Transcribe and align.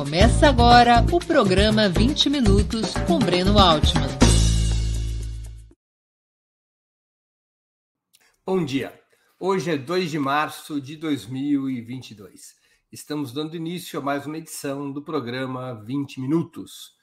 Começa 0.00 0.48
agora 0.48 1.04
o 1.12 1.18
programa 1.18 1.86
20 1.86 2.30
Minutos 2.30 2.94
com 3.06 3.18
Breno 3.18 3.58
Altman. 3.58 4.08
Bom 8.46 8.64
dia. 8.64 8.98
Hoje 9.38 9.72
é 9.72 9.76
2 9.76 10.10
de 10.10 10.18
março 10.18 10.80
de 10.80 10.96
2022. 10.96 12.54
Estamos 12.90 13.30
dando 13.30 13.54
início 13.54 13.98
a 13.98 14.02
mais 14.02 14.24
uma 14.24 14.38
edição 14.38 14.90
do 14.90 15.02
programa 15.02 15.74
20 15.74 16.18
Minutos. 16.22 16.94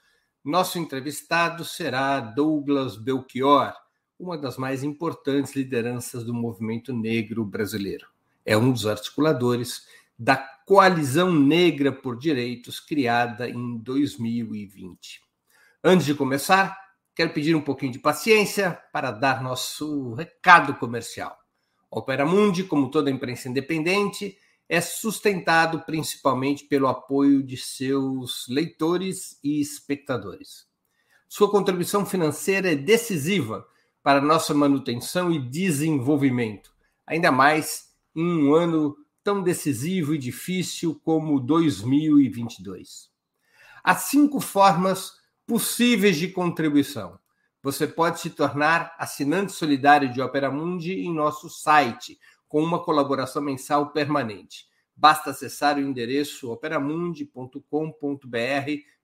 Nosso 0.44 0.80
entrevistado 0.80 1.64
será 1.64 2.20
Douglas 2.20 2.98
Belchior, 2.98 3.76
uma 4.18 4.36
das 4.36 4.58
mais 4.58 4.84
importantes 4.84 5.56
lideranças 5.56 6.24
do 6.24 6.34
movimento 6.34 6.92
negro 6.92 7.46
brasileiro. 7.46 8.08
É 8.44 8.58
um 8.58 8.72
dos 8.72 8.88
articuladores 8.88 9.86
da 10.18 10.36
Coalizão 10.66 11.34
Negra 11.34 11.92
por 11.92 12.18
Direitos, 12.18 12.80
criada 12.80 13.50
em 13.50 13.78
2020. 13.78 15.22
Antes 15.84 16.06
de 16.06 16.16
começar, 16.16 16.78
quero 17.16 17.32
pedir 17.32 17.56
um 17.56 17.62
pouquinho 17.62 17.92
de 17.92 18.00
paciência 18.00 18.82
para 18.92 19.12
dar 19.12 19.42
nosso 19.42 20.14
recado 20.14 20.74
comercial. 20.76 21.38
Opera 21.90 22.26
Mundi, 22.26 22.64
como 22.64 22.92
toda 22.92 23.12
imprensa 23.12 23.48
independente, 23.48 24.38
é 24.68 24.82
sustentado 24.82 25.82
principalmente 25.82 26.66
pelo 26.66 26.88
apoio 26.88 27.42
de 27.42 27.56
seus 27.56 28.46
leitores 28.50 29.40
e 29.44 29.62
espectadores. 29.62 30.66
Sua 31.30 31.50
contribuição 31.50 32.06
financeira 32.06 32.72
é 32.72 32.76
decisiva 32.76 33.66
para 34.04 34.22
nossa 34.22 34.54
manutenção 34.54 35.32
e 35.32 35.40
desenvolvimento, 35.40 36.74
ainda 37.06 37.32
mais 37.32 37.90
em 38.16 38.26
um 38.26 38.54
ano 38.54 38.96
tão 39.28 39.44
decisivo 39.44 40.16
e 40.16 40.18
difícil 40.18 40.98
como 41.04 41.38
2022. 41.38 43.10
Há 43.84 43.94
cinco 43.94 44.40
formas 44.40 45.18
possíveis 45.46 46.16
de 46.16 46.30
contribuição. 46.30 47.20
Você 47.62 47.86
pode 47.86 48.22
se 48.22 48.30
tornar 48.30 48.96
assinante 48.98 49.52
solidário 49.52 50.14
de 50.14 50.22
Opera 50.22 50.50
Mundi 50.50 51.02
em 51.02 51.14
nosso 51.14 51.50
site, 51.50 52.18
com 52.48 52.64
uma 52.64 52.82
colaboração 52.82 53.42
mensal 53.42 53.92
permanente. 53.92 54.66
Basta 54.96 55.32
acessar 55.32 55.76
o 55.76 55.82
endereço 55.82 56.50
operamundi.com.br 56.50 57.60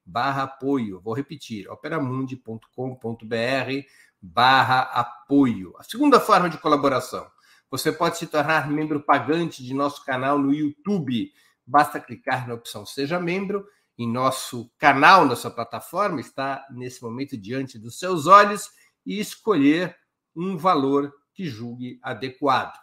barra 0.05 0.43
apoio. 0.43 1.01
Vou 1.01 1.13
repetir, 1.13 1.69
operamundi.com.br 1.69 3.87
barra 4.21 4.83
apoio. 4.83 5.73
A 5.77 5.83
segunda 5.83 6.17
forma 6.17 6.49
de 6.49 6.57
colaboração 6.59 7.29
você 7.73 7.91
pode 7.91 8.19
se 8.19 8.27
tornar 8.27 8.69
membro 8.69 9.01
pagante 9.01 9.63
de 9.63 9.73
nosso 9.73 10.05
canal 10.05 10.37
no 10.37 10.53
YouTube. 10.53 11.33
Basta 11.65 11.99
clicar 11.99 12.47
na 12.47 12.53
opção 12.53 12.85
Seja 12.85 13.19
Membro 13.19 13.65
em 13.97 14.07
nosso 14.07 14.71
canal, 14.77 15.25
nossa 15.25 15.49
plataforma, 15.49 16.21
está 16.21 16.63
nesse 16.69 17.01
momento 17.01 17.35
diante 17.35 17.79
dos 17.79 17.97
seus 17.97 18.27
olhos 18.27 18.69
e 19.03 19.19
escolher 19.19 19.97
um 20.35 20.55
valor 20.55 21.11
que 21.33 21.47
julgue 21.47 21.99
adequado. 22.03 22.77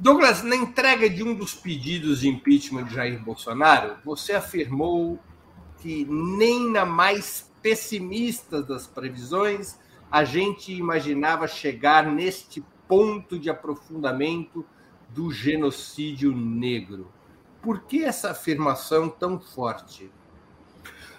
Douglas, 0.00 0.42
na 0.42 0.56
entrega 0.56 1.10
de 1.10 1.22
um 1.22 1.34
dos 1.34 1.54
pedidos 1.54 2.20
de 2.20 2.28
impeachment 2.28 2.84
de 2.84 2.94
Jair 2.94 3.22
Bolsonaro, 3.22 3.96
você 4.02 4.32
afirmou 4.32 5.18
que 5.76 6.06
nem 6.06 6.70
na 6.70 6.86
mais 6.86 7.52
pessimista 7.60 8.62
das 8.62 8.86
previsões 8.86 9.78
a 10.10 10.24
gente 10.24 10.72
imaginava 10.72 11.46
chegar 11.46 12.06
neste 12.06 12.64
ponto 12.88 13.38
de 13.38 13.50
aprofundamento 13.50 14.64
do 15.10 15.30
genocídio 15.30 16.34
negro. 16.34 17.12
Por 17.60 17.82
que 17.82 18.02
essa 18.02 18.30
afirmação 18.30 19.06
tão 19.06 19.38
forte? 19.38 20.10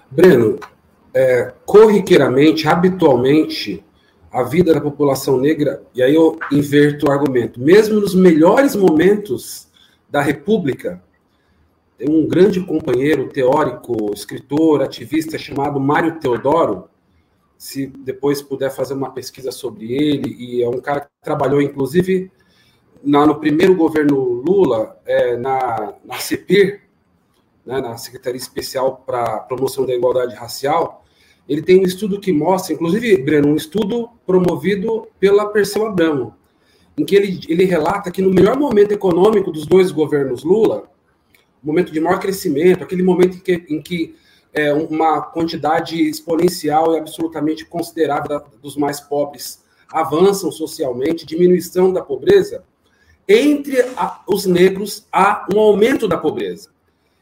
Breno, 0.09 0.59
é, 1.13 1.53
corriqueiramente, 1.67 2.67
habitualmente, 2.67 3.85
a 4.31 4.43
vida 4.43 4.73
da 4.73 4.79
população 4.79 5.37
negra, 5.37 5.83
e 5.93 6.01
aí 6.01 6.15
eu 6.15 6.39
inverto 6.51 7.07
o 7.07 7.11
argumento, 7.11 7.59
mesmo 7.59 7.99
nos 7.99 8.15
melhores 8.15 8.75
momentos 8.75 9.67
da 10.09 10.21
República, 10.21 11.03
tem 11.97 12.09
um 12.09 12.25
grande 12.27 12.59
companheiro 12.61 13.27
teórico, 13.29 14.11
escritor, 14.13 14.81
ativista 14.81 15.37
chamado 15.37 15.79
Mário 15.79 16.19
Teodoro, 16.19 16.89
se 17.57 17.85
depois 17.85 18.41
puder 18.41 18.71
fazer 18.71 18.93
uma 18.93 19.11
pesquisa 19.11 19.51
sobre 19.51 19.93
ele, 19.93 20.35
e 20.39 20.63
é 20.63 20.67
um 20.67 20.79
cara 20.79 21.01
que 21.01 21.09
trabalhou, 21.21 21.61
inclusive, 21.61 22.31
na, 23.03 23.25
no 23.25 23.39
primeiro 23.39 23.75
governo 23.75 24.17
Lula, 24.17 24.97
é, 25.05 25.35
na, 25.37 25.93
na 26.03 26.17
CEPIR, 26.17 26.81
né, 27.65 27.81
na 27.81 27.97
Secretaria 27.97 28.39
Especial 28.39 29.03
para 29.05 29.39
Promoção 29.41 29.85
da 29.85 29.93
Igualdade 29.93 30.35
Racial, 30.35 31.00
ele 31.47 31.61
tem 31.61 31.79
um 31.79 31.83
estudo 31.83 32.19
que 32.19 32.31
mostra, 32.31 32.73
inclusive, 32.73 33.17
Breno, 33.17 33.49
um 33.49 33.55
estudo 33.55 34.09
promovido 34.25 35.07
pela 35.19 35.47
Perseu 35.47 35.85
Abramo, 35.85 36.35
em 36.97 37.03
que 37.03 37.15
ele, 37.15 37.39
ele 37.47 37.65
relata 37.65 38.11
que 38.11 38.21
no 38.21 38.31
melhor 38.31 38.57
momento 38.57 38.91
econômico 38.91 39.51
dos 39.51 39.65
dois 39.65 39.91
governos 39.91 40.43
Lula, 40.43 40.89
momento 41.61 41.91
de 41.91 41.99
maior 41.99 42.19
crescimento, 42.19 42.83
aquele 42.83 43.03
momento 43.03 43.37
em 43.37 43.39
que, 43.39 43.65
em 43.69 43.81
que 43.81 44.15
é, 44.53 44.73
uma 44.73 45.21
quantidade 45.21 46.01
exponencial 46.01 46.93
e 46.93 46.99
absolutamente 46.99 47.65
considerável 47.65 48.41
dos 48.61 48.75
mais 48.75 48.99
pobres 48.99 49.63
avançam 49.91 50.51
socialmente, 50.51 51.25
diminuição 51.25 51.91
da 51.91 52.01
pobreza, 52.01 52.63
entre 53.27 53.81
a, 53.95 54.21
os 54.27 54.45
negros 54.45 55.05
há 55.11 55.47
um 55.53 55.59
aumento 55.59 56.07
da 56.07 56.17
pobreza. 56.17 56.69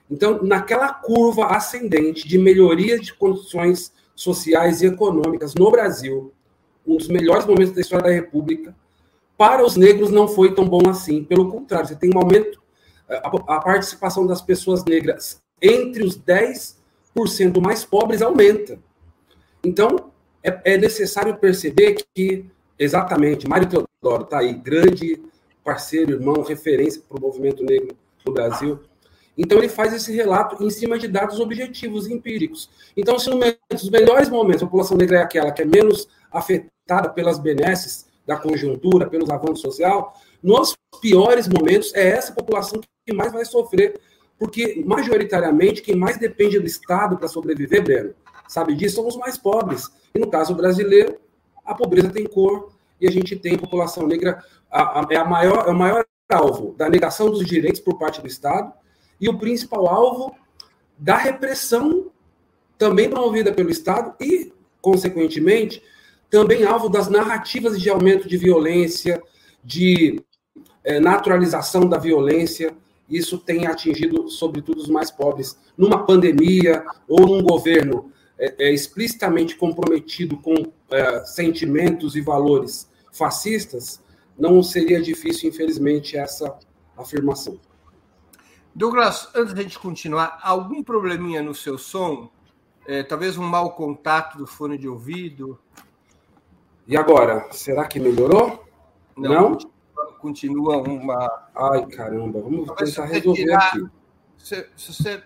Então, 0.10 0.42
naquela 0.42 0.92
curva 0.94 1.48
ascendente 1.48 2.28
de 2.28 2.38
melhoria 2.38 3.00
de 3.00 3.14
condições 3.14 3.92
sociais 4.20 4.82
e 4.82 4.86
econômicas 4.86 5.56
no 5.56 5.72
Brasil, 5.72 6.34
um 6.86 6.98
dos 6.98 7.08
melhores 7.08 7.46
momentos 7.46 7.74
da 7.74 7.80
história 7.80 8.04
da 8.04 8.12
República, 8.12 8.76
para 9.38 9.66
os 9.66 9.78
negros 9.78 10.12
não 10.12 10.28
foi 10.28 10.54
tão 10.54 10.68
bom 10.68 10.90
assim. 10.90 11.24
Pelo 11.24 11.50
contrário, 11.50 11.88
você 11.88 11.96
tem 11.96 12.12
um 12.14 12.20
aumento, 12.20 12.62
a, 13.08 13.56
a 13.56 13.62
participação 13.62 14.28
das 14.28 14.42
pessoas 14.42 14.84
negras 14.84 15.42
entre 15.62 16.04
os 16.04 16.20
10% 16.20 16.76
mais 17.64 17.86
pobres 17.86 18.22
aumenta. 18.22 18.78
Então, 19.64 20.12
é, 20.44 20.74
é 20.74 20.78
necessário 20.78 21.38
perceber 21.38 21.96
que, 22.14 22.46
exatamente, 22.78 23.48
Mário 23.48 23.70
Teodoro 23.70 24.24
está 24.24 24.40
aí, 24.40 24.54
grande 24.54 25.22
parceiro, 25.64 26.12
irmão, 26.12 26.42
referência 26.42 27.02
para 27.08 27.18
o 27.18 27.22
movimento 27.22 27.64
negro 27.64 27.96
no 28.26 28.34
Brasil. 28.34 28.82
Então, 29.38 29.58
ele 29.58 29.70
faz 29.70 29.94
esse 29.94 30.14
relato 30.14 30.62
em 30.64 30.70
cima 30.70 30.98
de 30.98 31.08
dados 31.08 31.40
objetivos, 31.40 32.08
empíricos. 32.08 32.70
Então, 32.96 33.18
se 33.18 33.30
nos 33.30 33.90
melhores 33.90 34.30
momentos 34.30 34.64
a 34.64 34.66
população 34.66 34.98
negra 34.98 35.20
é 35.20 35.22
aquela 35.22 35.52
que 35.52 35.62
é 35.62 35.66
menos 35.66 36.08
afetada 36.32 37.10
pelas 37.10 37.40
benesses 37.40 38.08
da 38.28 38.38
conjuntura, 38.38 39.10
pelos 39.10 39.30
avanços 39.30 39.62
social, 39.62 40.14
nos 40.44 40.76
piores 41.02 41.48
momentos 41.48 41.94
é 41.94 42.10
essa 42.10 42.34
população 42.34 42.82
que 43.06 43.14
mais 43.14 43.32
vai 43.32 43.46
sofrer, 43.46 44.00
porque, 44.38 44.84
majoritariamente, 44.86 45.82
quem 45.82 45.96
mais 45.96 46.18
depende 46.18 46.60
do 46.60 46.66
Estado 46.66 47.18
para 47.18 47.28
sobreviver, 47.28 47.84
Breno, 47.84 48.14
sabe 48.48 48.76
disso, 48.76 48.96
são 48.96 49.08
os 49.08 49.18
mais 49.18 49.38
pobres. 49.38 49.90
E, 50.14 50.20
no 50.20 50.30
caso 50.30 50.54
brasileiro, 50.56 51.18
a 51.66 51.74
pobreza 51.74 52.10
tem 52.10 52.26
cor, 52.26 52.72
e 53.00 53.08
a 53.08 53.12
gente 53.12 53.36
tem 53.36 53.58
população 53.58 54.06
negra, 54.06 54.44
a, 54.70 55.00
a, 55.00 55.08
é, 55.10 55.16
a 55.16 55.26
maior, 55.26 55.68
é 55.68 55.72
o 55.72 55.76
maior 55.76 56.06
alvo 56.30 56.76
da 56.78 56.90
negação 56.90 57.30
dos 57.30 57.46
direitos 57.46 57.82
por 57.82 57.98
parte 57.98 58.22
do 58.22 58.28
Estado 58.28 58.72
e 59.20 59.28
o 59.30 59.38
principal 59.38 59.88
alvo 59.88 60.36
da 60.98 61.18
repressão 61.18 62.12
também 62.78 63.10
promovida 63.10 63.52
pelo 63.52 63.70
Estado 63.70 64.14
e, 64.20 64.54
consequentemente, 64.82 65.84
também 66.30 66.64
alvo 66.64 66.88
das 66.90 67.10
narrativas 67.10 67.80
de 67.80 67.90
aumento 67.90 68.28
de 68.28 68.38
violência, 68.38 69.22
de 69.64 70.22
é, 70.84 71.00
naturalização 71.00 71.88
da 71.88 71.98
violência. 71.98 72.74
Isso 73.10 73.38
tem 73.38 73.68
atingido, 73.68 74.30
sobretudo, 74.30 74.80
os 74.80 74.90
mais 74.90 75.12
pobres. 75.12 75.58
Numa 75.78 76.06
pandemia 76.06 76.86
ou 77.08 77.28
num 77.28 77.44
governo 77.44 78.12
é, 78.38 78.68
é, 78.68 78.74
explicitamente 78.74 79.56
comprometido 79.56 80.38
com 80.38 80.72
é, 80.92 81.26
sentimentos 81.26 82.16
e 82.16 82.22
valores 82.22 82.88
fascistas, 83.12 84.02
não 84.38 84.64
seria 84.64 85.02
difícil, 85.02 85.50
infelizmente, 85.50 86.16
essa 86.16 86.58
afirmação. 86.98 87.60
Douglas, 88.74 89.30
antes 89.36 89.54
de 89.54 89.60
a 89.60 89.64
gente 89.64 89.80
continuar, 89.80 90.40
algum 90.42 90.84
probleminha 90.84 91.42
no 91.42 91.54
seu 91.54 91.78
som? 91.78 92.30
É, 92.88 93.04
talvez 93.04 93.38
um 93.38 93.44
mau 93.44 93.72
contato 93.72 94.38
do 94.38 94.48
fone 94.48 94.78
de 94.78 94.88
ouvido? 94.88 95.60
E 96.88 96.98
agora? 96.98 97.48
Será 97.52 97.88
que 97.88 98.00
melhorou? 98.00 98.66
Não? 99.16 99.52
Não? 99.52 99.58
Continua 100.20 100.78
uma. 100.78 101.50
Ai, 101.56 101.86
caramba, 101.88 102.42
vamos 102.42 102.68
talvez 102.68 102.96
tentar 102.96 103.06
resolver 103.06 103.42
tirar... 103.42 103.68
aqui. 103.68 103.88
Se, 104.38 104.70
se 104.76 104.94
você... 104.94 105.24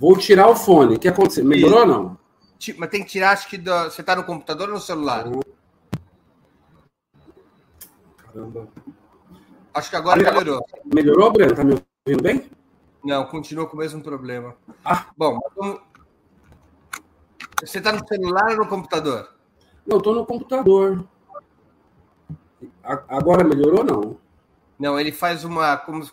Vou 0.00 0.16
tirar 0.18 0.48
o 0.48 0.56
fone. 0.56 0.96
O 0.96 0.98
que 0.98 1.08
aconteceu? 1.08 1.44
Melhorou 1.44 1.80
ou 1.80 1.86
não? 1.86 2.18
Mas 2.78 2.90
tem 2.90 3.02
que 3.02 3.10
tirar, 3.10 3.32
acho 3.32 3.48
que 3.48 3.58
do... 3.58 3.70
você 3.84 4.00
está 4.00 4.16
no 4.16 4.24
computador 4.24 4.68
ou 4.68 4.74
no 4.74 4.80
celular? 4.80 5.24
Caramba. 8.16 8.68
Acho 9.72 9.90
que 9.90 9.96
agora 9.96 10.22
melhorou. 10.22 10.66
Melhorou, 10.84 11.32
Breno? 11.32 11.54
Tá 11.54 11.64
me 11.64 11.74
ouvindo 12.06 12.22
bem? 12.22 12.50
Não, 13.02 13.24
continua 13.24 13.66
com 13.66 13.76
o 13.76 13.78
mesmo 13.78 14.02
problema. 14.02 14.54
Ah. 14.84 15.06
Bom, 15.16 15.40
vamos... 15.56 15.80
você 17.60 17.78
está 17.78 17.92
no 17.92 18.06
celular 18.06 18.50
ou 18.50 18.58
no 18.58 18.68
computador? 18.68 19.30
Não, 19.86 19.96
estou 19.96 20.14
no 20.14 20.26
computador. 20.26 21.06
Agora 22.82 23.42
melhorou 23.42 23.84
não? 23.84 24.16
Não, 24.78 25.00
ele 25.00 25.12
faz 25.12 25.44
uma. 25.44 25.76
Como, 25.78 26.06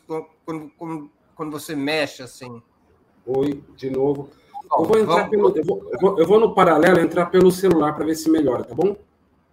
quando, 0.45 0.69
como, 0.77 1.11
quando 1.35 1.51
você 1.51 1.75
mexe 1.75 2.23
assim. 2.23 2.61
Oi, 3.25 3.61
de 3.75 3.89
novo. 3.89 4.29
Bom, 4.69 4.83
eu, 4.83 4.85
vou 4.85 4.97
entrar 4.99 5.29
pelo, 5.29 5.57
eu, 5.57 5.65
vou, 5.65 5.89
eu, 5.91 5.99
vou, 5.99 6.19
eu 6.19 6.27
vou 6.27 6.39
no 6.39 6.55
paralelo 6.55 6.99
entrar 6.99 7.25
pelo 7.25 7.51
celular 7.51 7.93
para 7.93 8.05
ver 8.05 8.15
se 8.15 8.29
melhora, 8.29 8.63
tá 8.63 8.73
bom? 8.73 8.95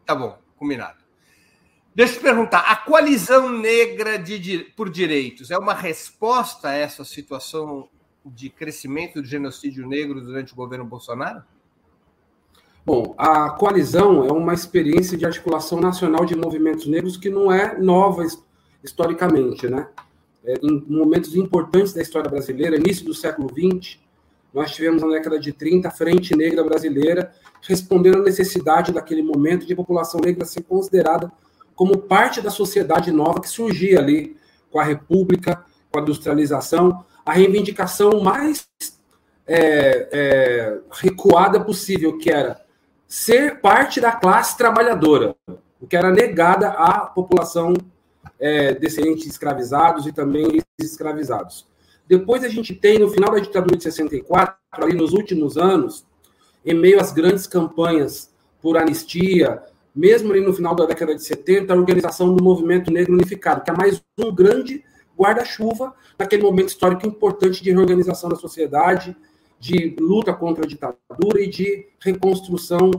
Tá 0.07 0.15
bom, 0.15 0.39
combinado. 0.57 0.98
Deixa 1.99 2.13
eu 2.13 2.19
te 2.19 2.23
perguntar: 2.23 2.61
a 2.61 2.77
coalizão 2.77 3.49
negra 3.49 4.17
de, 4.17 4.73
por 4.77 4.89
direitos 4.89 5.51
é 5.51 5.59
uma 5.59 5.75
resposta 5.75 6.69
a 6.69 6.73
essa 6.73 7.05
situação 7.05 7.89
de 8.25 8.49
crescimento 8.49 9.21
do 9.21 9.27
genocídio 9.27 9.85
negro 9.85 10.21
durante 10.21 10.53
o 10.53 10.57
governo 10.57 10.85
Bolsonaro? 10.85 11.43
Bom, 12.87 13.17
a 13.19 13.51
coalizão 13.51 14.25
é 14.25 14.31
uma 14.31 14.55
experiência 14.55 15.19
de 15.19 15.27
articulação 15.27 15.81
nacional 15.81 16.25
de 16.25 16.37
movimentos 16.37 16.87
negros 16.87 17.17
que 17.17 17.29
não 17.29 17.51
é 17.51 17.77
nova 17.77 18.25
historicamente, 18.81 19.67
né? 19.67 19.89
É, 20.45 20.55
em 20.63 20.85
momentos 20.89 21.35
importantes 21.35 21.93
da 21.93 22.01
história 22.01 22.31
brasileira, 22.31 22.77
início 22.77 23.05
do 23.05 23.13
século 23.13 23.49
XX, 23.49 23.99
nós 24.55 24.71
tivemos 24.71 25.03
na 25.03 25.09
década 25.09 25.37
de 25.41 25.53
30 25.53 25.89
a 25.89 25.91
Frente 25.91 26.37
Negra 26.37 26.63
Brasileira 26.63 27.35
respondendo 27.61 28.19
à 28.19 28.23
necessidade 28.23 28.93
daquele 28.93 29.21
momento 29.21 29.67
de 29.67 29.75
população 29.75 30.21
negra 30.21 30.45
ser 30.45 30.63
considerada 30.63 31.33
como 31.79 31.97
parte 31.97 32.41
da 32.41 32.51
sociedade 32.51 33.13
nova 33.13 33.41
que 33.41 33.49
surgia 33.49 34.01
ali 34.01 34.37
com 34.69 34.81
a 34.81 34.83
República, 34.83 35.65
com 35.93 36.01
a 36.01 36.03
industrialização, 36.03 37.05
a 37.25 37.33
reivindicação 37.33 38.21
mais 38.21 38.67
é, 39.47 40.09
é, 40.11 40.79
recuada 40.91 41.61
possível, 41.61 42.19
que 42.19 42.33
era 42.33 42.61
ser 43.07 43.61
parte 43.61 44.01
da 44.01 44.11
classe 44.11 44.59
trabalhadora, 44.59 45.37
o 45.81 45.87
que 45.87 45.97
era 45.97 46.11
negada 46.11 46.71
à 46.71 47.07
população 47.07 47.75
é, 48.41 48.75
descendentes 48.75 49.29
escravizados 49.29 50.05
e 50.05 50.11
também 50.11 50.61
escravizados. 50.81 51.65
Depois 52.09 52.43
a 52.43 52.49
gente 52.49 52.75
tem, 52.75 52.99
no 52.99 53.09
final 53.09 53.31
da 53.31 53.39
ditadura 53.39 53.77
de 53.77 53.85
64, 53.85 54.57
ali 54.73 54.97
nos 54.97 55.13
últimos 55.13 55.57
anos, 55.57 56.05
em 56.67 56.75
meio 56.75 57.01
às 57.01 57.13
grandes 57.13 57.47
campanhas 57.47 58.35
por 58.61 58.77
anistia, 58.77 59.63
mesmo 59.99 60.31
ali 60.31 60.41
no 60.41 60.55
final 60.55 60.77
da 60.77 60.87
década 60.87 61.13
de 61.13 61.25
70, 61.25 61.73
a 61.73 61.77
organização 61.77 62.33
do 62.33 62.43
Movimento 62.43 62.89
Negro 62.89 63.15
Unificado, 63.15 63.65
que 63.65 63.71
é 63.71 63.75
mais 63.75 64.01
um 64.17 64.33
grande 64.33 64.85
guarda-chuva 65.19 65.93
naquele 66.17 66.45
momento 66.45 66.69
histórico 66.69 67.05
importante 67.05 67.61
de 67.61 67.73
reorganização 67.73 68.31
da 68.31 68.37
sociedade, 68.37 69.17
de 69.59 69.97
luta 69.99 70.33
contra 70.33 70.65
a 70.65 70.69
ditadura 70.69 71.43
e 71.43 71.49
de 71.49 71.89
reconstrução 72.01 72.93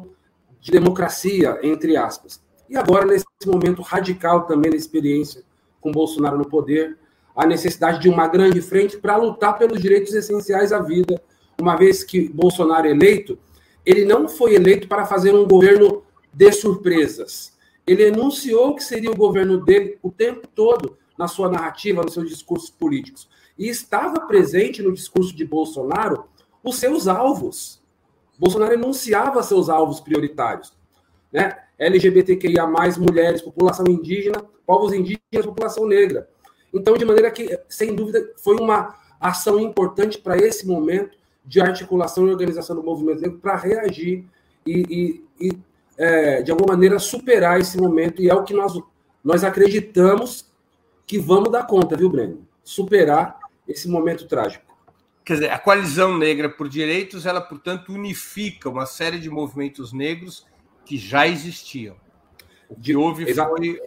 de 0.59 0.71
democracia, 0.71 1.57
entre 1.63 1.95
aspas. 1.95 2.41
E 2.69 2.75
agora, 2.75 3.05
nesse 3.05 3.25
momento 3.45 3.81
radical 3.81 4.45
também 4.45 4.69
da 4.69 4.75
experiência 4.75 5.41
com 5.79 5.93
Bolsonaro 5.93 6.37
no 6.37 6.49
poder, 6.49 6.97
a 7.33 7.45
necessidade 7.45 8.01
de 8.01 8.09
uma 8.09 8.27
grande 8.27 8.61
frente 8.61 8.97
para 8.97 9.15
lutar 9.15 9.57
pelos 9.57 9.81
direitos 9.81 10.13
essenciais 10.13 10.73
à 10.73 10.81
vida, 10.81 11.21
uma 11.57 11.77
vez 11.77 12.03
que 12.03 12.27
Bolsonaro 12.27 12.87
é 12.87 12.91
eleito, 12.91 13.39
ele 13.85 14.03
não 14.03 14.27
foi 14.27 14.55
eleito 14.55 14.85
para 14.89 15.05
fazer 15.05 15.33
um 15.33 15.47
governo 15.47 16.03
de 16.33 16.51
surpresas. 16.51 17.57
Ele 17.85 18.03
enunciou 18.03 18.75
que 18.75 18.83
seria 18.83 19.11
o 19.11 19.15
governo 19.15 19.63
dele 19.63 19.97
o 20.01 20.11
tempo 20.11 20.47
todo 20.47 20.97
na 21.17 21.27
sua 21.27 21.49
narrativa, 21.49 22.03
nos 22.03 22.13
seus 22.13 22.29
discursos 22.29 22.69
políticos. 22.69 23.27
E 23.57 23.67
estava 23.67 24.21
presente 24.21 24.81
no 24.81 24.93
discurso 24.93 25.35
de 25.35 25.43
Bolsonaro 25.43 26.25
os 26.63 26.77
seus 26.77 27.07
alvos. 27.07 27.81
Bolsonaro 28.37 28.73
enunciava 28.73 29.43
seus 29.43 29.69
alvos 29.69 29.99
prioritários. 29.99 30.73
Né? 31.31 31.57
LGBTQIA, 31.77 32.65
mulheres, 32.97 33.41
população 33.41 33.85
indígena, 33.87 34.45
povos 34.65 34.93
indígenas, 34.93 35.45
população 35.45 35.87
negra. 35.87 36.29
Então, 36.73 36.95
de 36.95 37.03
maneira 37.03 37.31
que, 37.31 37.59
sem 37.67 37.95
dúvida, 37.95 38.33
foi 38.37 38.55
uma 38.57 38.95
ação 39.19 39.59
importante 39.59 40.17
para 40.17 40.37
esse 40.37 40.65
momento 40.67 41.17
de 41.43 41.59
articulação 41.59 42.27
e 42.27 42.31
organização 42.31 42.75
do 42.75 42.83
movimento 42.83 43.21
negro 43.21 43.39
para 43.39 43.55
reagir 43.55 44.25
e, 44.65 45.23
e, 45.41 45.47
e 45.47 45.57
é, 45.99 46.41
de 46.41 46.49
alguma 46.49 46.73
maneira, 46.73 46.97
superar 46.97 47.59
esse 47.59 47.77
momento. 47.77 48.21
E 48.21 48.29
é 48.29 48.33
o 48.33 48.43
que 48.43 48.53
nós, 48.53 48.73
nós 49.21 49.43
acreditamos 49.43 50.49
que 51.05 51.19
vamos 51.19 51.51
dar 51.51 51.67
conta, 51.67 51.97
viu, 51.97 52.09
Breno? 52.09 52.47
Superar 52.63 53.37
esse 53.67 53.89
momento 53.89 54.25
trágico. 54.25 54.65
Quer 55.25 55.33
dizer, 55.33 55.51
a 55.51 55.59
coalizão 55.59 56.17
negra 56.17 56.49
por 56.49 56.69
direitos, 56.69 57.25
ela, 57.25 57.41
portanto, 57.41 57.91
unifica 57.91 58.69
uma 58.69 58.85
série 58.85 59.19
de 59.19 59.29
movimentos 59.29 59.91
negros 59.91 60.47
que 60.85 60.97
já 60.97 61.27
existiam. 61.27 61.97
O 62.69 62.75
que 62.75 62.95
houve 62.95 63.31
foi 63.33 63.81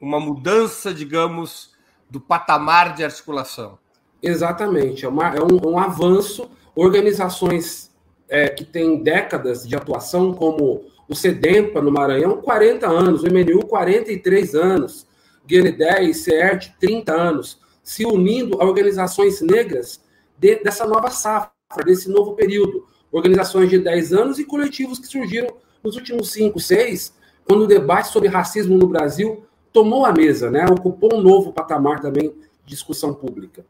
uma 0.00 0.18
mudança, 0.18 0.94
digamos, 0.94 1.74
do 2.08 2.20
patamar 2.20 2.94
de 2.94 3.04
articulação. 3.04 3.78
Exatamente, 4.22 5.04
é, 5.04 5.08
uma, 5.08 5.28
é 5.28 5.42
um, 5.42 5.72
um, 5.72 5.78
avanço. 5.78 6.50
Organizações 6.74 7.94
é, 8.28 8.48
que 8.48 8.64
têm 8.64 9.02
décadas 9.02 9.66
de 9.68 9.76
atuação, 9.76 10.32
como 10.32 10.84
o 11.08 11.14
SEDEMPA 11.14 11.80
no 11.80 11.90
Maranhão, 11.90 12.40
40 12.40 12.88
anos, 12.88 13.22
o 13.22 13.26
MNU, 13.26 13.66
43 13.66 14.54
anos, 14.54 15.06
GNDE 15.46 16.10
e 16.10 16.14
CERT, 16.14 16.72
30 16.80 17.12
anos, 17.12 17.60
se 17.82 18.04
unindo 18.06 18.60
a 18.60 18.64
organizações 18.64 19.40
negras 19.40 20.02
de, 20.38 20.56
dessa 20.56 20.86
nova 20.86 21.10
safra, 21.10 21.52
desse 21.84 22.08
novo 22.08 22.34
período. 22.34 22.86
Organizações 23.12 23.70
de 23.70 23.78
10 23.78 24.12
anos 24.12 24.38
e 24.38 24.44
coletivos 24.44 24.98
que 24.98 25.06
surgiram 25.06 25.54
nos 25.82 25.96
últimos 25.96 26.32
5, 26.32 26.58
6, 26.58 27.14
quando 27.46 27.62
o 27.62 27.66
debate 27.66 28.08
sobre 28.08 28.28
racismo 28.28 28.76
no 28.76 28.88
Brasil 28.88 29.44
tomou 29.72 30.06
a 30.06 30.12
mesa, 30.12 30.50
né? 30.50 30.64
ocupou 30.64 31.14
um 31.14 31.20
novo 31.20 31.52
patamar 31.52 32.00
também 32.00 32.30
de 32.64 32.74
discussão 32.74 33.12
pública. 33.12 33.66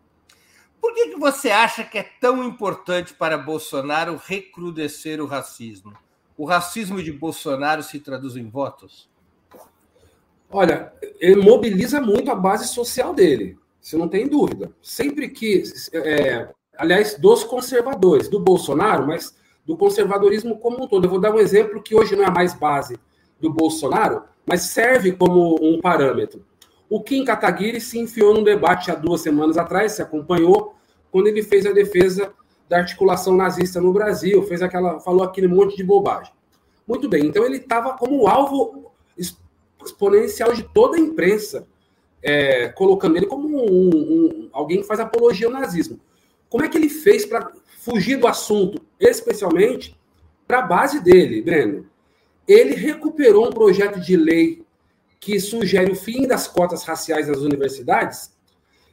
Por 0.80 0.94
que, 0.94 1.08
que 1.08 1.18
você 1.18 1.50
acha 1.50 1.82
que 1.82 1.98
é 1.98 2.06
tão 2.20 2.44
importante 2.44 3.14
para 3.14 3.36
Bolsonaro 3.36 4.20
recrudescer 4.22 5.20
o 5.20 5.26
racismo? 5.26 5.92
O 6.36 6.44
racismo 6.44 7.02
de 7.02 7.12
Bolsonaro 7.12 7.82
se 7.82 8.00
traduz 8.00 8.36
em 8.36 8.48
votos? 8.48 9.08
Olha, 10.50 10.92
ele 11.18 11.36
mobiliza 11.36 12.00
muito 12.00 12.30
a 12.30 12.34
base 12.34 12.68
social 12.68 13.14
dele, 13.14 13.58
você 13.80 13.96
não 13.96 14.08
tem 14.08 14.28
dúvida. 14.28 14.72
Sempre 14.80 15.28
que, 15.28 15.64
é, 15.92 16.48
aliás, 16.76 17.18
dos 17.18 17.44
conservadores, 17.44 18.28
do 18.28 18.38
Bolsonaro, 18.38 19.06
mas 19.06 19.36
do 19.66 19.76
conservadorismo 19.76 20.58
como 20.58 20.84
um 20.84 20.88
todo. 20.88 21.06
Eu 21.06 21.10
vou 21.10 21.20
dar 21.20 21.32
um 21.32 21.38
exemplo 21.38 21.82
que 21.82 21.94
hoje 21.94 22.14
não 22.14 22.24
é 22.24 22.30
mais 22.30 22.54
base 22.54 22.98
do 23.40 23.52
Bolsonaro, 23.52 24.24
mas 24.46 24.62
serve 24.62 25.12
como 25.12 25.58
um 25.62 25.80
parâmetro. 25.80 26.44
O 26.88 27.02
Kim 27.02 27.24
Kataguiri 27.24 27.80
se 27.80 27.98
enfiou 27.98 28.34
num 28.34 28.44
debate 28.44 28.90
há 28.90 28.94
duas 28.94 29.20
semanas 29.20 29.56
atrás, 29.56 29.92
se 29.92 30.02
acompanhou, 30.02 30.74
quando 31.10 31.26
ele 31.28 31.42
fez 31.42 31.64
a 31.66 31.72
defesa 31.72 32.32
da 32.68 32.78
articulação 32.78 33.36
nazista 33.36 33.80
no 33.80 33.92
Brasil, 33.92 34.42
fez 34.44 34.62
aquela, 34.62 35.00
falou 35.00 35.22
aquele 35.22 35.48
monte 35.48 35.76
de 35.76 35.84
bobagem. 35.84 36.32
Muito 36.86 37.08
bem, 37.08 37.26
então 37.26 37.44
ele 37.44 37.58
estava 37.58 37.96
como 37.96 38.26
alvo 38.26 38.92
exponencial 39.84 40.52
de 40.52 40.62
toda 40.62 40.96
a 40.96 41.00
imprensa, 41.00 41.66
é, 42.22 42.68
colocando 42.68 43.16
ele 43.16 43.26
como 43.26 43.48
um, 43.48 43.90
um, 43.90 44.48
alguém 44.52 44.80
que 44.80 44.86
faz 44.86 44.98
apologia 45.00 45.46
ao 45.46 45.52
nazismo. 45.52 46.00
Como 46.48 46.64
é 46.64 46.68
que 46.68 46.78
ele 46.78 46.88
fez 46.88 47.26
para 47.26 47.52
fugir 47.80 48.16
do 48.16 48.26
assunto, 48.26 48.80
especialmente 48.98 49.98
para 50.46 50.60
a 50.60 50.66
base 50.66 51.00
dele, 51.00 51.42
Breno? 51.42 51.86
Ele 52.46 52.74
recuperou 52.74 53.46
um 53.46 53.52
projeto 53.52 54.00
de 54.00 54.16
lei 54.16 54.64
que 55.20 55.40
sugere 55.40 55.90
o 55.90 55.96
fim 55.96 56.26
das 56.26 56.46
cotas 56.46 56.84
raciais 56.84 57.28
nas 57.28 57.38
universidades 57.38 58.34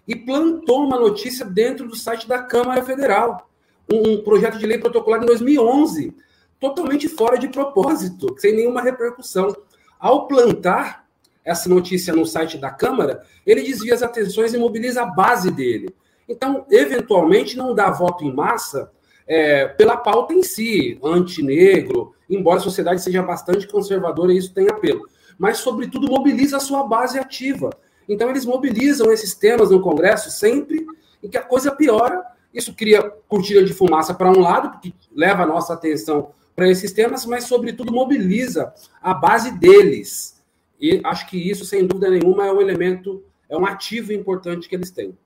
e 0.07 0.15
plantou 0.15 0.85
uma 0.85 0.97
notícia 0.97 1.45
dentro 1.45 1.87
do 1.87 1.95
site 1.95 2.27
da 2.27 2.41
Câmara 2.41 2.83
Federal. 2.83 3.49
Um, 3.91 4.23
projeto 4.23 4.57
de 4.57 4.65
lei 4.65 4.77
protocolado 4.77 5.23
em 5.23 5.27
2011, 5.27 6.13
totalmente 6.59 7.07
fora 7.09 7.37
de 7.37 7.49
propósito, 7.49 8.35
sem 8.37 8.55
nenhuma 8.55 8.81
repercussão. 8.81 9.55
Ao 9.99 10.27
plantar 10.27 11.05
essa 11.43 11.67
notícia 11.67 12.13
no 12.13 12.25
site 12.25 12.57
da 12.57 12.69
Câmara, 12.69 13.23
ele 13.45 13.63
desvia 13.63 13.93
as 13.93 14.03
atenções 14.03 14.53
e 14.53 14.57
mobiliza 14.57 15.01
a 15.01 15.05
base 15.05 15.51
dele. 15.51 15.93
Então, 16.27 16.65
eventualmente, 16.69 17.57
não 17.57 17.73
dá 17.73 17.89
voto 17.89 18.23
em 18.23 18.33
massa 18.33 18.91
é, 19.27 19.67
pela 19.67 19.97
pauta 19.97 20.33
em 20.33 20.43
si, 20.43 20.99
anti-negro, 21.03 22.13
embora 22.29 22.59
a 22.59 22.63
sociedade 22.63 23.01
seja 23.01 23.21
bastante 23.21 23.67
conservadora 23.67 24.33
e 24.33 24.37
isso 24.37 24.53
tem 24.53 24.69
apelo. 24.69 25.07
Mas, 25.37 25.57
sobretudo, 25.57 26.09
mobiliza 26.09 26.57
a 26.57 26.61
sua 26.61 26.83
base 26.87 27.17
ativa. 27.17 27.71
Então, 28.07 28.29
eles 28.29 28.45
mobilizam 28.45 29.11
esses 29.11 29.33
temas 29.33 29.71
no 29.71 29.81
Congresso 29.81 30.29
sempre 30.29 30.85
em 31.23 31.29
que 31.29 31.37
a 31.37 31.43
coisa 31.43 31.71
piora. 31.71 32.23
Isso 32.53 32.73
cria 32.73 33.01
cortina 33.27 33.63
de 33.63 33.73
fumaça 33.73 34.13
para 34.13 34.29
um 34.29 34.39
lado, 34.39 34.71
porque 34.71 34.93
leva 35.13 35.43
a 35.43 35.47
nossa 35.47 35.73
atenção 35.73 36.31
para 36.55 36.69
esses 36.69 36.91
temas, 36.91 37.25
mas, 37.25 37.45
sobretudo, 37.45 37.93
mobiliza 37.93 38.73
a 39.01 39.13
base 39.13 39.51
deles. 39.57 40.41
E 40.79 41.01
acho 41.03 41.27
que 41.27 41.37
isso, 41.37 41.63
sem 41.63 41.85
dúvida 41.85 42.09
nenhuma, 42.09 42.45
é 42.45 42.51
um 42.51 42.59
elemento, 42.59 43.23
é 43.47 43.57
um 43.57 43.65
ativo 43.65 44.11
importante 44.11 44.67
que 44.67 44.75
eles 44.75 44.91
têm. 44.91 45.17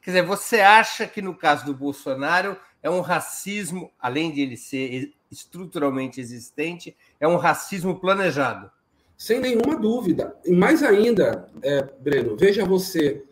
Quer 0.00 0.10
dizer, 0.12 0.22
você 0.22 0.60
acha 0.60 1.06
que 1.06 1.20
no 1.20 1.34
caso 1.34 1.66
do 1.66 1.74
Bolsonaro 1.74 2.56
é 2.82 2.88
um 2.88 3.00
racismo, 3.00 3.90
além 4.00 4.32
de 4.32 4.40
ele 4.40 4.56
ser 4.56 5.12
estruturalmente 5.30 6.20
existente, 6.20 6.96
é 7.20 7.28
um 7.28 7.36
racismo 7.36 8.00
planejado? 8.00 8.70
Sem 9.16 9.40
nenhuma 9.40 9.76
dúvida. 9.76 10.36
E 10.44 10.52
mais 10.52 10.82
ainda, 10.82 11.50
é, 11.60 11.82
Breno, 12.00 12.36
veja 12.36 12.64
você, 12.64 13.24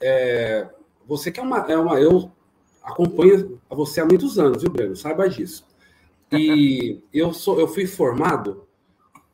é, 0.00 0.68
você 1.06 1.30
que 1.30 1.38
é 1.38 1.42
uma, 1.42 1.58
é 1.70 1.76
uma. 1.76 2.00
Eu 2.00 2.30
acompanho 2.82 3.60
você 3.68 4.00
há 4.00 4.04
muitos 4.04 4.38
anos, 4.38 4.62
viu, 4.62 4.70
Breno? 4.70 4.96
Saiba 4.96 5.28
disso. 5.28 5.66
E 6.32 7.00
eu, 7.12 7.32
sou, 7.32 7.58
eu 7.58 7.66
fui 7.66 7.86
formado, 7.86 8.64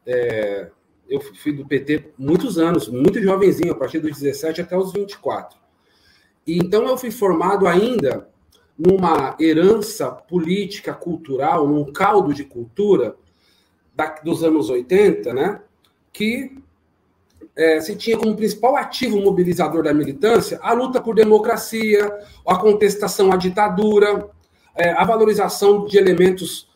é, 0.06 0.70
eu 1.08 1.20
fui 1.20 1.52
do 1.52 1.66
PT 1.66 2.12
muitos 2.16 2.58
anos, 2.58 2.88
muito 2.88 3.22
jovenzinho, 3.22 3.72
a 3.72 3.76
partir 3.76 4.00
dos 4.00 4.18
17 4.18 4.62
até 4.62 4.76
os 4.76 4.92
24. 4.92 5.58
E, 6.46 6.58
então 6.58 6.86
eu 6.86 6.96
fui 6.96 7.10
formado 7.10 7.66
ainda 7.66 8.28
numa 8.78 9.36
herança 9.40 10.10
política, 10.10 10.92
cultural, 10.94 11.66
num 11.66 11.92
caldo 11.92 12.32
de 12.32 12.44
cultura 12.44 13.16
da, 13.94 14.06
dos 14.22 14.42
anos 14.42 14.68
80, 14.68 15.32
né, 15.32 15.62
que 16.12 16.58
é, 17.56 17.80
se 17.80 17.96
tinha 17.96 18.18
como 18.18 18.36
principal 18.36 18.76
ativo 18.76 19.20
mobilizador 19.20 19.82
da 19.82 19.94
militância 19.94 20.58
a 20.62 20.72
luta 20.72 21.00
por 21.00 21.14
democracia, 21.14 22.12
a 22.46 22.56
contestação 22.56 23.32
à 23.32 23.36
ditadura, 23.36 24.28
é, 24.74 24.90
a 24.90 25.04
valorização 25.04 25.86
de 25.86 25.96
elementos 25.96 26.68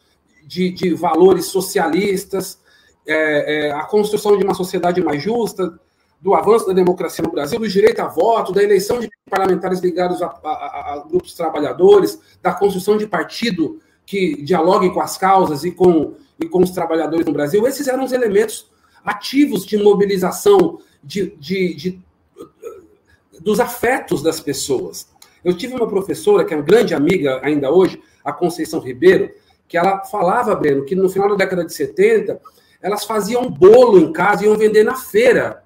de, 0.46 0.70
de 0.70 0.94
valores 0.94 1.46
socialistas, 1.46 2.58
é, 3.06 3.68
é, 3.68 3.72
a 3.72 3.84
construção 3.84 4.36
de 4.36 4.44
uma 4.44 4.54
sociedade 4.54 5.02
mais 5.02 5.22
justa, 5.22 5.78
do 6.20 6.34
avanço 6.34 6.66
da 6.66 6.72
democracia 6.72 7.24
no 7.24 7.30
Brasil, 7.30 7.58
do 7.58 7.68
direito 7.68 8.00
a 8.00 8.06
voto, 8.06 8.52
da 8.52 8.62
eleição 8.62 9.00
de 9.00 9.08
parlamentares 9.28 9.80
ligados 9.80 10.20
a, 10.20 10.26
a, 10.26 10.94
a, 10.94 11.04
grupos 11.08 11.34
trabalhadores, 11.34 12.20
da 12.42 12.52
construção 12.52 12.98
de 12.98 13.06
partido 13.06 13.80
que 14.04 14.42
dialogue 14.42 14.92
com 14.92 15.00
as 15.00 15.16
causas 15.16 15.64
e 15.64 15.70
com, 15.70 16.14
e 16.38 16.46
com 16.46 16.62
os 16.62 16.70
trabalhadores 16.72 17.24
no 17.24 17.32
Brasil. 17.32 17.66
Esses 17.66 17.88
eram 17.88 18.04
os 18.04 18.12
elementos 18.12 18.70
ativos 19.04 19.64
de 19.66 19.76
mobilização 19.76 20.80
de, 21.02 21.34
de, 21.38 21.74
de 21.74 22.00
dos 23.40 23.58
afetos 23.58 24.22
das 24.22 24.40
pessoas. 24.40 25.08
Eu 25.44 25.56
tive 25.56 25.74
uma 25.74 25.88
professora, 25.88 26.44
que 26.44 26.52
é 26.52 26.56
uma 26.56 26.62
grande 26.62 26.94
amiga 26.94 27.40
ainda 27.42 27.70
hoje, 27.70 28.00
a 28.22 28.32
Conceição 28.32 28.80
Ribeiro, 28.80 29.30
que 29.66 29.78
ela 29.78 30.04
falava, 30.04 30.54
Breno, 30.54 30.84
que 30.84 30.94
no 30.94 31.08
final 31.08 31.28
da 31.30 31.36
década 31.36 31.64
de 31.64 31.72
70, 31.72 32.40
elas 32.82 33.04
faziam 33.04 33.48
bolo 33.48 33.98
em 33.98 34.12
casa 34.12 34.42
e 34.42 34.46
iam 34.46 34.56
vender 34.56 34.84
na 34.84 34.96
feira 34.96 35.64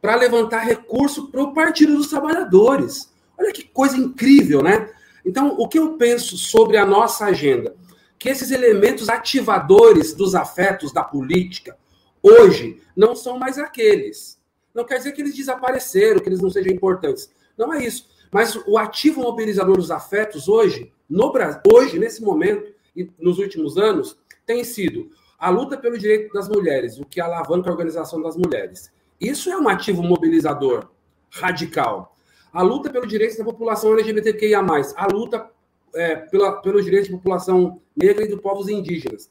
para 0.00 0.16
levantar 0.16 0.60
recurso 0.60 1.28
para 1.28 1.42
o 1.42 1.54
Partido 1.54 1.96
dos 1.96 2.08
Trabalhadores. 2.08 3.12
Olha 3.38 3.52
que 3.52 3.64
coisa 3.64 3.96
incrível, 3.96 4.62
né? 4.62 4.90
Então, 5.24 5.54
o 5.58 5.68
que 5.68 5.78
eu 5.78 5.96
penso 5.96 6.36
sobre 6.36 6.76
a 6.76 6.84
nossa 6.84 7.26
agenda? 7.26 7.74
Que 8.18 8.28
esses 8.28 8.50
elementos 8.50 9.08
ativadores 9.08 10.14
dos 10.14 10.34
afetos 10.34 10.92
da 10.92 11.02
política, 11.02 11.76
hoje, 12.24 12.80
não 12.96 13.14
são 13.14 13.38
mais 13.38 13.58
aqueles. 13.58 14.40
Não 14.74 14.84
quer 14.84 14.96
dizer 14.96 15.12
que 15.12 15.20
eles 15.20 15.36
desapareceram, 15.36 16.20
que 16.20 16.28
eles 16.28 16.40
não 16.40 16.50
sejam 16.50 16.72
importantes. 16.72 17.30
Não 17.56 17.72
é 17.72 17.84
isso. 17.84 18.08
Mas 18.32 18.56
o 18.66 18.78
ativo 18.78 19.22
mobilizador 19.22 19.76
dos 19.76 19.90
afetos 19.90 20.48
hoje, 20.48 20.92
no 21.08 21.30
Brasil, 21.30 21.60
hoje, 21.72 21.98
nesse 21.98 22.22
momento, 22.22 22.72
e 22.96 23.08
nos 23.18 23.38
últimos 23.38 23.76
anos 23.76 24.18
tem 24.46 24.64
sido 24.64 25.10
a 25.38 25.50
luta 25.50 25.76
pelo 25.76 25.98
direito 25.98 26.32
das 26.32 26.48
mulheres, 26.48 26.98
o 26.98 27.04
que 27.04 27.20
alavanca 27.20 27.68
a 27.68 27.72
organização 27.72 28.22
das 28.22 28.36
mulheres. 28.36 28.90
Isso 29.20 29.50
é 29.50 29.56
um 29.56 29.68
ativo 29.68 30.02
mobilizador 30.02 30.88
radical. 31.30 32.16
A 32.52 32.62
luta 32.62 32.90
pelo 32.90 33.06
direito 33.06 33.36
da 33.38 33.44
população 33.44 33.92
LGBTQIA, 33.92 34.60
a 34.96 35.06
luta 35.12 35.50
é, 35.94 36.16
pela, 36.16 36.60
pelos 36.60 36.84
direitos 36.84 37.10
da 37.10 37.16
população 37.16 37.80
negra 37.96 38.24
e 38.24 38.28
dos 38.28 38.40
povos 38.40 38.68
indígenas. 38.68 39.30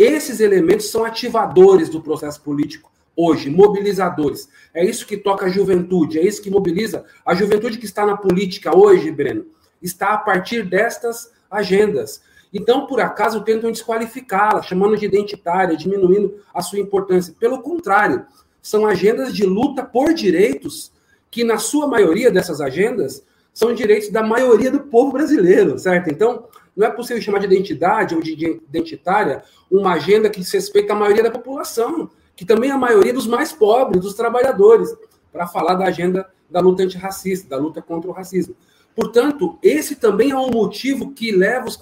Esses 0.00 0.40
elementos 0.40 0.90
são 0.90 1.04
ativadores 1.04 1.90
do 1.90 2.00
processo 2.00 2.40
político 2.40 2.90
hoje, 3.14 3.50
mobilizadores. 3.50 4.48
É 4.72 4.82
isso 4.82 5.06
que 5.06 5.14
toca 5.14 5.44
a 5.44 5.50
juventude, 5.50 6.18
é 6.18 6.24
isso 6.24 6.40
que 6.40 6.48
mobiliza. 6.48 7.04
A 7.22 7.34
juventude 7.34 7.76
que 7.76 7.84
está 7.84 8.06
na 8.06 8.16
política 8.16 8.74
hoje, 8.74 9.10
Breno, 9.10 9.44
está 9.82 10.14
a 10.14 10.16
partir 10.16 10.62
destas 10.62 11.30
agendas. 11.50 12.22
Então, 12.50 12.86
por 12.86 12.98
acaso, 12.98 13.42
tentam 13.42 13.70
desqualificá-la, 13.70 14.62
chamando 14.62 14.96
de 14.96 15.04
identitária, 15.04 15.76
diminuindo 15.76 16.34
a 16.54 16.62
sua 16.62 16.78
importância. 16.78 17.34
Pelo 17.38 17.60
contrário, 17.60 18.24
são 18.62 18.86
agendas 18.86 19.34
de 19.34 19.44
luta 19.44 19.84
por 19.84 20.14
direitos, 20.14 20.90
que 21.30 21.44
na 21.44 21.58
sua 21.58 21.86
maioria 21.86 22.30
dessas 22.30 22.62
agendas 22.62 23.22
são 23.52 23.74
direitos 23.74 24.08
da 24.08 24.22
maioria 24.22 24.70
do 24.70 24.80
povo 24.80 25.12
brasileiro, 25.12 25.78
certo? 25.78 26.08
Então, 26.08 26.48
não 26.76 26.86
é 26.86 26.90
possível 26.90 27.22
chamar 27.22 27.38
de 27.38 27.46
identidade 27.46 28.14
ou 28.14 28.22
de 28.22 28.32
identitária 28.32 29.42
uma 29.70 29.92
agenda 29.92 30.30
que 30.30 30.40
respeita 30.40 30.92
a 30.92 30.96
maioria 30.96 31.22
da 31.22 31.30
população, 31.30 32.10
que 32.34 32.44
também 32.44 32.70
é 32.70 32.72
a 32.72 32.78
maioria 32.78 33.12
dos 33.12 33.26
mais 33.26 33.52
pobres, 33.52 34.02
dos 34.02 34.14
trabalhadores, 34.14 34.94
para 35.32 35.46
falar 35.46 35.74
da 35.74 35.86
agenda 35.86 36.28
da 36.50 36.60
luta 36.60 36.82
antirracista, 36.82 37.48
da 37.48 37.56
luta 37.56 37.80
contra 37.80 38.10
o 38.10 38.12
racismo. 38.12 38.56
Portanto, 38.94 39.58
esse 39.62 39.96
também 39.96 40.30
é 40.30 40.36
um 40.36 40.50
motivo 40.50 41.12
que 41.12 41.30
leva 41.30 41.66
os 41.66 41.76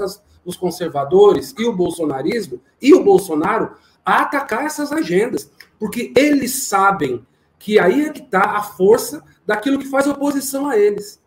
os 0.49 0.57
conservadores 0.57 1.55
e 1.59 1.67
o 1.67 1.77
bolsonarismo 1.77 2.59
e 2.81 2.95
o 2.95 3.05
Bolsonaro 3.05 3.77
a 4.03 4.23
atacar 4.23 4.65
essas 4.65 4.91
agendas, 4.91 5.51
porque 5.79 6.11
eles 6.17 6.67
sabem 6.67 7.27
que 7.59 7.79
aí 7.79 8.07
é 8.07 8.11
que 8.11 8.23
está 8.23 8.57
a 8.57 8.63
força 8.63 9.23
daquilo 9.45 9.79
que 9.79 9.91
faz 9.91 10.07
oposição 10.07 10.67
a 10.67 10.79
eles. 10.79 11.23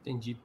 Entendi. 0.00 0.36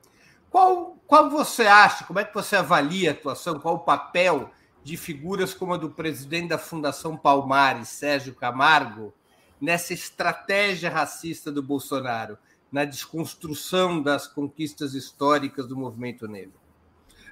Qual, 0.51 0.99
qual 1.10 1.28
você 1.28 1.63
acha, 1.63 2.04
como 2.04 2.20
é 2.20 2.24
que 2.24 2.36
você 2.36 2.56
avalia 2.56 3.10
a 3.10 3.13
atuação, 3.13 3.60
qual 3.60 3.74
o 3.74 3.80
papel 3.80 4.51
de 4.84 4.96
figuras 4.96 5.56
como 5.56 5.74
a 5.74 5.78
do 5.78 5.89
presidente 5.89 6.50
da 6.50 6.60
Fundação 6.60 7.18
Palmares, 7.18 7.88
Sérgio 7.88 8.36
Camargo, 8.36 9.12
nessa 9.60 9.92
estratégia 9.92 10.88
racista 10.88 11.51
do 11.51 11.63
Bolsonaro, 11.63 12.38
na 12.72 12.86
desconstrução 12.86 14.04
das 14.04 14.28
conquistas 14.28 14.94
históricas 14.94 15.66
do 15.66 15.75
movimento 15.75 16.28
negro? 16.28 16.54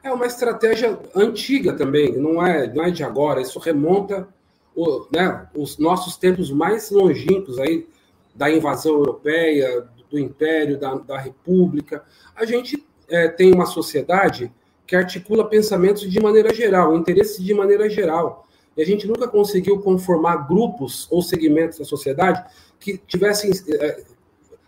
É 0.03 0.11
uma 0.11 0.25
estratégia 0.25 0.99
antiga 1.13 1.71
também, 1.71 2.17
não 2.17 2.43
é, 2.43 2.65
não 2.73 2.83
é 2.83 2.89
de 2.89 3.03
agora, 3.03 3.41
isso 3.41 3.59
remonta 3.59 4.27
o, 4.75 5.05
né, 5.11 5.47
os 5.53 5.77
nossos 5.77 6.17
tempos 6.17 6.49
mais 6.49 6.89
longínquos 6.89 7.59
aí 7.59 7.87
da 8.33 8.49
invasão 8.49 8.93
europeia, 8.93 9.87
do 10.09 10.17
Império, 10.17 10.79
da, 10.79 10.95
da 10.95 11.19
República, 11.19 12.03
a 12.35 12.43
gente 12.43 12.87
é, 13.09 13.27
tem 13.27 13.53
uma 13.53 13.65
sociedade 13.65 14.51
que 14.85 14.95
articula 14.95 15.47
pensamentos 15.47 16.09
de 16.09 16.19
maneira 16.19 16.53
geral, 16.53 16.95
interesses 16.95 17.43
de 17.43 17.53
maneira 17.53 17.89
geral. 17.89 18.47
E 18.75 18.81
a 18.81 18.85
gente 18.85 19.07
nunca 19.07 19.27
conseguiu 19.27 19.79
conformar 19.79 20.47
grupos 20.47 21.07
ou 21.11 21.21
segmentos 21.21 21.79
da 21.79 21.85
sociedade 21.85 22.43
que 22.79 22.97
tivessem 22.97 23.51
é, 23.69 24.03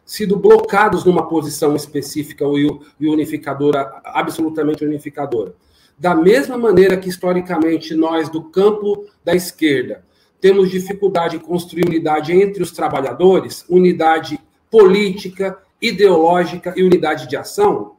sido 0.06 0.36
blocados 0.36 1.06
numa 1.06 1.28
posição 1.28 1.76
específica 1.76 2.44
e 3.00 3.08
unificadora, 3.08 4.02
absolutamente 4.04 4.84
unificadora. 4.84 5.54
Da 5.98 6.16
mesma 6.16 6.58
maneira 6.58 6.98
que, 6.98 7.10
historicamente, 7.10 7.94
nós, 7.94 8.30
do 8.30 8.44
campo 8.46 9.06
da 9.24 9.36
esquerda, 9.36 10.04
temos 10.42 10.72
dificuldade 10.72 11.36
em 11.36 11.40
construir 11.40 11.86
unidade 11.86 12.34
entre 12.34 12.64
os 12.64 12.72
trabalhadores, 12.72 13.66
unidade 13.70 14.40
política, 14.72 15.58
ideológica 15.82 16.74
e 16.76 16.84
unidade 16.84 17.28
de 17.28 17.36
ação, 17.36 17.98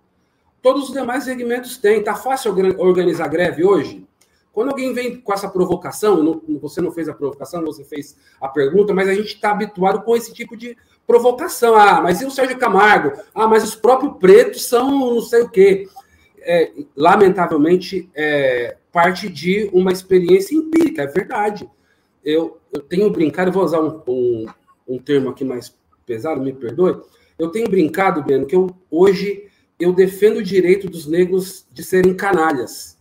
todos 0.63 0.89
os 0.89 0.93
demais 0.93 1.25
segmentos 1.25 1.77
têm. 1.77 1.99
Está 1.99 2.15
fácil 2.15 2.55
organizar 2.79 3.29
greve 3.29 3.65
hoje? 3.65 4.07
Quando 4.53 4.71
alguém 4.71 4.93
vem 4.93 5.21
com 5.21 5.33
essa 5.33 5.49
provocação, 5.49 6.43
você 6.61 6.81
não 6.81 6.91
fez 6.91 7.09
a 7.09 7.15
provocação, 7.15 7.65
você 7.65 7.85
fez 7.85 8.17
a 8.41 8.49
pergunta, 8.49 8.93
mas 8.93 9.09
a 9.09 9.15
gente 9.15 9.35
está 9.35 9.53
habituado 9.53 10.03
com 10.03 10.17
esse 10.17 10.33
tipo 10.33 10.57
de 10.57 10.77
provocação. 11.07 11.77
Ah, 11.77 12.01
mas 12.01 12.21
e 12.21 12.25
o 12.25 12.31
Sérgio 12.31 12.59
Camargo? 12.59 13.13
Ah, 13.35 13.47
mas 13.47 13.63
os 13.63 13.77
próprios 13.77 14.17
pretos 14.19 14.67
são 14.67 15.15
não 15.15 15.21
sei 15.21 15.43
o 15.43 15.49
quê. 15.49 15.89
É, 16.43 16.73
lamentavelmente, 16.97 18.11
é 18.15 18.77
parte 18.91 19.29
de 19.29 19.71
uma 19.73 19.93
experiência 19.93 20.55
empírica, 20.55 21.03
é 21.03 21.07
verdade. 21.07 21.69
Eu, 22.25 22.59
eu 22.73 22.81
tenho 22.81 23.11
brincado, 23.11 23.53
vou 23.53 23.65
usar 23.65 23.81
um, 23.81 24.03
um, 24.07 24.47
um 24.89 24.99
termo 24.99 25.31
aqui 25.31 25.45
mais 25.45 25.75
pesado, 26.05 26.41
me 26.41 26.53
perdoe. 26.53 27.01
Eu 27.39 27.49
tenho 27.49 27.69
brincado, 27.69 28.23
Breno, 28.23 28.47
que 28.47 28.57
eu, 28.57 28.69
hoje 28.91 29.50
eu 29.81 29.93
defendo 29.93 30.37
o 30.37 30.43
direito 30.43 30.89
dos 30.89 31.07
negros 31.07 31.65
de 31.73 31.83
serem 31.83 32.15
canalhas. 32.15 32.99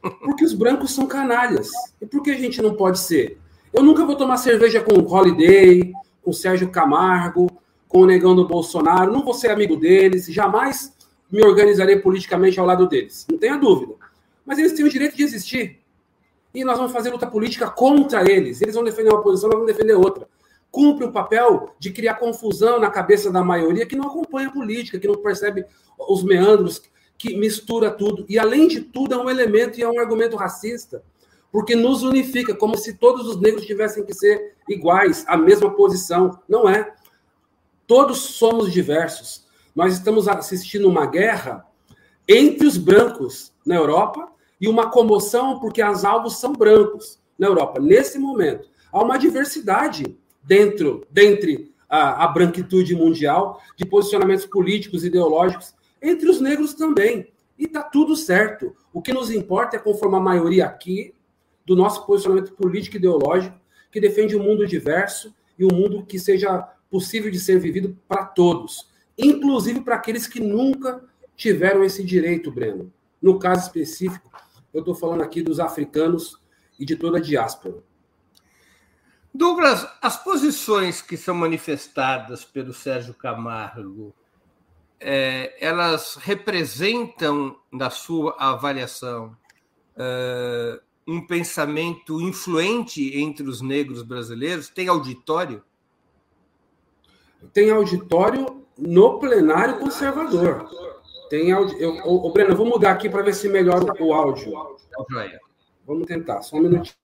Porque 0.00 0.44
os 0.44 0.54
brancos 0.54 0.92
são 0.92 1.06
canalhas. 1.06 1.70
E 2.00 2.06
por 2.06 2.22
que 2.22 2.30
a 2.30 2.38
gente 2.38 2.62
não 2.62 2.74
pode 2.74 3.00
ser? 3.00 3.38
Eu 3.72 3.82
nunca 3.82 4.04
vou 4.04 4.16
tomar 4.16 4.36
cerveja 4.36 4.80
com 4.80 4.98
o 4.98 5.12
Holiday, 5.12 5.92
com 6.22 6.30
o 6.30 6.34
Sérgio 6.34 6.70
Camargo, 6.70 7.50
com 7.88 8.00
o 8.00 8.06
negão 8.06 8.34
do 8.34 8.46
Bolsonaro. 8.46 9.12
Não 9.12 9.24
vou 9.24 9.34
ser 9.34 9.50
amigo 9.50 9.76
deles. 9.76 10.26
Jamais 10.26 10.92
me 11.30 11.42
organizarei 11.42 11.96
politicamente 11.98 12.60
ao 12.60 12.66
lado 12.66 12.86
deles. 12.86 13.26
Não 13.30 13.38
tenha 13.38 13.56
dúvida. 13.56 13.94
Mas 14.44 14.58
eles 14.58 14.72
têm 14.72 14.84
o 14.84 14.90
direito 14.90 15.16
de 15.16 15.22
existir. 15.22 15.80
E 16.54 16.64
nós 16.64 16.76
vamos 16.76 16.92
fazer 16.92 17.10
luta 17.10 17.26
política 17.26 17.70
contra 17.70 18.30
eles. 18.30 18.60
Eles 18.60 18.74
vão 18.74 18.84
defender 18.84 19.10
uma 19.10 19.22
posição, 19.22 19.48
nós 19.48 19.58
vamos 19.58 19.72
defender 19.72 19.94
outra. 19.94 20.28
Cumpre 20.72 21.04
o 21.04 21.12
papel 21.12 21.74
de 21.78 21.92
criar 21.92 22.14
confusão 22.14 22.80
na 22.80 22.90
cabeça 22.90 23.30
da 23.30 23.44
maioria 23.44 23.86
que 23.86 23.94
não 23.94 24.08
acompanha 24.08 24.48
a 24.48 24.52
política, 24.52 24.98
que 24.98 25.06
não 25.06 25.16
percebe 25.16 25.64
os 26.08 26.24
meandros 26.24 26.82
que 27.18 27.36
mistura 27.36 27.90
tudo. 27.90 28.24
E, 28.28 28.38
além 28.38 28.66
de 28.66 28.80
tudo, 28.80 29.14
é 29.14 29.18
um 29.18 29.30
elemento 29.30 29.78
e 29.78 29.82
é 29.82 29.88
um 29.88 30.00
argumento 30.00 30.34
racista, 30.34 31.04
porque 31.52 31.76
nos 31.76 32.02
unifica, 32.02 32.54
como 32.54 32.76
se 32.76 32.94
todos 32.94 33.28
os 33.28 33.40
negros 33.40 33.66
tivessem 33.66 34.04
que 34.04 34.14
ser 34.14 34.54
iguais, 34.68 35.24
a 35.28 35.36
mesma 35.36 35.70
posição. 35.70 36.40
Não 36.48 36.68
é. 36.68 36.94
Todos 37.86 38.18
somos 38.18 38.72
diversos. 38.72 39.46
Nós 39.76 39.92
estamos 39.92 40.26
assistindo 40.26 40.88
uma 40.88 41.06
guerra 41.06 41.66
entre 42.26 42.66
os 42.66 42.76
brancos 42.76 43.52
na 43.64 43.76
Europa 43.76 44.32
e 44.60 44.68
uma 44.68 44.90
comoção 44.90 45.60
porque 45.60 45.82
as 45.82 46.04
alvos 46.04 46.38
são 46.38 46.52
brancos 46.54 47.20
na 47.38 47.46
Europa. 47.46 47.80
Nesse 47.80 48.18
momento, 48.18 48.68
há 48.90 49.02
uma 49.02 49.18
diversidade 49.18 50.16
dentro, 50.42 51.06
dentre 51.10 51.72
a, 51.88 52.24
a 52.24 52.28
branquitude 52.28 52.94
mundial 52.94 53.60
de 53.76 53.84
posicionamentos 53.84 54.46
políticos, 54.46 55.04
ideológicos 55.04 55.74
entre 56.00 56.28
os 56.28 56.40
negros 56.40 56.74
também. 56.74 57.32
E 57.58 57.64
está 57.64 57.82
tudo 57.82 58.16
certo. 58.16 58.74
O 58.92 59.00
que 59.00 59.12
nos 59.12 59.30
importa 59.30 59.76
é 59.76 59.78
conformar 59.78 60.18
a 60.18 60.22
maioria 60.22 60.66
aqui 60.66 61.14
do 61.64 61.76
nosso 61.76 62.04
posicionamento 62.06 62.52
político 62.54 62.96
e 62.96 62.98
ideológico, 62.98 63.60
que 63.90 64.00
defende 64.00 64.36
um 64.36 64.42
mundo 64.42 64.66
diverso 64.66 65.34
e 65.58 65.64
um 65.64 65.68
mundo 65.68 66.04
que 66.04 66.18
seja 66.18 66.60
possível 66.90 67.30
de 67.30 67.38
ser 67.38 67.58
vivido 67.58 67.96
para 68.08 68.24
todos, 68.24 68.88
inclusive 69.16 69.80
para 69.80 69.96
aqueles 69.96 70.26
que 70.26 70.40
nunca 70.40 71.02
tiveram 71.36 71.84
esse 71.84 72.02
direito, 72.02 72.50
Breno. 72.50 72.92
No 73.20 73.38
caso 73.38 73.66
específico, 73.66 74.30
eu 74.74 74.80
estou 74.80 74.94
falando 74.94 75.22
aqui 75.22 75.42
dos 75.42 75.60
africanos 75.60 76.38
e 76.78 76.84
de 76.84 76.96
toda 76.96 77.18
a 77.18 77.20
diáspora. 77.20 77.76
Douglas, 79.34 79.88
as 80.00 80.22
posições 80.22 81.00
que 81.00 81.16
são 81.16 81.34
manifestadas 81.34 82.44
pelo 82.44 82.72
Sérgio 82.72 83.14
Camargo 83.14 84.14
é, 85.02 85.56
elas 85.60 86.16
representam, 86.16 87.56
na 87.72 87.90
sua 87.90 88.36
avaliação, 88.38 89.36
é, 89.96 90.80
um 91.06 91.26
pensamento 91.26 92.20
influente 92.20 93.18
entre 93.18 93.48
os 93.48 93.60
negros 93.60 94.02
brasileiros? 94.02 94.68
Tem 94.68 94.88
auditório? 94.88 95.62
Tem 97.52 97.70
auditório 97.70 98.64
no 98.78 99.18
plenário 99.18 99.78
conservador. 99.78 100.68
Tem 101.28 101.50
audi... 101.50 101.74
eu, 101.80 101.94
ô, 102.04 102.28
ô, 102.28 102.32
Breno, 102.32 102.50
eu 102.50 102.56
vou 102.56 102.66
mudar 102.66 102.92
aqui 102.92 103.08
para 103.08 103.22
ver 103.22 103.34
se 103.34 103.48
melhora 103.48 103.92
o 104.00 104.12
áudio. 104.12 104.52
Vamos 105.86 106.06
tentar, 106.06 106.42
só 106.42 106.56
um 106.56 106.60
minutinho. 106.60 107.01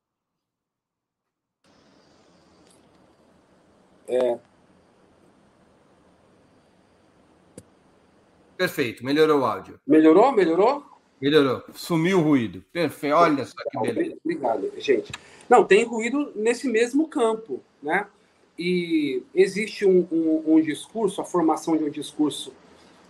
É, 4.09 4.39
Perfeito, 8.59 9.05
melhorou 9.05 9.43
o 9.43 9.45
áudio. 9.45 9.79
Melhorou? 9.87 10.33
Melhorou? 10.33 10.85
Melhorou. 11.23 11.63
Sumiu 11.75 12.19
o 12.19 12.23
ruído. 12.23 12.65
Perfeito. 12.73 13.15
Olha 13.15 13.45
só 13.45 13.55
que 13.71 13.79
beleza. 13.81 14.17
Obrigado, 14.25 14.73
gente. 14.79 15.13
Não, 15.49 15.65
tem 15.65 15.85
ruído 15.85 16.33
nesse 16.35 16.69
mesmo 16.69 17.07
campo, 17.07 17.63
né? 17.81 18.09
E 18.59 19.23
existe 19.33 19.87
um, 19.87 20.09
um, 20.11 20.55
um 20.55 20.61
discurso, 20.61 21.21
a 21.21 21.25
formação 21.25 21.77
de 21.77 21.85
um 21.85 21.91
discurso 21.91 22.53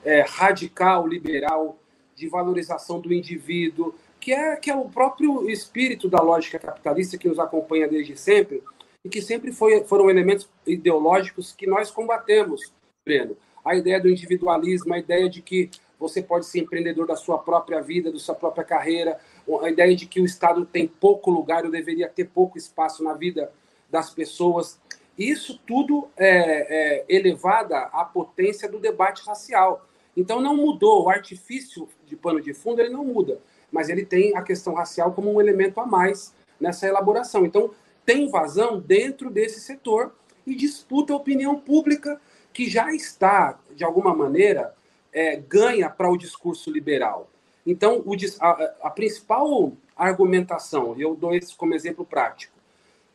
é, 0.04 0.20
radical, 0.20 1.06
liberal, 1.06 1.78
de 2.14 2.28
valorização 2.28 3.00
do 3.00 3.10
indivíduo, 3.10 3.94
que 4.20 4.34
é, 4.34 4.54
que 4.56 4.70
é 4.70 4.76
o 4.76 4.84
próprio 4.84 5.48
espírito 5.48 6.10
da 6.10 6.20
lógica 6.20 6.58
capitalista 6.58 7.16
que 7.16 7.26
nos 7.26 7.38
acompanha 7.38 7.88
desde 7.88 8.18
sempre 8.18 8.62
e 9.04 9.08
que 9.08 9.22
sempre 9.22 9.52
foi, 9.52 9.84
foram 9.84 10.10
elementos 10.10 10.48
ideológicos 10.66 11.52
que 11.52 11.66
nós 11.66 11.90
combatemos, 11.90 12.72
Breno 13.04 13.36
a 13.68 13.76
ideia 13.76 14.00
do 14.00 14.08
individualismo, 14.08 14.94
a 14.94 14.98
ideia 14.98 15.28
de 15.28 15.42
que 15.42 15.70
você 15.98 16.22
pode 16.22 16.46
ser 16.46 16.60
empreendedor 16.60 17.06
da 17.06 17.16
sua 17.16 17.38
própria 17.38 17.80
vida, 17.82 18.10
da 18.10 18.18
sua 18.18 18.34
própria 18.34 18.64
carreira, 18.64 19.18
a 19.62 19.68
ideia 19.68 19.94
de 19.94 20.06
que 20.06 20.20
o 20.20 20.24
Estado 20.24 20.64
tem 20.64 20.86
pouco 20.86 21.30
lugar, 21.30 21.64
ou 21.64 21.70
deveria 21.70 22.08
ter 22.08 22.24
pouco 22.24 22.56
espaço 22.56 23.04
na 23.04 23.12
vida 23.12 23.52
das 23.90 24.10
pessoas. 24.10 24.80
Isso 25.18 25.60
tudo 25.66 26.08
é, 26.16 27.02
é 27.02 27.04
elevada 27.08 27.78
à 27.92 28.04
potência 28.04 28.68
do 28.68 28.78
debate 28.78 29.22
racial. 29.26 29.86
Então 30.16 30.40
não 30.40 30.56
mudou, 30.56 31.04
o 31.04 31.10
artifício 31.10 31.88
de 32.06 32.16
pano 32.16 32.40
de 32.40 32.54
fundo 32.54 32.80
ele 32.80 32.90
não 32.90 33.04
muda, 33.04 33.38
mas 33.70 33.88
ele 33.88 34.04
tem 34.04 34.34
a 34.36 34.42
questão 34.42 34.74
racial 34.74 35.12
como 35.12 35.32
um 35.32 35.40
elemento 35.40 35.78
a 35.78 35.86
mais 35.86 36.32
nessa 36.58 36.86
elaboração. 36.86 37.44
Então 37.44 37.70
tem 38.08 38.26
vazão 38.30 38.80
dentro 38.80 39.28
desse 39.28 39.60
setor 39.60 40.14
e 40.46 40.54
disputa 40.54 41.12
a 41.12 41.16
opinião 41.16 41.60
pública 41.60 42.18
que 42.54 42.66
já 42.66 42.90
está, 42.90 43.58
de 43.76 43.84
alguma 43.84 44.14
maneira, 44.14 44.74
é, 45.12 45.36
ganha 45.36 45.90
para 45.90 46.10
o 46.10 46.16
discurso 46.16 46.70
liberal. 46.70 47.28
Então, 47.66 48.02
o, 48.06 48.16
a, 48.40 48.74
a, 48.84 48.90
principal 48.90 49.74
argumentação, 49.94 50.94
e 50.96 51.02
eu 51.02 51.14
dou 51.14 51.34
isso 51.34 51.54
como 51.54 51.74
exemplo 51.74 52.02
prático, 52.02 52.56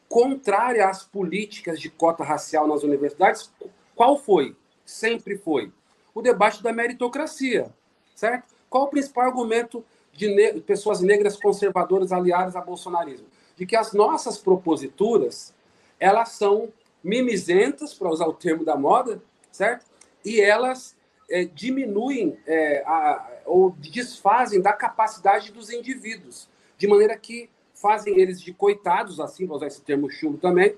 contrária 0.08 0.88
às 0.88 1.04
políticas 1.04 1.80
de 1.80 1.90
cota 1.90 2.24
racial 2.24 2.68
nas 2.68 2.84
universidades, 2.84 3.52
qual 3.96 4.16
foi? 4.16 4.56
Sempre 4.86 5.40
foi 5.40 5.74
o 6.14 6.22
debate 6.22 6.62
da 6.62 6.72
meritocracia, 6.72 7.74
certo? 8.14 8.54
Qual 8.70 8.84
o 8.84 8.90
principal 8.90 9.26
argumento 9.26 9.84
de 10.12 10.28
ne 10.28 10.62
pessoas 10.62 11.02
negras 11.02 11.36
conservadoras 11.36 12.12
aliadas 12.12 12.56
ao 12.56 12.64
bolsonarismo? 12.64 13.33
De 13.56 13.66
que 13.66 13.76
as 13.76 13.94
nossas 13.94 14.38
proposituras, 14.38 15.54
elas 16.00 16.30
são 16.30 16.72
mimizentas, 17.04 17.94
para 17.94 18.10
usar 18.10 18.28
o 18.28 18.34
termo 18.34 18.64
da 18.64 18.76
moda, 18.76 19.22
certo? 19.52 19.86
E 20.24 20.40
elas 20.40 20.96
é, 21.30 21.46
diminuem 21.46 22.38
é, 22.48 22.84
a, 22.86 23.42
ou 23.46 23.72
desfazem 23.72 24.62
da 24.62 24.74
capacidade 24.74 25.52
dos 25.52 25.70
indivíduos, 25.70 26.50
de 26.78 26.88
maneira 26.88 27.18
que 27.18 27.50
fazem 27.74 28.18
eles 28.20 28.42
de 28.42 28.54
coitados, 28.54 29.20
assim, 29.20 29.46
vou 29.46 29.58
usar 29.58 29.68
esse 29.68 29.82
termo 29.82 30.10
chulo 30.10 30.38
também, 30.38 30.76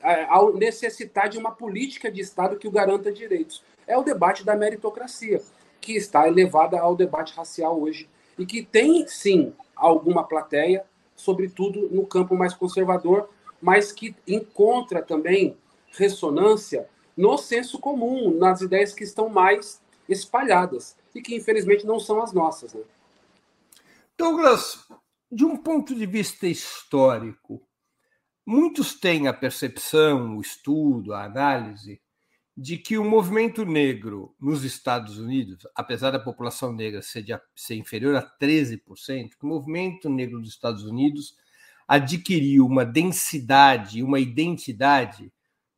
é, 0.00 0.24
ao 0.24 0.54
necessitar 0.54 1.28
de 1.28 1.36
uma 1.36 1.50
política 1.50 2.10
de 2.10 2.20
Estado 2.20 2.56
que 2.56 2.66
o 2.66 2.70
garanta 2.70 3.12
direitos. 3.12 3.62
É 3.86 3.96
o 3.98 4.02
debate 4.02 4.44
da 4.44 4.56
meritocracia, 4.56 5.42
que 5.80 5.96
está 5.96 6.26
elevada 6.26 6.78
ao 6.78 6.96
debate 6.96 7.34
racial 7.34 7.80
hoje, 7.80 8.08
e 8.38 8.46
que 8.46 8.62
tem, 8.62 9.06
sim, 9.06 9.52
alguma 9.74 10.24
plateia, 10.24 10.84
sobretudo 11.18 11.88
no 11.90 12.06
campo 12.06 12.34
mais 12.34 12.54
conservador, 12.54 13.28
mas 13.60 13.92
que 13.92 14.16
encontra 14.26 15.02
também 15.02 15.56
ressonância 15.90 16.88
no 17.16 17.36
senso 17.36 17.78
comum, 17.78 18.30
nas 18.38 18.60
ideias 18.60 18.94
que 18.94 19.02
estão 19.02 19.28
mais 19.28 19.82
espalhadas 20.08 20.96
e 21.14 21.20
que 21.20 21.34
infelizmente 21.34 21.84
não 21.84 21.98
são 21.98 22.22
as 22.22 22.32
nossas. 22.32 22.72
Né? 22.72 22.82
Douglas, 24.16 24.86
de 25.30 25.44
um 25.44 25.56
ponto 25.56 25.94
de 25.94 26.06
vista 26.06 26.46
histórico, 26.46 27.60
muitos 28.46 28.94
têm 28.94 29.26
a 29.26 29.32
percepção, 29.32 30.38
o 30.38 30.40
estudo, 30.40 31.12
a 31.12 31.24
análise 31.24 32.00
de 32.60 32.76
que 32.76 32.98
o 32.98 33.04
movimento 33.04 33.64
negro 33.64 34.34
nos 34.40 34.64
Estados 34.64 35.16
Unidos, 35.16 35.64
apesar 35.76 36.10
da 36.10 36.18
população 36.18 36.72
negra 36.72 37.00
ser, 37.00 37.22
de, 37.22 37.40
ser 37.54 37.76
inferior 37.76 38.16
a 38.16 38.36
13%, 38.36 38.80
o 39.40 39.46
movimento 39.46 40.10
negro 40.10 40.40
dos 40.40 40.48
Estados 40.48 40.82
Unidos 40.82 41.36
adquiriu 41.86 42.66
uma 42.66 42.84
densidade, 42.84 44.02
uma 44.02 44.18
identidade 44.18 45.32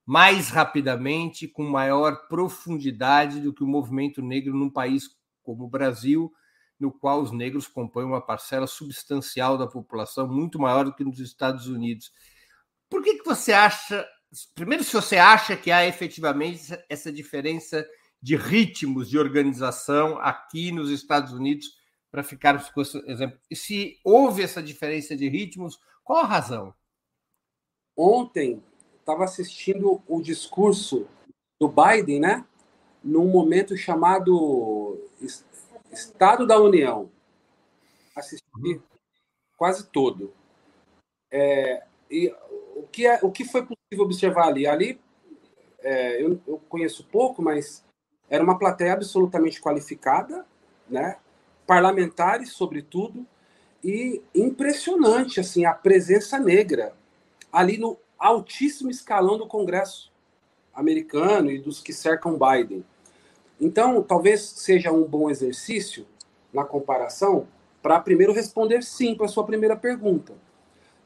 mais 0.07 0.49
rapidamente, 0.49 1.47
com 1.47 1.65
maior 1.65 2.27
profundidade 2.29 3.43
do 3.43 3.53
que 3.53 3.63
o 3.63 3.69
movimento 3.69 4.23
negro 4.23 4.57
num 4.57 4.71
país 4.71 5.11
como 5.43 5.65
o 5.65 5.69
Brasil, 5.69 6.33
no 6.79 6.91
qual 6.91 7.21
os 7.21 7.31
negros 7.31 7.69
compõem 7.69 8.07
uma 8.07 8.25
parcela 8.25 8.67
substancial 8.67 9.59
da 9.59 9.67
população, 9.67 10.27
muito 10.27 10.59
maior 10.59 10.87
do 10.87 10.95
que 10.95 11.05
nos 11.05 11.21
Estados 11.21 11.67
Unidos. 11.67 12.11
Por 12.89 13.03
que, 13.03 13.19
que 13.19 13.25
você 13.25 13.53
acha 13.53 14.09
primeiro, 14.55 14.85
se 14.85 14.93
você 14.93 15.17
acha 15.17 15.57
que 15.57 15.71
há 15.71 15.87
efetivamente 15.87 16.77
essa 16.89 17.13
diferença 17.13 17.87
de 18.23 18.37
ritmos 18.37 19.09
de 19.09 19.19
organização 19.19 20.19
aqui 20.19 20.71
nos 20.71 20.91
Estados 20.91 21.33
Unidos, 21.33 21.81
para 22.11 22.23
ficar 22.23 22.73
com 22.73 22.81
esse 22.81 22.99
exemplo. 23.09 23.39
E 23.51 23.57
se 23.57 23.99
houve 24.05 24.43
essa 24.43 24.63
diferença 24.63 25.17
de 25.17 25.29
ritmos, 25.29 25.81
qual 26.03 26.25
a 26.25 26.27
razão? 26.27 26.75
Ontem, 27.97 28.63
estava 28.99 29.25
assistindo 29.25 30.03
o 30.09 30.21
discurso 30.21 31.07
do 31.61 31.69
Biden, 31.69 32.21
né? 32.21 32.45
Num 33.03 33.29
momento 33.29 33.77
chamado 33.77 34.99
Estado 35.91 36.47
da 36.47 36.59
União. 36.59 37.11
Assisti 38.15 38.45
uhum. 38.57 38.83
quase 39.57 39.87
todo. 39.87 40.33
É, 41.31 41.85
e 42.11 42.35
o 42.75 42.89
que, 42.91 43.07
é, 43.07 43.21
o 43.23 43.31
que 43.31 43.45
foi 43.45 43.63
possível 43.63 43.80
observar 43.99 44.49
ali? 44.49 44.67
Ali, 44.67 45.01
é, 45.81 46.23
eu, 46.23 46.41
eu 46.47 46.61
conheço 46.69 47.05
pouco, 47.11 47.43
mas 47.43 47.85
era 48.29 48.45
uma 48.45 48.59
plateia 48.59 48.93
absolutamente 48.93 49.61
qualificada, 49.61 50.47
né? 50.89 51.17
parlamentares, 51.67 52.53
sobretudo, 52.53 53.27
e 53.83 54.23
impressionante 54.35 55.41
assim 55.41 55.65
a 55.65 55.73
presença 55.73 56.39
negra 56.39 56.95
ali 57.53 57.79
no 57.79 57.97
altíssimo 58.19 58.91
escalão 58.91 59.39
do 59.39 59.47
Congresso 59.47 60.13
americano 60.75 61.51
e 61.51 61.59
dos 61.59 61.81
que 61.81 61.93
cercam 61.93 62.39
Biden. 62.39 62.85
Então, 63.61 64.03
talvez 64.03 64.43
seja 64.43 64.93
um 64.93 65.05
bom 65.05 65.31
exercício 65.31 66.07
na 66.53 66.65
comparação 66.65 67.49
para 67.83 68.01
primeiro 68.01 68.33
responder 68.33 68.83
sim 68.83 69.15
para 69.15 69.27
a 69.27 69.29
sua 69.29 69.45
primeira 69.45 69.77
pergunta 69.77 70.35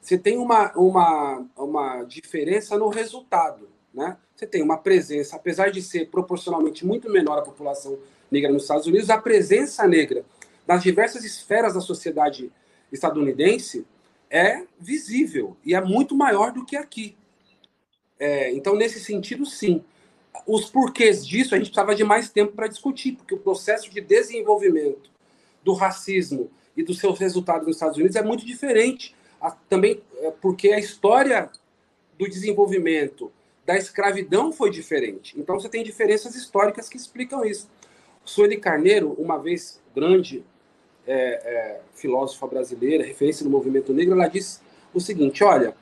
você 0.05 0.19
tem 0.19 0.37
uma, 0.37 0.71
uma, 0.77 1.47
uma 1.57 2.05
diferença 2.05 2.77
no 2.77 2.91
resultado. 2.91 3.71
Né? 3.93 4.19
Você 4.37 4.47
tem 4.47 4.63
uma 4.63 4.77
presença, 4.77 5.35
apesar 5.35 5.71
de 5.71 5.81
ser 5.81 6.11
proporcionalmente 6.11 6.85
muito 6.85 7.11
menor 7.11 7.39
a 7.39 7.43
população 7.43 7.99
negra 8.31 8.53
nos 8.53 8.65
Estados 8.65 8.87
Unidos, 8.87 9.09
a 9.09 9.17
presença 9.17 9.89
negra 9.89 10.23
nas 10.69 10.83
diversas 10.83 11.25
esferas 11.25 11.73
da 11.73 11.81
sociedade 11.81 12.53
estadunidense 12.93 13.87
é 14.29 14.65
visível 14.79 15.57
e 15.65 15.75
é 15.75 15.81
muito 15.81 16.15
maior 16.15 16.53
do 16.53 16.67
que 16.67 16.77
aqui. 16.77 17.17
É, 18.21 18.53
então, 18.53 18.77
nesse 18.77 19.01
sentido, 19.01 19.47
sim. 19.47 19.83
Os 20.47 20.69
porquês 20.69 21.27
disso 21.27 21.55
a 21.55 21.59
gente 21.59 21.69
precisava 21.69 21.95
de 21.95 22.05
mais 22.05 22.29
tempo 22.29 22.53
para 22.53 22.69
discutir, 22.69 23.13
porque 23.13 23.35
o 23.35 23.39
processo 23.39 23.91
de 23.91 24.03
desenvolvimento 24.03 25.11
do 25.65 25.73
racismo 25.73 26.51
e 26.77 26.83
dos 26.83 26.99
seus 26.99 27.19
resultados 27.19 27.67
nos 27.67 27.77
Estados 27.77 27.97
Unidos 27.97 28.17
é 28.17 28.23
muito 28.23 28.45
diferente 28.45 29.14
a, 29.45 29.51
também 29.69 30.01
é, 30.21 30.31
porque 30.41 30.73
a 30.73 30.79
história 30.79 31.51
do 32.19 32.27
desenvolvimento 32.27 33.31
da 33.67 33.77
escravidão 33.77 34.51
foi 34.51 34.71
diferente. 34.71 35.39
Então 35.39 35.61
você 35.61 35.69
tem 35.69 35.85
diferenças 35.85 36.35
históricas 36.35 36.89
que 36.89 36.97
explicam 36.97 37.45
isso. 37.45 37.69
Sueli 38.25 38.57
Carneiro, 38.57 39.13
uma 39.19 39.39
vez 39.39 39.81
grande 39.95 40.43
é, 41.07 41.15
é, 41.15 41.81
filósofa 41.95 42.47
brasileira, 42.47 43.05
referência 43.05 43.45
no 43.45 43.51
movimento 43.51 43.93
negro, 43.93 44.15
ela 44.15 44.29
disse 44.29 44.61
o 44.95 45.01
seguinte: 45.01 45.45
olha, 45.45 45.75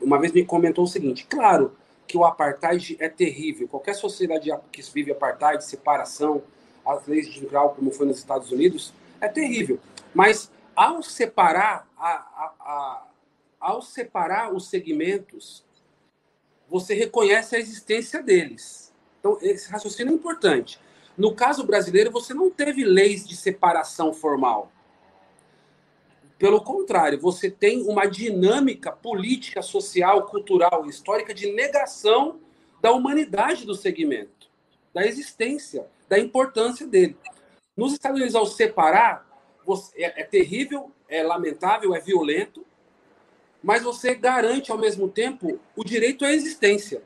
uma 0.00 0.18
vez 0.18 0.32
me 0.32 0.44
comentou 0.44 0.84
o 0.84 0.88
seguinte: 0.88 1.26
claro 1.28 1.72
que 2.06 2.18
o 2.18 2.24
apartheid 2.26 2.98
é 3.00 3.08
terrível. 3.08 3.66
Qualquer 3.68 3.94
sociedade 3.94 4.50
que 4.70 4.82
vive 4.92 5.12
apartheid, 5.12 5.64
separação, 5.64 6.42
as 6.84 7.06
leis 7.06 7.32
de 7.32 7.40
Grau, 7.46 7.74
como 7.74 7.90
foi 7.90 8.06
nos 8.06 8.18
Estados 8.18 8.52
Unidos, 8.52 8.92
é 9.18 9.28
terrível. 9.28 9.78
Mas 10.14 10.50
ao 10.74 11.02
separar, 11.02 11.88
a, 11.96 12.08
a, 12.08 12.54
a, 12.60 13.06
ao 13.60 13.82
separar 13.82 14.52
os 14.52 14.68
segmentos, 14.68 15.64
você 16.68 16.94
reconhece 16.94 17.54
a 17.54 17.58
existência 17.58 18.22
deles. 18.22 18.92
Então, 19.20 19.38
esse 19.40 19.70
raciocínio 19.70 20.12
é 20.12 20.14
importante. 20.14 20.80
No 21.16 21.34
caso 21.34 21.64
brasileiro, 21.64 22.10
você 22.10 22.32
não 22.32 22.50
teve 22.50 22.84
leis 22.84 23.26
de 23.28 23.36
separação 23.36 24.12
formal. 24.12 24.72
Pelo 26.38 26.60
contrário, 26.60 27.20
você 27.20 27.50
tem 27.50 27.82
uma 27.82 28.06
dinâmica 28.06 28.90
política, 28.90 29.62
social, 29.62 30.26
cultural 30.26 30.86
histórica 30.86 31.32
de 31.32 31.52
negação 31.52 32.40
da 32.80 32.90
humanidade 32.90 33.64
do 33.64 33.76
segmento, 33.76 34.50
da 34.92 35.06
existência, 35.06 35.86
da 36.08 36.18
importância 36.18 36.84
dele. 36.84 37.16
Nos 37.76 37.92
Estados 37.92 38.16
Unidos, 38.16 38.34
ao 38.34 38.44
separar, 38.44 39.24
você, 39.64 40.02
é, 40.02 40.22
é 40.22 40.24
terrível, 40.24 40.90
é 41.08 41.22
lamentável, 41.22 41.94
é 41.94 42.00
violento, 42.00 42.64
mas 43.62 43.82
você 43.82 44.14
garante 44.14 44.72
ao 44.72 44.78
mesmo 44.78 45.08
tempo 45.08 45.58
o 45.76 45.84
direito 45.84 46.24
à 46.24 46.32
existência. 46.32 47.02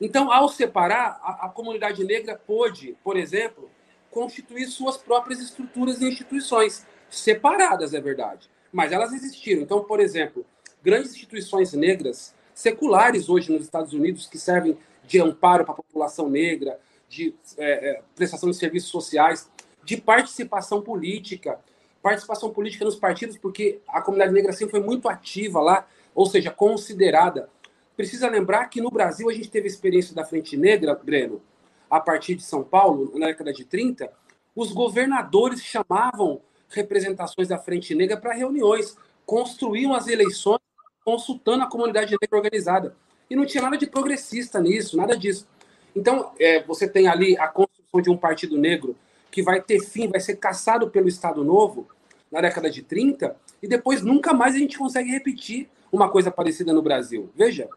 Então, 0.00 0.32
ao 0.32 0.48
separar, 0.48 1.20
a, 1.22 1.46
a, 1.46 1.48
comunidade 1.48 2.02
negra 2.02 2.34
pôde, 2.34 2.96
por 3.04 3.16
exemplo, 3.16 3.70
constituir 4.10 4.66
suas 4.66 4.96
próprias 4.96 5.40
estruturas 5.40 6.00
e 6.00 6.06
instituições, 6.06 6.84
separadas, 7.08 7.94
é 7.94 8.00
verdade, 8.00 8.50
mas 8.72 8.90
elas 8.90 9.12
existiram. 9.12 9.62
Então, 9.62 9.84
por 9.84 10.00
exemplo, 10.00 10.44
grandes 10.82 11.12
instituições 11.12 11.72
negras, 11.72 12.34
seculares 12.52 13.28
hoje 13.28 13.52
nos 13.52 13.62
Estados 13.62 13.92
Unidos, 13.92 14.26
que 14.26 14.38
servem 14.38 14.76
de 15.04 15.20
amparo 15.20 15.64
para 15.64 15.74
a 15.74 15.76
população 15.76 16.28
negra, 16.28 16.80
de 17.08 17.34
é, 17.58 17.90
é, 17.90 18.02
prestação 18.14 18.50
de 18.50 18.56
serviços 18.56 18.90
sociais, 18.90 19.50
de 19.84 19.96
participação 19.96 20.80
política, 20.80 21.60
participação 22.02 22.50
política 22.50 22.84
nos 22.84 22.96
partidos, 22.96 23.38
porque 23.38 23.80
a 23.88 24.02
comunidade 24.02 24.32
negra 24.32 24.52
sempre 24.52 24.72
foi 24.72 24.80
muito 24.80 25.08
ativa 25.08 25.60
lá, 25.60 25.86
ou 26.14 26.26
seja, 26.26 26.50
considerada. 26.50 27.48
Precisa 27.96 28.28
lembrar 28.28 28.66
que 28.66 28.80
no 28.80 28.90
Brasil 28.90 29.30
a 29.30 29.32
gente 29.32 29.48
teve 29.48 29.68
experiência 29.68 30.14
da 30.14 30.24
Frente 30.24 30.56
Negra, 30.56 30.94
Breno, 30.94 31.40
a 31.88 32.00
partir 32.00 32.34
de 32.34 32.42
São 32.42 32.64
Paulo, 32.64 33.12
na 33.18 33.26
década 33.26 33.52
de 33.52 33.64
30, 33.64 34.10
os 34.56 34.72
governadores 34.72 35.62
chamavam 35.62 36.40
representações 36.68 37.48
da 37.48 37.58
Frente 37.58 37.94
Negra 37.94 38.16
para 38.16 38.34
reuniões, 38.34 38.96
construíam 39.24 39.94
as 39.94 40.08
eleições 40.08 40.60
consultando 41.04 41.64
a 41.64 41.68
comunidade 41.68 42.12
negra 42.12 42.36
organizada. 42.36 42.96
E 43.28 43.36
não 43.36 43.46
tinha 43.46 43.62
nada 43.62 43.76
de 43.76 43.86
progressista 43.86 44.60
nisso, 44.60 44.96
nada 44.96 45.16
disso. 45.16 45.46
Então, 45.94 46.32
é, 46.38 46.62
você 46.62 46.88
tem 46.88 47.08
ali 47.08 47.36
a 47.36 47.48
construção 47.48 48.00
de 48.00 48.10
um 48.10 48.16
partido 48.16 48.56
negro 48.56 48.96
que 49.32 49.42
vai 49.42 49.62
ter 49.62 49.80
fim, 49.80 50.08
vai 50.08 50.20
ser 50.20 50.36
caçado 50.36 50.90
pelo 50.90 51.08
Estado 51.08 51.42
Novo 51.42 51.88
na 52.30 52.42
década 52.42 52.70
de 52.70 52.82
30, 52.82 53.34
e 53.62 53.66
depois 53.66 54.02
nunca 54.02 54.32
mais 54.34 54.54
a 54.54 54.58
gente 54.58 54.78
consegue 54.78 55.10
repetir 55.10 55.68
uma 55.90 56.10
coisa 56.10 56.30
parecida 56.30 56.72
no 56.72 56.82
Brasil. 56.82 57.30
Veja. 57.34 57.68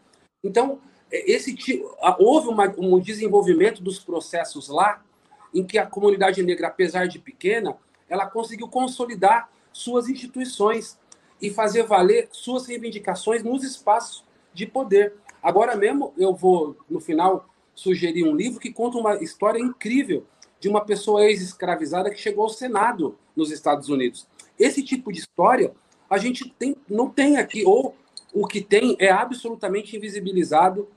Então, 0.43 0.79
é, 1.11 1.31
esse 1.31 1.55
houve 2.19 2.49
uma, 2.49 2.73
um 2.77 2.99
desenvolvimento 2.99 3.81
dos 3.81 3.99
processos 3.99 4.67
lá, 4.67 5.01
em 5.53 5.63
que 5.63 5.77
a 5.77 5.85
comunidade 5.85 6.43
negra, 6.43 6.67
apesar 6.67 7.07
de 7.07 7.19
pequena, 7.19 7.77
ela 8.09 8.27
conseguiu 8.27 8.67
consolidar 8.67 9.49
suas 9.71 10.09
instituições 10.09 10.97
e 11.41 11.49
fazer 11.49 11.83
valer 11.83 12.27
suas 12.31 12.65
reivindicações 12.67 13.43
nos 13.43 13.63
espaços 13.63 14.25
de 14.53 14.65
poder. 14.65 15.13
Agora 15.41 15.75
mesmo, 15.75 16.13
eu 16.17 16.33
vou, 16.33 16.77
no 16.89 16.99
final, 16.99 17.47
sugerir 17.73 18.23
um 18.23 18.35
livro 18.35 18.59
que 18.59 18.71
conta 18.71 18.97
uma 18.97 19.15
história 19.23 19.59
incrível 19.59 20.25
de 20.65 20.69
uma 20.69 20.84
pessoa 20.84 21.23
ex-escravizada 21.23 22.10
que 22.10 22.19
chegou 22.19 22.45
ao 22.45 22.49
Senado 22.49 23.15
nos 23.36 23.51
Estados 23.51 23.88
Unidos. 23.88 24.28
Esse 24.58 24.82
tipo 24.82 25.12
de 25.12 25.19
história 25.19 25.71
a 26.10 26.17
gente 26.17 26.49
tem, 26.58 26.75
não 26.89 27.08
tem 27.08 27.38
aqui, 27.38 27.63
ou 27.63 27.95
o 28.34 28.47
que 28.47 28.62
tem 28.62 28.95
é 28.97 29.12
absolutamente 29.12 29.95
invisibilizado 29.95 30.89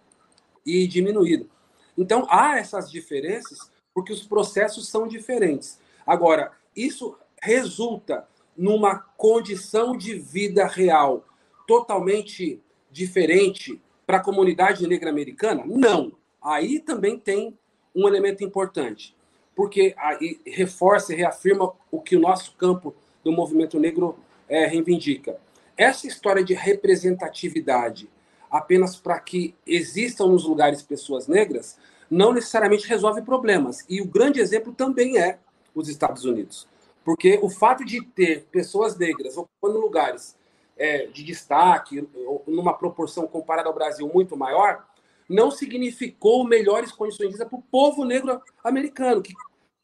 e 0.64 0.86
diminuído. 0.86 1.50
Então, 1.98 2.26
há 2.30 2.56
essas 2.56 2.90
diferenças 2.90 3.70
porque 3.92 4.10
os 4.10 4.22
processos 4.22 4.88
são 4.88 5.06
diferentes. 5.06 5.78
Agora, 6.06 6.52
isso 6.74 7.14
resulta 7.42 8.26
numa 8.56 9.00
condição 9.18 9.98
de 9.98 10.14
vida 10.14 10.66
real 10.66 11.26
totalmente 11.66 12.58
diferente 12.90 13.78
para 14.06 14.16
a 14.16 14.24
comunidade 14.24 14.86
negra 14.86 15.10
americana? 15.10 15.62
Não. 15.66 16.12
Aí 16.40 16.80
também 16.80 17.18
tem 17.18 17.58
um 17.94 18.08
elemento 18.08 18.42
importante, 18.42 19.17
porque 19.58 19.92
aí 19.98 20.40
reforça 20.46 21.12
e 21.12 21.16
reafirma 21.16 21.72
o 21.90 22.00
que 22.00 22.14
o 22.14 22.20
nosso 22.20 22.52
campo 22.52 22.94
do 23.24 23.32
movimento 23.32 23.76
negro 23.80 24.16
é, 24.48 24.66
reivindica. 24.66 25.36
Essa 25.76 26.06
história 26.06 26.44
de 26.44 26.54
representatividade 26.54 28.08
apenas 28.48 28.94
para 28.94 29.18
que 29.18 29.56
existam 29.66 30.28
nos 30.28 30.44
lugares 30.44 30.80
pessoas 30.80 31.26
negras 31.26 31.76
não 32.08 32.32
necessariamente 32.32 32.86
resolve 32.86 33.20
problemas. 33.22 33.84
E 33.88 34.00
o 34.00 34.06
grande 34.06 34.38
exemplo 34.38 34.72
também 34.72 35.18
é 35.18 35.40
os 35.74 35.88
Estados 35.88 36.24
Unidos. 36.24 36.68
Porque 37.04 37.40
o 37.42 37.50
fato 37.50 37.84
de 37.84 38.00
ter 38.00 38.46
pessoas 38.52 38.96
negras 38.96 39.36
ocupando 39.36 39.80
lugares 39.80 40.36
é, 40.76 41.06
de 41.06 41.24
destaque, 41.24 42.08
numa 42.46 42.74
proporção 42.74 43.26
comparada 43.26 43.68
ao 43.68 43.74
Brasil 43.74 44.08
muito 44.14 44.36
maior, 44.36 44.86
não 45.28 45.50
significou 45.50 46.44
melhores 46.44 46.90
condições 46.90 47.26
de 47.26 47.32
vida 47.32 47.46
para 47.46 47.58
o 47.58 47.62
povo 47.62 48.04
negro 48.04 48.40
americano, 48.64 49.20
que, 49.20 49.34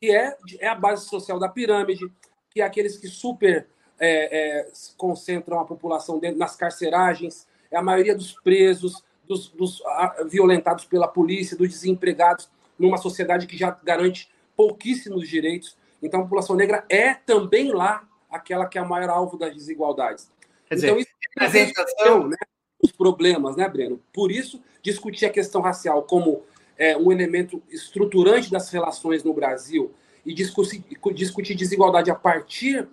que 0.05 0.15
é, 0.15 0.37
é 0.61 0.69
a 0.69 0.75
base 0.75 1.07
social 1.07 1.39
da 1.39 1.49
pirâmide, 1.49 2.07
que 2.51 2.61
é 2.61 2.65
aqueles 2.65 2.99
que 2.99 3.09
super 3.09 3.67
é, 3.99 4.59
é, 4.59 4.73
concentram 4.99 5.59
a 5.59 5.65
população 5.65 6.19
dentro, 6.19 6.39
nas 6.39 6.55
carceragens, 6.55 7.47
é 7.71 7.77
a 7.79 7.83
maioria 7.83 8.15
dos 8.15 8.33
presos, 8.33 9.03
dos, 9.27 9.49
dos 9.49 9.83
violentados 10.29 10.85
pela 10.85 11.09
polícia, 11.09 11.57
dos 11.57 11.71
desempregados, 11.71 12.51
numa 12.79 12.99
sociedade 12.99 13.47
que 13.47 13.57
já 13.57 13.71
garante 13.83 14.31
pouquíssimos 14.55 15.27
direitos. 15.27 15.75
Então, 16.03 16.21
a 16.21 16.23
população 16.25 16.55
negra 16.55 16.85
é 16.91 17.15
também 17.15 17.73
lá 17.73 18.07
aquela 18.31 18.67
que 18.67 18.77
é 18.77 18.83
a 18.83 18.85
maior 18.85 19.09
alvo 19.09 19.39
das 19.39 19.55
desigualdades. 19.55 20.31
Quer 20.69 20.77
então, 20.77 20.97
dizer, 20.97 21.01
isso 21.01 21.15
representação, 21.41 22.29
né, 22.29 22.37
os 22.83 22.93
problemas, 22.93 23.57
né, 23.57 23.67
Breno? 23.69 23.99
Por 24.13 24.31
isso, 24.31 24.63
discutir 24.83 25.25
a 25.25 25.31
questão 25.31 25.63
racial 25.63 26.03
como 26.03 26.43
é, 26.79 26.97
um 26.97 27.13
elemento 27.13 27.63
estruturante 27.71 28.51
das 28.51 28.71
relações 28.71 29.23
no 29.23 29.33
Brasil 29.33 29.93
e 30.25 30.33
discutir, 30.33 30.85
discutir 31.15 31.55
desigualdade 31.55 32.11
a 32.11 32.15
partir 32.15 32.89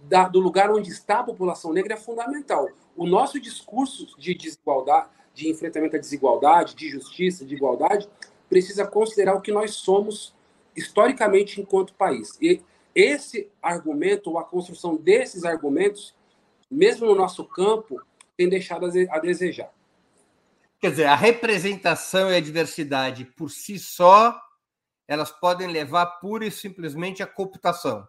da, 0.00 0.28
do 0.28 0.38
lugar 0.38 0.70
onde 0.70 0.90
está 0.90 1.20
a 1.20 1.24
população 1.24 1.72
negra 1.72 1.94
é 1.94 1.96
fundamental. 1.96 2.68
O 2.96 3.06
nosso 3.06 3.40
discurso 3.40 4.06
de 4.18 4.34
desigualdade, 4.34 5.08
de 5.34 5.50
enfrentamento 5.50 5.96
à 5.96 5.98
desigualdade, 5.98 6.74
de 6.74 6.88
justiça, 6.88 7.44
de 7.44 7.54
igualdade, 7.54 8.08
precisa 8.48 8.86
considerar 8.86 9.34
o 9.34 9.40
que 9.40 9.52
nós 9.52 9.72
somos 9.74 10.34
historicamente 10.74 11.60
enquanto 11.60 11.94
país. 11.94 12.38
E 12.40 12.60
esse 12.94 13.48
argumento, 13.62 14.30
ou 14.30 14.38
a 14.38 14.44
construção 14.44 14.96
desses 14.96 15.44
argumentos, 15.44 16.14
mesmo 16.70 17.06
no 17.06 17.14
nosso 17.14 17.44
campo, 17.44 18.00
tem 18.36 18.48
deixado 18.48 18.86
a 19.10 19.18
desejar. 19.18 19.70
Quer 20.80 20.90
dizer, 20.90 21.06
a 21.06 21.16
representação 21.16 22.30
e 22.30 22.36
a 22.36 22.40
diversidade 22.40 23.24
por 23.24 23.50
si 23.50 23.78
só, 23.78 24.40
elas 25.06 25.30
podem 25.30 25.68
levar 25.68 26.06
pura 26.20 26.46
e 26.46 26.50
simplesmente 26.50 27.22
à 27.22 27.26
cooptação 27.26 28.06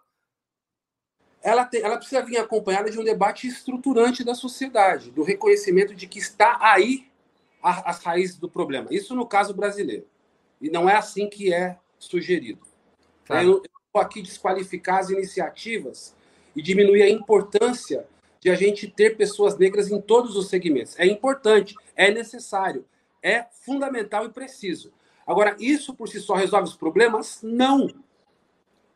ela, 1.41 1.65
tem, 1.65 1.82
ela 1.82 1.97
precisa 1.97 2.21
vir 2.21 2.38
acompanhada 2.38 2.89
de 2.89 2.99
um 2.99 3.03
debate 3.03 3.47
estruturante 3.47 4.23
da 4.23 4.36
sociedade, 4.36 5.12
do 5.12 5.23
reconhecimento 5.23 5.95
de 5.95 6.08
que 6.08 6.19
está 6.19 6.58
aí 6.62 7.08
a, 7.63 7.89
as 7.89 8.03
raízes 8.03 8.38
do 8.38 8.49
problema. 8.49 8.88
Isso 8.91 9.15
no 9.15 9.25
caso 9.25 9.53
brasileiro. 9.53 10.05
E 10.62 10.69
não 10.69 10.89
é 10.89 10.95
assim 10.95 11.29
que 11.29 11.53
é 11.53 11.77
sugerido. 11.97 12.62
Claro. 13.25 13.47
Eu 13.47 13.63
vou 13.93 14.01
aqui 14.01 14.21
desqualificar 14.21 14.99
as 14.99 15.10
iniciativas 15.10 16.13
e 16.55 16.62
diminuir 16.62 17.03
a 17.03 17.10
importância 17.10 18.05
de 18.39 18.49
a 18.49 18.56
gente 18.56 18.88
ter 18.88 19.17
pessoas 19.17 19.58
negras 19.58 19.91
em 19.91 19.99
todos 20.02 20.36
os 20.36 20.47
segmentos. 20.47 20.97
É 20.97 21.06
importante, 21.06 21.75
é 21.95 22.12
necessário, 22.12 22.86
é 23.21 23.45
fundamental 23.52 24.25
e 24.25 24.30
preciso. 24.30 24.91
Agora, 25.28 25.56
isso 25.60 25.93
por 25.93 26.08
si 26.08 26.19
só 26.19 26.34
resolve 26.34 26.69
os 26.69 26.75
problemas? 26.75 27.39
Não. 27.43 27.88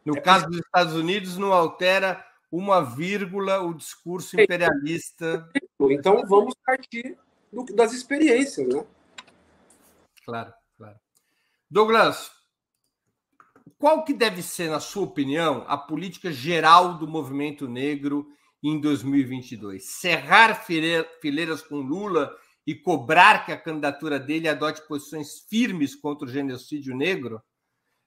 No 0.06 0.18
é 0.18 0.22
caso 0.22 0.48
dos 0.48 0.60
Estados 0.60 0.94
Unidos, 0.94 1.38
não 1.38 1.54
altera 1.54 2.26
uma 2.52 2.82
vírgula 2.82 3.62
o 3.62 3.74
discurso 3.74 4.40
imperialista. 4.40 5.50
Então 5.82 6.26
vamos 6.28 6.54
partir 6.66 7.18
do, 7.52 7.66
das 7.66 7.94
experiências, 7.94 8.68
né? 8.68 8.86
Claro, 10.26 10.54
claro. 10.78 10.96
Douglas, 11.70 12.32
qual 13.78 14.04
que 14.04 14.14
deve 14.14 14.42
ser, 14.42 14.70
na 14.70 14.80
sua 14.80 15.04
opinião, 15.04 15.66
a 15.68 15.78
política 15.78 16.32
geral 16.32 16.94
do 16.98 17.08
movimento 17.08 17.68
negro 17.68 18.28
em 18.64 18.80
2022? 18.80 19.84
Cerrar 19.84 20.66
fileiras 21.20 21.62
com 21.62 21.76
Lula 21.76 22.34
e 22.66 22.74
cobrar 22.74 23.46
que 23.46 23.52
a 23.52 23.60
candidatura 23.60 24.20
dele 24.20 24.48
adote 24.48 24.88
posições 24.88 25.42
firmes 25.50 25.96
contra 25.96 26.26
o 26.26 26.32
genocídio 26.32 26.96
negro, 26.96 27.42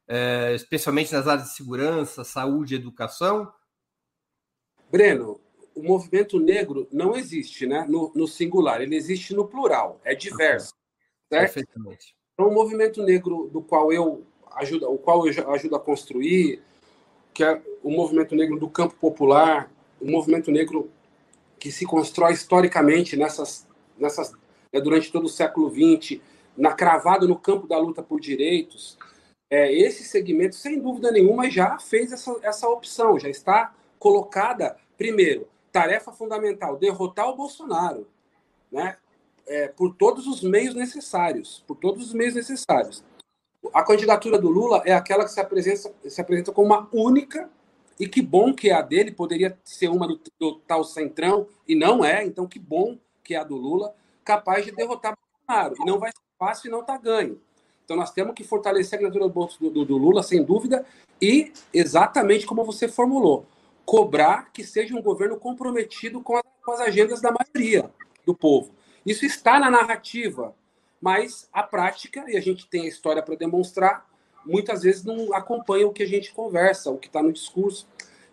eh, 0.09 0.55
especialmente 0.55 1.13
nas 1.13 1.29
áreas 1.29 1.49
de 1.49 1.55
segurança, 1.55 2.25
saúde 2.25 2.75
e 2.75 2.79
educação? 2.79 3.53
Breno, 4.91 5.39
o 5.75 5.83
movimento 5.83 6.41
negro 6.41 6.89
não 6.91 7.15
existe 7.15 7.67
né, 7.67 7.85
no, 7.87 8.11
no 8.15 8.27
singular, 8.27 8.81
ele 8.81 8.97
existe 8.97 9.35
no 9.35 9.47
plural, 9.47 10.01
é 10.03 10.15
diverso. 10.15 10.75
Certo? 11.29 11.53
Perfeitamente. 11.53 12.17
Então, 12.33 12.49
o 12.49 12.55
movimento 12.55 13.03
negro 13.03 13.51
do 13.53 13.61
qual 13.61 13.93
eu 13.93 14.27
ajudo, 14.55 14.91
o 14.91 14.97
qual 14.97 15.27
eu 15.27 15.51
ajudo 15.51 15.77
a 15.77 15.81
construir, 15.81 16.63
que 17.35 17.45
é 17.45 17.63
o 17.83 17.91
movimento 17.91 18.35
negro 18.35 18.59
do 18.59 18.71
campo 18.71 18.95
popular, 18.95 19.71
o 20.01 20.11
movimento 20.11 20.51
negro 20.51 20.91
que 21.59 21.73
se 21.73 21.87
constrói 21.87 22.33
historicamente 22.33 23.17
nessas, 23.17 23.67
nessas 23.99 24.33
né, 24.73 24.81
durante 24.81 25.11
todo 25.11 25.25
o 25.25 25.29
século 25.29 25.71
XX, 25.71 26.21
na 26.57 26.73
cravado 26.73 27.29
no 27.29 27.39
campo 27.39 27.67
da 27.67 27.79
luta 27.79 28.03
por 28.03 28.21
direitos, 28.21 28.99
é, 29.49 29.73
esse 29.73 30.05
segmento, 30.05 30.57
sem 30.57 30.81
dúvida 30.81 31.11
nenhuma, 31.11 31.51
já 31.51 31.79
fez 31.79 32.13
essa, 32.13 32.37
essa 32.43 32.69
opção, 32.69 33.19
já 33.19 33.29
está 33.29 33.75
colocada, 33.99 34.77
primeiro, 34.97 35.49
tarefa 35.71 36.13
fundamental, 36.13 36.77
derrotar 36.77 37.29
o 37.29 37.37
Bolsonaro, 37.37 38.09
né? 38.71 38.97
É, 39.49 39.69
por 39.69 39.95
todos 39.95 40.27
os 40.27 40.43
meios 40.43 40.75
necessários, 40.75 41.63
por 41.69 41.77
todos 41.77 42.07
os 42.07 42.13
meios 42.13 42.35
necessários. 42.35 43.05
A 43.73 43.85
candidatura 43.85 44.39
do 44.39 44.49
Lula 44.49 44.83
é 44.85 44.93
aquela 44.93 45.25
que 45.25 45.31
se 45.31 45.39
apresenta, 45.39 45.93
se 46.05 46.21
apresenta 46.21 46.51
como 46.51 46.67
uma 46.67 46.89
única, 46.93 47.49
e 47.99 48.09
que 48.09 48.21
bom 48.23 48.53
que 48.53 48.71
é 48.71 48.75
a 48.75 48.83
dele, 48.83 49.11
poderia 49.11 49.59
ser 49.65 49.89
uma 49.89 50.07
do, 50.07 50.21
do 50.39 50.57
tal 50.67 50.85
Centrão, 50.85 51.47
e 51.67 51.75
não 51.75 52.05
é, 52.05 52.25
então 52.25 52.47
que 52.47 52.59
bom 52.59 52.99
que 53.23 53.35
é 53.35 53.39
a 53.39 53.45
do 53.45 53.57
Lula, 53.57 53.95
capaz 54.25 54.65
de 54.65 54.73
derrotar 54.73 55.17
Bolsonaro. 55.47 55.75
E 55.81 55.85
não 55.85 55.99
vai 55.99 56.11
ser 56.11 56.23
fácil 56.39 56.69
e 56.69 56.71
não 56.71 56.81
está 56.81 56.97
ganho. 56.97 57.41
Então 57.85 57.97
nós 57.97 58.11
temos 58.11 58.35
que 58.35 58.45
fortalecer 58.45 58.99
a 58.99 59.03
candidatura 59.03 59.29
do, 59.29 59.71
do, 59.71 59.85
do 59.85 59.97
Lula, 59.97 60.23
sem 60.23 60.45
dúvida, 60.45 60.85
e 61.21 61.53
exatamente 61.73 62.47
como 62.47 62.65
você 62.65 62.89
formulou 62.89 63.47
cobrar 63.87 64.51
que 64.53 64.65
seja 64.65 64.97
um 64.97 65.01
governo 65.01 65.39
comprometido 65.39 66.21
com, 66.21 66.37
a, 66.37 66.43
com 66.43 66.73
as 66.73 66.81
agendas 66.81 67.21
da 67.21 67.33
maioria 67.33 67.89
do 68.27 68.35
povo. 68.35 68.75
Isso 69.07 69.25
está 69.25 69.61
na 69.61 69.71
narrativa, 69.71 70.55
mas 71.01 71.49
a 71.53 71.63
prática, 71.63 72.25
e 72.27 72.37
a 72.37 72.41
gente 72.41 72.67
tem 72.67 72.83
a 72.83 72.89
história 72.89 73.23
para 73.23 73.37
demonstrar, 73.37 74.05
muitas 74.47 74.83
vezes 74.83 75.05
não 75.05 75.35
acompanha 75.35 75.87
o 75.87 75.93
que 75.93 76.03
a 76.03 76.07
gente 76.07 76.33
conversa, 76.33 76.91
o 76.91 76.99
que 76.99 77.09
está 77.09 77.23
no 77.23 77.33
discurso. 77.33 77.87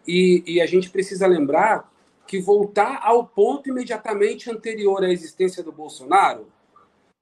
E, 0.08 0.44
e, 0.46 0.62
a 0.62 0.66
gente 0.66 0.90
precisa 0.90 1.26
lembrar 1.26 1.92
que 2.28 2.40
voltar 2.40 3.00
ao 3.02 3.26
ponto 3.26 3.70
imediatamente 3.70 4.52
anterior 4.52 5.04
à 5.04 5.10
existência 5.10 5.64
do 5.64 5.72
Bolsonaro 5.72 6.48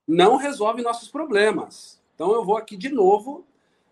não 0.08 0.36
resolve 0.36 0.82
nossos 0.82 1.10
problemas. 1.10 2.02
Então 2.16 2.34
eu 2.34 2.44
vou 2.44 2.58
aqui 2.58 2.76
de 2.76 2.90
novo 2.90 3.46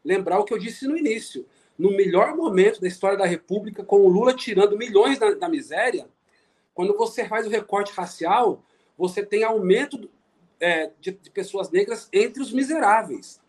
lembrar 0.04 0.40
o 0.40 0.44
que 0.44 0.54
eu 0.54 0.58
disse 0.58 0.88
no 0.88 0.98
início 0.98 1.46
no 1.80 1.92
melhor 1.92 2.36
momento 2.36 2.82
da 2.82 2.90
história 2.90 3.18
da 3.18 3.26
República, 3.26 3.86
com 3.86 4.02
o 4.02 4.10
Lula 4.10 4.34
tirando 4.34 4.78
milhões 4.78 5.18
da, 5.18 5.34
da 5.34 5.48
miséria, 5.48 6.10
quando 6.74 6.96
você 6.98 7.26
faz 7.26 7.48
o 7.48 7.50
recorte 7.50 7.94
racial, 7.94 8.62
você 8.98 9.26
tem 9.26 9.46
aumento 9.46 10.10
é, 10.60 10.92
de, 11.00 11.12
de, 11.12 11.30
pessoas 11.32 11.72
negras 11.72 12.10
entre 12.12 12.42
os 12.42 12.52
miseráveis. 12.52 13.40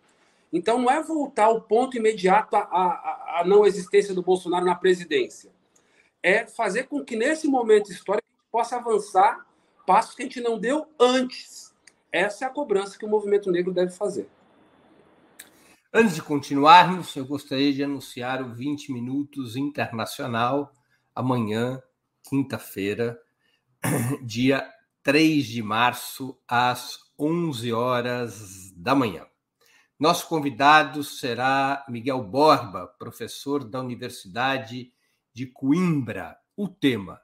Então, 0.53 0.79
não 0.81 0.91
é 0.91 1.03
voltar 1.03 1.45
ao 1.45 1.61
ponto 1.61 1.97
imediato 1.97 2.57
à, 2.57 3.43
não 3.47 3.65
existência 3.65 4.15
do 4.15 4.23
Bolsonaro 4.23 4.65
na 4.65 4.75
presidência. 4.75 5.51
É 6.23 6.47
fazer 6.47 6.85
com 6.85 7.05
que, 7.05 7.17
nesse 7.17 7.47
momento 7.47 7.91
histórico, 7.91 8.27
a 8.29 8.33
gente 8.33 8.51
possa 8.51 8.77
avançar 8.77 9.47
passos 9.87 10.15
que 10.15 10.23
a 10.23 10.25
gente 10.25 10.41
não 10.41 10.59
deu 10.59 10.87
antes. 10.99 11.75
Essa 12.13 12.45
é 12.45 12.49
a 12.49 12.51
cobrança 12.51 12.99
que 12.99 13.05
o 13.05 13.09
movimento 13.09 13.51
negro 13.51 13.73
deve 13.73 13.93
fazer. 13.93 14.29
Antes 15.93 16.15
de 16.15 16.23
continuarmos, 16.23 17.17
eu 17.17 17.25
gostaria 17.25 17.73
de 17.73 17.83
anunciar 17.83 18.43
o 18.43 18.55
20 18.55 18.93
Minutos 18.93 19.57
Internacional, 19.57 20.73
amanhã, 21.15 21.83
quinta-feira, 22.23 23.21
dia 24.23 24.69
3 25.03 25.47
de 25.47 25.63
março, 25.63 26.39
às 26.47 26.99
11 27.19 27.73
horas 27.73 28.73
da 28.77 28.95
manhã. 28.95 29.27
Nosso 30.01 30.27
convidado 30.27 31.05
será 31.05 31.85
Miguel 31.87 32.23
Borba, 32.23 32.87
professor 32.99 33.63
da 33.63 33.81
Universidade 33.81 34.91
de 35.35 35.47
Coimbra. 35.47 36.39
O 36.57 36.67
tema: 36.67 37.21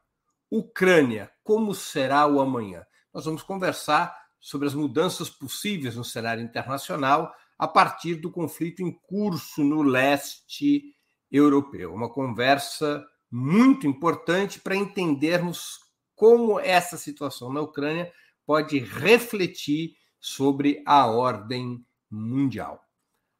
Ucrânia, 0.50 1.32
como 1.42 1.74
será 1.74 2.26
o 2.26 2.38
amanhã? 2.38 2.84
nós 3.14 3.24
vamos 3.24 3.42
conversar 3.42 4.14
sobre 4.38 4.68
as 4.68 4.74
mudanças 4.74 5.30
possíveis 5.30 5.96
no 5.96 6.04
cenário 6.04 6.44
internacional 6.44 7.32
a 7.58 7.66
partir 7.66 8.16
do 8.16 8.30
conflito 8.30 8.82
em 8.82 8.92
curso 8.92 9.64
no 9.64 9.80
leste 9.80 10.94
europeu. 11.32 11.94
Uma 11.94 12.12
conversa 12.12 13.02
muito 13.30 13.86
importante 13.86 14.60
para 14.60 14.76
entendermos 14.76 15.78
como 16.14 16.60
essa 16.60 16.98
situação 16.98 17.50
na 17.50 17.62
Ucrânia 17.62 18.12
pode 18.44 18.78
refletir 18.80 19.94
sobre 20.20 20.82
a 20.84 21.06
ordem 21.06 21.82
mundial. 22.10 22.82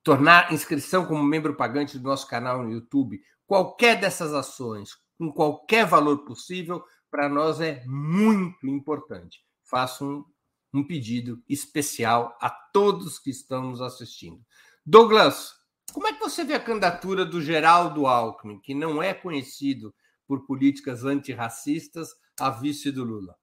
tornar 0.04 0.52
inscrição 0.52 1.06
como 1.06 1.24
membro 1.24 1.56
pagante 1.56 1.98
do 1.98 2.08
nosso 2.08 2.28
canal 2.28 2.64
no 2.64 2.72
YouTube, 2.72 3.22
qualquer 3.46 4.00
dessas 4.00 4.34
ações, 4.34 4.98
com 5.18 5.32
qualquer 5.32 5.86
valor 5.86 6.26
possível, 6.26 6.84
para 7.10 7.28
nós 7.28 7.60
é 7.60 7.84
muito 7.86 8.68
importante. 8.68 9.46
Façam 9.64 10.26
um 10.74 10.86
pedido 10.86 11.44
especial 11.50 12.38
a 12.42 12.50
todos 12.50 13.20
que 13.20 13.30
estão 13.30 13.64
nos 13.64 13.82
assistindo. 13.82 14.42
Douglas, 14.86 15.54
como 15.94 16.08
é 16.08 16.14
que 16.14 16.20
você 16.20 16.44
vê 16.44 16.54
a 16.54 16.64
candidatura 16.64 17.26
do 17.26 17.42
Geraldo 17.42 18.08
Alckmin, 18.08 18.60
que 18.60 18.74
não 18.74 19.02
é 19.02 19.14
conhecido 19.14 19.94
por 20.28 20.46
políticas 20.46 21.04
antirracistas, 21.04 22.10
a 22.40 22.50
vice 22.50 22.92
do 22.92 23.04
Lula? 23.04 23.36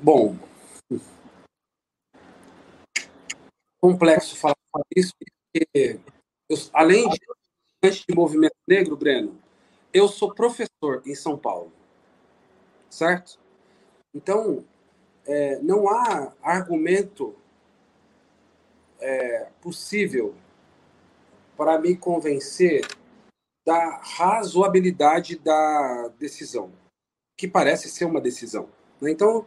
Bom, 0.00 0.38
complexo 3.80 4.36
falar 4.36 4.54
isso, 4.94 5.12
porque 5.18 6.00
eu, 6.48 6.56
além 6.72 7.08
de 7.08 7.18
de 7.80 8.14
movimento 8.14 8.56
negro, 8.66 8.96
Breno, 8.96 9.40
eu 9.92 10.08
sou 10.08 10.34
professor 10.34 11.00
em 11.06 11.14
São 11.14 11.38
Paulo, 11.38 11.72
certo? 12.90 13.38
Então, 14.12 14.64
é, 15.24 15.60
não 15.60 15.88
há 15.88 16.32
argumento 16.42 17.36
é, 19.00 19.46
possível 19.60 20.34
para 21.56 21.78
me 21.78 21.96
convencer 21.96 22.86
da 23.66 24.00
razoabilidade 24.02 25.36
da 25.36 26.10
decisão, 26.18 26.70
que 27.36 27.46
parece 27.46 27.88
ser 27.90 28.04
uma 28.04 28.20
decisão. 28.20 28.68
Né? 29.00 29.10
Então, 29.10 29.46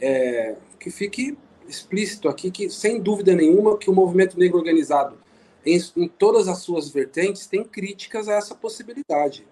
é, 0.00 0.56
que 0.78 0.90
fique 0.90 1.38
explícito 1.68 2.28
aqui 2.28 2.50
que, 2.50 2.68
sem 2.68 3.00
dúvida 3.00 3.34
nenhuma, 3.34 3.78
que 3.78 3.90
o 3.90 3.94
movimento 3.94 4.38
negro 4.38 4.58
organizado, 4.58 5.18
em, 5.64 5.78
em 5.96 6.08
todas 6.08 6.48
as 6.48 6.58
suas 6.58 6.88
vertentes, 6.88 7.46
tem 7.46 7.64
críticas 7.64 8.28
a 8.28 8.34
essa 8.34 8.54
possibilidade. 8.54 9.46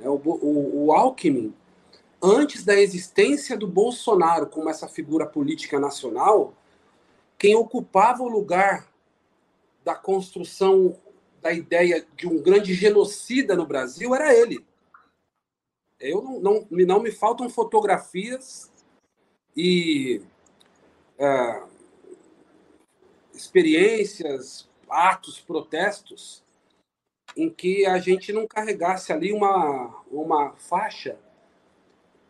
É, 0.00 0.08
o, 0.08 0.14
o, 0.14 0.86
o 0.86 0.92
Alckmin 0.92 1.54
antes 2.22 2.64
da 2.64 2.74
existência 2.80 3.54
do 3.54 3.66
Bolsonaro 3.66 4.46
como 4.46 4.70
essa 4.70 4.88
figura 4.88 5.26
política 5.26 5.78
nacional, 5.78 6.54
quem 7.44 7.54
ocupava 7.54 8.22
o 8.22 8.28
lugar 8.28 8.90
da 9.84 9.94
construção 9.94 10.98
da 11.42 11.52
ideia 11.52 12.06
de 12.16 12.26
um 12.26 12.42
grande 12.42 12.72
genocida 12.72 13.54
no 13.54 13.66
Brasil 13.66 14.14
era 14.14 14.32
ele. 14.32 14.64
Eu 16.00 16.22
não, 16.22 16.40
não, 16.40 16.66
não 16.70 17.02
me 17.02 17.12
faltam 17.12 17.50
fotografias 17.50 18.72
e 19.54 20.22
é, 21.18 21.62
experiências, 23.34 24.66
atos, 24.88 25.38
protestos 25.38 26.42
em 27.36 27.50
que 27.50 27.84
a 27.84 27.98
gente 27.98 28.32
não 28.32 28.46
carregasse 28.46 29.12
ali 29.12 29.34
uma, 29.34 30.02
uma 30.10 30.52
faixa 30.56 31.18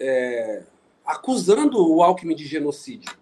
é, 0.00 0.64
acusando 1.06 1.88
o 1.88 2.02
Alckmin 2.02 2.34
de 2.34 2.44
genocídio, 2.44 3.16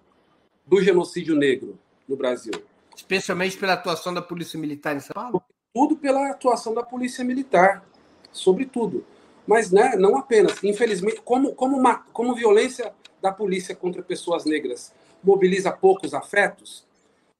do 0.66 0.80
genocídio 0.80 1.36
negro 1.36 1.81
no 2.12 2.16
Brasil. 2.16 2.52
Especialmente 2.94 3.56
pela 3.56 3.72
atuação 3.72 4.14
da 4.14 4.22
Polícia 4.22 4.58
Militar 4.58 4.94
em 4.94 5.00
São 5.00 5.14
Paulo? 5.14 5.42
Tudo 5.74 5.96
pela 5.96 6.30
atuação 6.30 6.74
da 6.74 6.82
Polícia 6.82 7.24
Militar, 7.24 7.84
sobretudo. 8.30 9.04
Mas 9.46 9.72
né, 9.72 9.96
não 9.96 10.16
apenas. 10.16 10.62
Infelizmente, 10.62 11.20
como, 11.22 11.54
como, 11.54 11.76
uma, 11.76 11.98
como 12.12 12.34
violência 12.34 12.92
da 13.20 13.32
polícia 13.32 13.74
contra 13.74 14.02
pessoas 14.02 14.44
negras 14.44 14.92
mobiliza 15.22 15.70
poucos 15.70 16.14
afetos, 16.14 16.84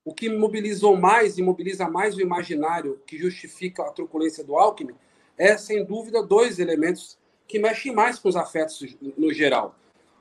o 0.04 0.14
que 0.14 0.28
mobilizou 0.30 0.96
mais 0.96 1.36
e 1.36 1.42
mobiliza 1.42 1.88
mais 1.88 2.16
o 2.16 2.20
imaginário 2.20 3.00
que 3.06 3.18
justifica 3.18 3.82
a 3.82 3.90
truculência 3.90 4.44
do 4.44 4.56
Alckmin 4.56 4.94
é, 5.36 5.56
sem 5.56 5.84
dúvida, 5.84 6.22
dois 6.22 6.58
elementos 6.58 7.18
que 7.48 7.58
mexem 7.58 7.92
mais 7.92 8.18
com 8.18 8.28
os 8.28 8.36
afetos 8.36 8.96
no 9.16 9.32
geral, 9.32 9.74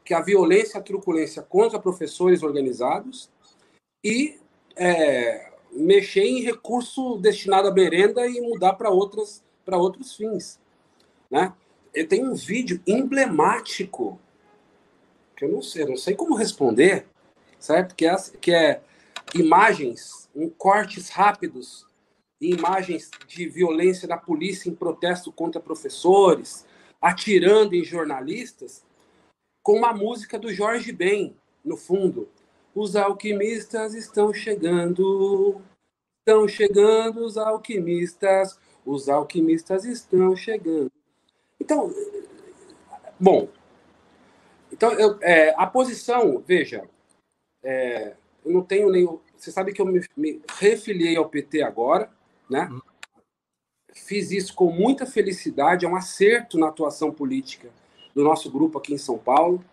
que 0.04 0.14
é 0.14 0.18
a 0.18 0.22
violência, 0.22 0.80
a 0.80 0.84
truculência 0.84 1.42
contra 1.44 1.80
professores 1.80 2.42
organizados 2.42 3.30
e 4.04 4.41
é, 4.76 5.52
mexer 5.72 6.24
em 6.24 6.42
recurso 6.42 7.18
destinado 7.18 7.68
à 7.68 7.72
merenda 7.72 8.26
e 8.28 8.42
mudar 8.42 8.74
para 8.74 8.90
outras 8.90 9.44
para 9.64 9.78
outros 9.78 10.16
fins, 10.16 10.60
né? 11.30 11.54
Eu 11.94 12.08
tenho 12.08 12.32
um 12.32 12.36
vídeo 12.36 12.82
emblemático 12.88 14.20
que 15.36 15.46
eu 15.46 15.50
não 15.50 15.62
sei, 15.62 15.86
não 15.86 15.98
sei 15.98 16.16
como 16.16 16.36
responder, 16.36 17.08
certo? 17.60 17.96
Que 17.96 18.06
é, 18.06 18.16
que 18.40 18.54
é 18.54 18.82
imagens, 19.34 20.30
um, 20.36 20.50
cortes 20.50 21.10
rápidos, 21.10 21.88
imagens 22.40 23.10
de 23.28 23.48
violência 23.48 24.08
da 24.08 24.18
polícia 24.18 24.70
em 24.70 24.76
protesto 24.76 25.32
contra 25.32 25.60
professores, 25.60 26.66
atirando 27.02 27.76
em 27.76 27.84
jornalistas, 27.84 28.84
com 29.64 29.78
uma 29.78 29.94
música 29.94 30.38
do 30.38 30.54
Jorge 30.54 30.92
Ben 30.92 31.36
no 31.64 31.76
fundo. 31.76 32.30
Os 32.74 32.96
alquimistas 32.96 33.94
estão 33.94 34.34
chegando, 34.34 35.62
estão 36.20 36.48
chegando 36.48 37.26
os 37.26 37.38
alquimistas, 37.38 38.58
os 38.86 39.10
alquimistas 39.10 39.86
estão 39.86 40.36
chegando. 40.36 40.92
Então, 41.60 41.94
bom, 43.20 43.50
então 44.72 44.94
eu, 44.94 45.18
é, 45.22 45.54
a 45.58 45.68
posição, 45.68 46.42
veja, 46.46 46.88
é, 47.64 48.16
eu 48.46 48.52
não 48.52 48.64
tenho 48.64 48.90
nem. 48.90 49.08
Você 49.38 49.52
sabe 49.52 49.74
que 49.74 49.82
eu 49.82 49.86
me, 49.86 50.02
me 50.16 50.42
refiliei 50.58 51.16
ao 51.16 51.30
PT 51.30 51.62
agora, 51.62 52.10
né? 52.50 52.70
Hum. 52.72 52.82
Fiz 53.94 54.32
isso 54.32 54.56
com 54.56 54.72
muita 54.72 55.06
felicidade, 55.06 55.86
é 55.86 55.90
um 55.90 55.96
acerto 55.96 56.58
na 56.58 56.70
atuação 56.70 57.12
política 57.12 57.70
do 58.16 58.24
nosso 58.24 58.50
grupo 58.50 58.78
aqui 58.78 58.94
em 58.94 58.98
São 58.98 59.18
Paulo. 59.18 59.64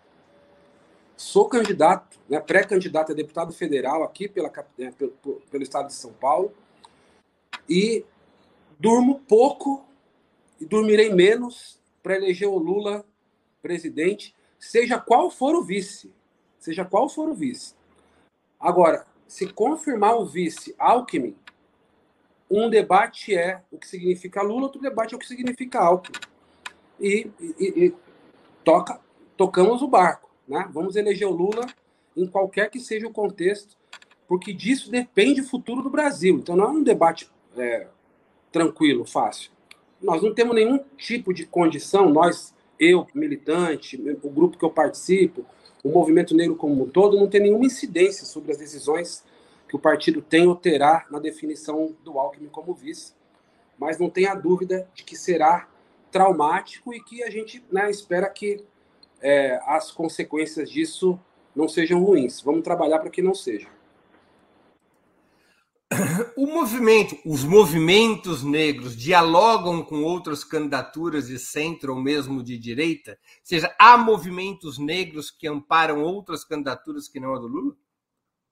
Sou 1.18 1.48
candidato, 1.48 2.16
né, 2.28 2.38
pré-candidato 2.38 3.10
a 3.10 3.14
deputado 3.14 3.52
federal 3.52 4.04
aqui 4.04 4.28
pela, 4.28 4.52
né, 4.78 4.94
pelo, 4.96 5.10
pelo 5.50 5.62
estado 5.64 5.88
de 5.88 5.94
São 5.94 6.12
Paulo. 6.12 6.54
e 7.68 8.04
durmo 8.78 9.18
pouco 9.26 9.84
e 10.60 10.64
dormirei 10.64 11.12
menos 11.12 11.80
para 12.04 12.14
eleger 12.14 12.48
o 12.48 12.56
Lula 12.56 13.04
presidente, 13.60 14.32
seja 14.60 14.96
qual 14.96 15.28
for 15.28 15.56
o 15.56 15.64
vice. 15.64 16.14
Seja 16.56 16.84
qual 16.84 17.08
for 17.08 17.28
o 17.28 17.34
vice. 17.34 17.74
Agora, 18.58 19.04
se 19.26 19.52
confirmar 19.52 20.16
o 20.16 20.24
vice 20.24 20.72
Alckmin, 20.78 21.36
um 22.48 22.70
debate 22.70 23.36
é 23.36 23.60
o 23.72 23.76
que 23.78 23.88
significa 23.88 24.40
Lula, 24.40 24.62
outro 24.62 24.80
debate 24.80 25.14
é 25.14 25.16
o 25.16 25.20
que 25.20 25.26
significa 25.26 25.80
Alckmin. 25.80 26.20
E, 27.00 27.28
e, 27.40 27.86
e 27.86 27.94
toca, 28.62 29.00
tocamos 29.36 29.82
o 29.82 29.88
barco. 29.88 30.27
Né? 30.48 30.68
Vamos 30.72 30.96
eleger 30.96 31.28
o 31.28 31.32
Lula 31.32 31.66
em 32.16 32.26
qualquer 32.26 32.70
que 32.70 32.80
seja 32.80 33.06
o 33.06 33.12
contexto, 33.12 33.76
porque 34.26 34.52
disso 34.52 34.90
depende 34.90 35.40
o 35.42 35.46
futuro 35.46 35.82
do 35.82 35.90
Brasil. 35.90 36.36
Então 36.36 36.56
não 36.56 36.64
é 36.64 36.68
um 36.68 36.82
debate 36.82 37.30
é, 37.56 37.86
tranquilo, 38.50 39.04
fácil. 39.04 39.50
Nós 40.00 40.22
não 40.22 40.32
temos 40.32 40.54
nenhum 40.54 40.80
tipo 40.96 41.32
de 41.32 41.44
condição, 41.44 42.08
nós, 42.08 42.54
eu, 42.78 43.06
militante, 43.14 44.00
o 44.22 44.30
grupo 44.30 44.56
que 44.56 44.64
eu 44.64 44.70
participo, 44.70 45.44
o 45.82 45.88
movimento 45.90 46.34
negro 46.34 46.56
como 46.56 46.84
um 46.84 46.88
todo, 46.88 47.16
não 47.16 47.28
tem 47.28 47.42
nenhuma 47.42 47.66
incidência 47.66 48.24
sobre 48.24 48.52
as 48.52 48.58
decisões 48.58 49.24
que 49.68 49.76
o 49.76 49.78
partido 49.78 50.22
tem 50.22 50.46
ou 50.46 50.56
terá 50.56 51.06
na 51.10 51.18
definição 51.18 51.94
do 52.02 52.18
Alckmin 52.18 52.48
como 52.48 52.74
vice. 52.74 53.12
Mas 53.78 53.98
não 53.98 54.08
tenha 54.08 54.34
dúvida 54.34 54.88
de 54.94 55.04
que 55.04 55.16
será 55.16 55.68
traumático 56.10 56.92
e 56.94 57.02
que 57.02 57.22
a 57.22 57.30
gente 57.30 57.62
né, 57.70 57.90
espera 57.90 58.28
que 58.28 58.64
é, 59.22 59.60
as 59.66 59.90
consequências 59.90 60.70
disso 60.70 61.18
não 61.54 61.68
sejam 61.68 62.02
ruins. 62.02 62.40
Vamos 62.40 62.62
trabalhar 62.62 62.98
para 62.98 63.10
que 63.10 63.22
não 63.22 63.34
seja. 63.34 63.68
O 66.36 66.46
movimento, 66.46 67.16
os 67.24 67.44
movimentos 67.44 68.44
negros 68.44 68.94
dialogam 68.96 69.82
com 69.82 70.02
outras 70.02 70.44
candidaturas 70.44 71.26
de 71.26 71.38
centro 71.38 71.94
ou 71.94 72.00
mesmo 72.00 72.42
de 72.42 72.58
direita? 72.58 73.12
Ou 73.12 73.40
seja, 73.42 73.74
há 73.78 73.96
movimentos 73.96 74.78
negros 74.78 75.30
que 75.30 75.48
amparam 75.48 76.02
outras 76.02 76.44
candidaturas 76.44 77.08
que 77.08 77.18
não 77.18 77.34
a 77.34 77.38
do 77.38 77.48
Lula? 77.48 77.74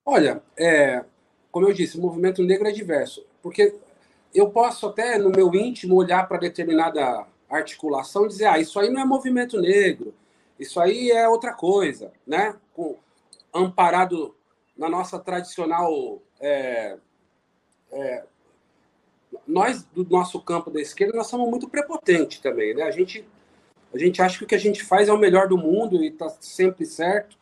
Olha, 0.04 0.42
é, 0.58 1.04
como 1.50 1.68
eu 1.68 1.72
disse, 1.72 1.98
o 1.98 2.00
movimento 2.00 2.42
negro 2.42 2.66
é 2.66 2.72
diverso, 2.72 3.24
porque 3.42 3.74
eu 4.34 4.50
posso 4.50 4.86
até 4.86 5.18
no 5.18 5.30
meu 5.30 5.54
íntimo 5.54 5.94
olhar 5.94 6.26
para 6.26 6.38
determinada 6.38 7.26
articulação 7.48 8.24
e 8.24 8.28
dizer, 8.28 8.46
ah, 8.46 8.58
isso 8.58 8.78
aí 8.80 8.90
não 8.90 9.00
é 9.00 9.04
movimento 9.04 9.60
negro, 9.60 10.14
isso 10.58 10.80
aí 10.80 11.10
é 11.10 11.28
outra 11.28 11.52
coisa, 11.52 12.12
né? 12.26 12.56
Com, 12.74 12.96
amparado 13.52 14.34
na 14.76 14.88
nossa 14.88 15.18
tradicional 15.18 16.20
é, 16.40 16.98
é, 17.90 18.24
nós, 19.46 19.84
do 19.84 20.04
nosso 20.04 20.40
campo 20.40 20.70
da 20.70 20.80
esquerda, 20.80 21.16
nós 21.16 21.26
somos 21.26 21.48
muito 21.48 21.68
prepotentes 21.68 22.38
também, 22.38 22.74
né? 22.74 22.82
A 22.82 22.90
gente, 22.90 23.26
a 23.92 23.98
gente 23.98 24.20
acha 24.22 24.38
que 24.38 24.44
o 24.44 24.46
que 24.46 24.54
a 24.54 24.58
gente 24.58 24.84
faz 24.84 25.08
é 25.08 25.12
o 25.12 25.18
melhor 25.18 25.48
do 25.48 25.58
mundo 25.58 26.02
e 26.02 26.08
está 26.08 26.28
sempre 26.40 26.84
certo. 26.84 27.36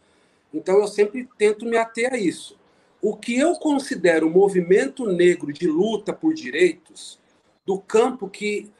Então, 0.52 0.78
eu 0.78 0.86
sempre 0.86 1.28
tento 1.36 1.64
me 1.66 1.76
ater 1.76 2.12
a 2.12 2.16
isso. 2.16 2.56
O 3.02 3.16
que 3.16 3.38
eu 3.38 3.54
considero 3.56 4.26
o 4.26 4.30
movimento 4.30 5.06
negro 5.06 5.52
de 5.52 5.66
luta 5.66 6.12
por 6.12 6.32
direitos, 6.32 7.18
do 7.66 7.78
campo 7.78 8.28
que, 8.28 8.70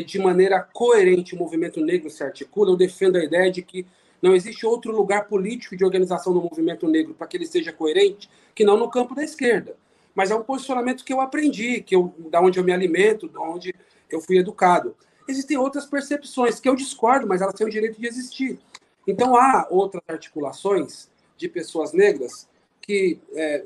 de 0.00 0.18
maneira 0.18 0.60
coerente, 0.72 1.34
o 1.34 1.38
movimento 1.38 1.80
negro 1.80 2.08
se 2.08 2.22
articula, 2.22 2.70
eu 2.70 2.76
defendo 2.76 3.16
a 3.16 3.24
ideia 3.24 3.50
de 3.50 3.62
que 3.62 3.86
não 4.22 4.34
existe 4.34 4.64
outro 4.64 4.92
lugar 4.92 5.26
político 5.26 5.76
de 5.76 5.84
organização 5.84 6.32
do 6.32 6.40
movimento 6.40 6.88
negro 6.88 7.12
para 7.12 7.26
que 7.26 7.36
ele 7.36 7.46
seja 7.46 7.72
coerente 7.72 8.30
que 8.54 8.64
não 8.64 8.76
no 8.76 8.88
campo 8.88 9.14
da 9.14 9.24
esquerda 9.24 9.76
mas 10.14 10.30
é 10.30 10.34
um 10.34 10.42
posicionamento 10.42 11.04
que 11.04 11.12
eu 11.12 11.20
aprendi, 11.20 11.82
que 11.82 11.94
eu, 11.94 12.14
da 12.30 12.40
onde 12.40 12.58
eu 12.58 12.64
me 12.64 12.72
alimento, 12.72 13.28
da 13.28 13.40
onde 13.40 13.74
eu 14.10 14.20
fui 14.20 14.38
educado. 14.38 14.94
Existem 15.26 15.56
outras 15.56 15.86
percepções 15.86 16.60
que 16.60 16.68
eu 16.68 16.76
discordo, 16.76 17.26
mas 17.26 17.40
elas 17.40 17.54
têm 17.54 17.66
o 17.66 17.70
direito 17.70 18.00
de 18.00 18.06
existir. 18.06 18.58
Então 19.06 19.36
há 19.36 19.66
outras 19.70 20.02
articulações 20.06 21.10
de 21.36 21.48
pessoas 21.48 21.92
negras 21.92 22.48
que, 22.80 23.18
é, 23.34 23.64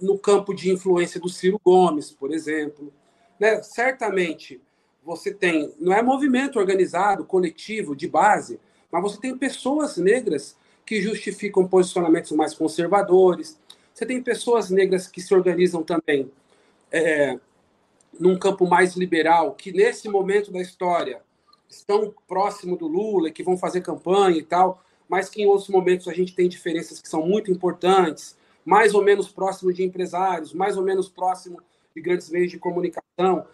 no 0.00 0.18
campo 0.18 0.54
de 0.54 0.70
influência 0.70 1.20
do 1.20 1.28
Ciro 1.28 1.60
Gomes, 1.64 2.10
por 2.10 2.32
exemplo, 2.32 2.92
né, 3.38 3.62
certamente 3.62 4.60
você 5.06 5.32
tem, 5.32 5.72
não 5.78 5.92
é 5.92 6.02
movimento 6.02 6.58
organizado, 6.58 7.24
coletivo, 7.24 7.94
de 7.94 8.08
base, 8.08 8.58
mas 8.90 9.02
você 9.02 9.20
tem 9.20 9.38
pessoas 9.38 9.96
negras 9.96 10.56
que 10.84 11.00
justificam 11.00 11.66
posicionamentos 11.66 12.32
mais 12.32 12.52
conservadores, 12.52 13.56
você 13.94 14.04
tem 14.04 14.20
pessoas 14.20 14.68
negras 14.68 15.06
que 15.06 15.20
se 15.22 15.32
organizam 15.32 15.84
também 15.84 16.28
é, 16.90 17.38
num 18.18 18.36
campo 18.36 18.66
mais 18.66 18.96
liberal, 18.96 19.54
que 19.54 19.70
nesse 19.70 20.08
momento 20.08 20.50
da 20.50 20.60
história 20.60 21.22
estão 21.68 22.12
próximo 22.26 22.76
do 22.76 22.88
Lula, 22.88 23.30
que 23.30 23.44
vão 23.44 23.56
fazer 23.56 23.82
campanha 23.82 24.38
e 24.38 24.42
tal, 24.42 24.82
mas 25.08 25.28
que 25.28 25.40
em 25.40 25.46
outros 25.46 25.68
momentos 25.68 26.08
a 26.08 26.12
gente 26.12 26.34
tem 26.34 26.48
diferenças 26.48 27.00
que 27.00 27.08
são 27.08 27.24
muito 27.24 27.50
importantes, 27.50 28.36
mais 28.64 28.92
ou 28.92 29.04
menos 29.04 29.28
próximo 29.28 29.72
de 29.72 29.84
empresários, 29.84 30.52
mais 30.52 30.76
ou 30.76 30.82
menos 30.82 31.08
próximo 31.08 31.60
de 31.94 32.02
grandes 32.02 32.28
meios 32.28 32.50
de 32.50 32.58
comunicação. 32.58 33.46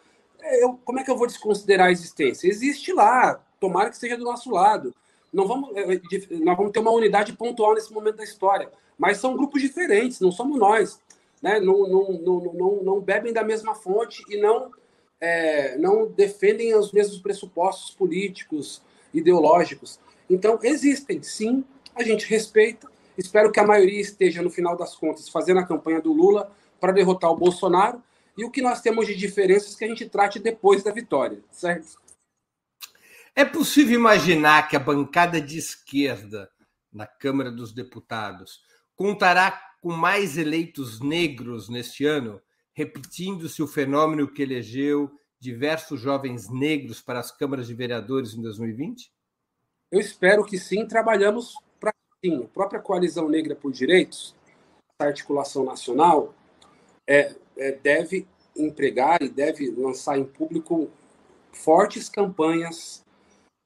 É, 0.42 0.62
eu, 0.62 0.78
como 0.84 1.00
é 1.00 1.04
que 1.04 1.10
eu 1.10 1.16
vou 1.16 1.26
desconsiderar 1.26 1.86
a 1.88 1.92
existência? 1.92 2.48
Existe 2.48 2.92
lá, 2.92 3.40
tomara 3.58 3.90
que 3.90 3.96
seja 3.96 4.16
do 4.16 4.24
nosso 4.24 4.50
lado. 4.50 4.94
Não 5.32 5.46
vamos, 5.46 5.70
é, 5.76 6.00
nós 6.38 6.56
vamos 6.56 6.72
ter 6.72 6.80
uma 6.80 6.92
unidade 6.92 7.32
pontual 7.32 7.74
nesse 7.74 7.92
momento 7.92 8.16
da 8.16 8.24
história 8.24 8.70
mas 9.02 9.18
são 9.18 9.36
grupos 9.36 9.60
diferentes, 9.60 10.20
não 10.20 10.30
somos 10.30 10.58
nós. 10.58 11.00
Né? 11.42 11.58
Não, 11.58 11.88
não, 11.88 12.12
não, 12.12 12.52
não, 12.54 12.82
não 12.84 13.00
bebem 13.00 13.32
da 13.32 13.42
mesma 13.42 13.74
fonte 13.74 14.22
e 14.28 14.40
não, 14.40 14.70
é, 15.20 15.76
não 15.76 16.06
defendem 16.06 16.72
os 16.76 16.92
mesmos 16.92 17.18
pressupostos 17.18 17.90
políticos, 17.90 18.80
ideológicos. 19.12 19.98
Então, 20.30 20.56
existem, 20.62 21.20
sim, 21.20 21.64
a 21.96 22.02
gente 22.04 22.26
respeita. 22.26 22.88
Espero 23.18 23.50
que 23.50 23.58
a 23.58 23.66
maioria 23.66 24.00
esteja, 24.00 24.40
no 24.40 24.50
final 24.50 24.76
das 24.76 24.94
contas, 24.94 25.28
fazendo 25.28 25.58
a 25.58 25.66
campanha 25.66 26.00
do 26.00 26.12
Lula 26.12 26.52
para 26.80 26.92
derrotar 26.92 27.32
o 27.32 27.36
Bolsonaro. 27.36 28.00
E 28.36 28.44
o 28.44 28.50
que 28.50 28.62
nós 28.62 28.80
temos 28.80 29.06
de 29.06 29.14
diferenças 29.14 29.74
que 29.74 29.84
a 29.84 29.88
gente 29.88 30.08
trate 30.08 30.38
depois 30.38 30.82
da 30.82 30.90
vitória, 30.90 31.42
certo? 31.50 32.00
É 33.34 33.44
possível 33.44 33.94
imaginar 33.94 34.68
que 34.68 34.76
a 34.76 34.80
bancada 34.80 35.40
de 35.40 35.58
esquerda 35.58 36.50
na 36.92 37.06
Câmara 37.06 37.50
dos 37.50 37.72
Deputados 37.72 38.60
contará 38.94 39.50
com 39.80 39.90
mais 39.90 40.36
eleitos 40.36 41.00
negros 41.00 41.68
neste 41.68 42.04
ano, 42.04 42.40
repetindo-se 42.74 43.62
o 43.62 43.66
fenômeno 43.66 44.28
que 44.28 44.42
elegeu 44.42 45.10
diversos 45.40 46.00
jovens 46.00 46.48
negros 46.48 47.00
para 47.00 47.18
as 47.18 47.32
câmaras 47.32 47.66
de 47.66 47.74
vereadores 47.74 48.34
em 48.34 48.42
2020? 48.42 49.12
Eu 49.90 49.98
espero 49.98 50.44
que 50.44 50.56
sim. 50.56 50.86
Trabalhamos 50.86 51.54
para 51.80 51.92
sim. 52.24 52.44
A 52.44 52.48
própria 52.48 52.80
Coalizão 52.80 53.28
Negra 53.28 53.56
por 53.56 53.72
Direitos, 53.72 54.36
a 54.98 55.04
articulação 55.06 55.64
nacional, 55.64 56.32
é, 57.06 57.34
deve 57.82 58.26
empregar 58.56 59.22
e 59.22 59.28
deve 59.28 59.70
lançar 59.70 60.18
em 60.18 60.24
público 60.24 60.90
fortes 61.52 62.08
campanhas 62.08 63.04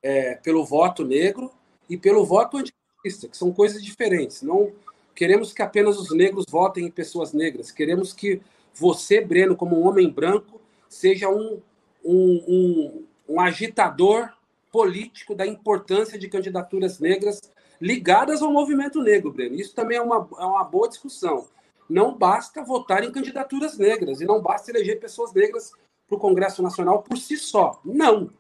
é, 0.02 0.34
pelo 0.36 0.64
voto 0.64 1.04
negro 1.04 1.50
e 1.88 1.96
pelo 1.96 2.24
voto 2.24 2.58
antirracista, 2.58 3.28
que 3.28 3.36
são 3.36 3.52
coisas 3.52 3.82
diferentes. 3.82 4.42
Não 4.42 4.72
Queremos 5.16 5.54
que 5.54 5.62
apenas 5.62 5.98
os 5.98 6.14
negros 6.14 6.44
votem 6.48 6.84
em 6.84 6.90
pessoas 6.90 7.32
negras. 7.32 7.70
Queremos 7.70 8.12
que 8.12 8.42
você, 8.74 9.18
Breno, 9.18 9.56
como 9.56 9.80
um 9.80 9.88
homem 9.88 10.10
branco, 10.10 10.60
seja 10.90 11.30
um, 11.30 11.58
um, 12.04 12.44
um, 12.46 13.04
um 13.30 13.40
agitador 13.40 14.28
político 14.70 15.34
da 15.34 15.46
importância 15.46 16.18
de 16.18 16.28
candidaturas 16.28 17.00
negras 17.00 17.40
ligadas 17.80 18.42
ao 18.42 18.52
movimento 18.52 19.00
negro, 19.00 19.32
Breno. 19.32 19.54
Isso 19.54 19.74
também 19.74 19.96
é 19.96 20.02
uma, 20.02 20.28
é 20.38 20.44
uma 20.44 20.64
boa 20.64 20.86
discussão. 20.86 21.48
Não 21.88 22.16
basta 22.16 22.62
votar 22.62 23.04
em 23.04 23.12
candidaturas 23.12 23.78
negras 23.78 24.20
e 24.20 24.24
não 24.24 24.40
basta 24.40 24.70
eleger 24.70 24.98
pessoas 24.98 25.32
negras 25.32 25.72
para 26.06 26.16
o 26.16 26.20
Congresso 26.20 26.62
Nacional 26.62 27.02
por 27.02 27.16
si 27.16 27.36
só. 27.36 27.80
Não. 27.84 28.30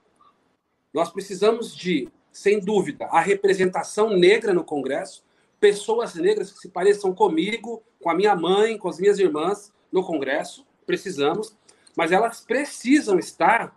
Nós 0.92 1.10
precisamos 1.10 1.74
de, 1.74 2.08
sem 2.32 2.60
dúvida, 2.60 3.06
a 3.06 3.20
representação 3.20 4.10
negra 4.10 4.52
no 4.52 4.64
Congresso, 4.64 5.24
pessoas 5.60 6.14
negras 6.14 6.52
que 6.52 6.58
se 6.58 6.68
pareçam 6.68 7.14
comigo, 7.14 7.82
com 8.00 8.10
a 8.10 8.14
minha 8.14 8.34
mãe, 8.34 8.78
com 8.78 8.88
as 8.88 8.98
minhas 8.98 9.18
irmãs 9.18 9.72
no 9.90 10.04
Congresso, 10.04 10.66
precisamos, 10.84 11.56
mas 11.96 12.12
elas 12.12 12.40
precisam 12.40 13.18
estar 13.18 13.74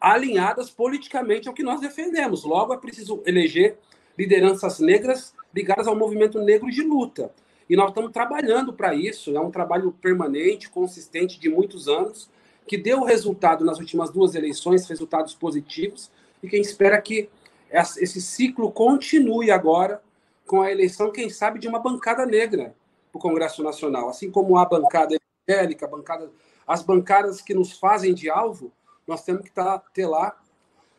alinhadas 0.00 0.70
politicamente 0.70 1.48
ao 1.48 1.54
que 1.54 1.62
nós 1.62 1.80
defendemos. 1.80 2.44
Logo, 2.44 2.74
é 2.74 2.76
preciso 2.76 3.22
eleger 3.24 3.78
lideranças 4.18 4.78
negras 4.78 5.34
ligadas 5.54 5.86
ao 5.86 5.96
movimento 5.96 6.40
negro 6.40 6.70
de 6.70 6.82
luta. 6.82 7.32
E 7.68 7.76
nós 7.76 7.88
estamos 7.88 8.12
trabalhando 8.12 8.72
para 8.72 8.94
isso, 8.94 9.34
é 9.36 9.40
um 9.40 9.50
trabalho 9.50 9.92
permanente, 9.92 10.68
consistente 10.68 11.38
de 11.38 11.48
muitos 11.48 11.88
anos, 11.88 12.30
que 12.66 12.76
deu 12.76 13.02
resultado 13.02 13.64
nas 13.64 13.78
últimas 13.78 14.10
duas 14.10 14.34
eleições, 14.34 14.86
resultados 14.88 15.34
positivos, 15.34 16.10
e 16.42 16.48
quem 16.48 16.60
espera 16.60 17.00
que 17.00 17.28
esse 17.70 18.20
ciclo 18.20 18.70
continue 18.70 19.50
agora 19.50 20.02
com 20.46 20.62
a 20.62 20.70
eleição, 20.70 21.10
quem 21.10 21.30
sabe, 21.30 21.58
de 21.58 21.66
uma 21.66 21.78
bancada 21.78 22.26
negra 22.26 22.74
para 23.10 23.18
o 23.18 23.22
Congresso 23.22 23.62
Nacional. 23.62 24.08
Assim 24.08 24.30
como 24.30 24.58
a 24.58 24.64
bancada 24.64 25.16
evangélica, 25.48 25.86
bancada 25.88 26.30
as 26.66 26.82
bancadas 26.82 27.40
que 27.40 27.54
nos 27.54 27.72
fazem 27.78 28.14
de 28.14 28.30
alvo, 28.30 28.72
nós 29.06 29.22
temos 29.22 29.42
que 29.42 29.50
tá, 29.50 29.78
ter 29.92 30.06
lá 30.06 30.36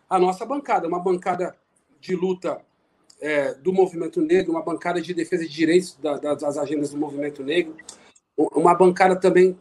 a 0.09 0.19
nossa 0.19 0.45
bancada, 0.45 0.87
uma 0.87 0.99
bancada 0.99 1.55
de 1.99 2.15
luta 2.15 2.61
é, 3.25 3.55
do 3.55 3.73
movimento 3.73 4.21
negro, 4.21 4.51
uma 4.51 4.61
bancada 4.61 5.01
de 5.01 5.11
defesa 5.11 5.43
de 5.47 5.51
direitos 5.51 5.97
da, 5.99 6.15
das 6.35 6.59
agendas 6.59 6.91
do 6.91 6.97
movimento 6.97 7.43
negro, 7.43 7.75
uma 8.37 8.75
bancada 8.75 9.15
também 9.15 9.57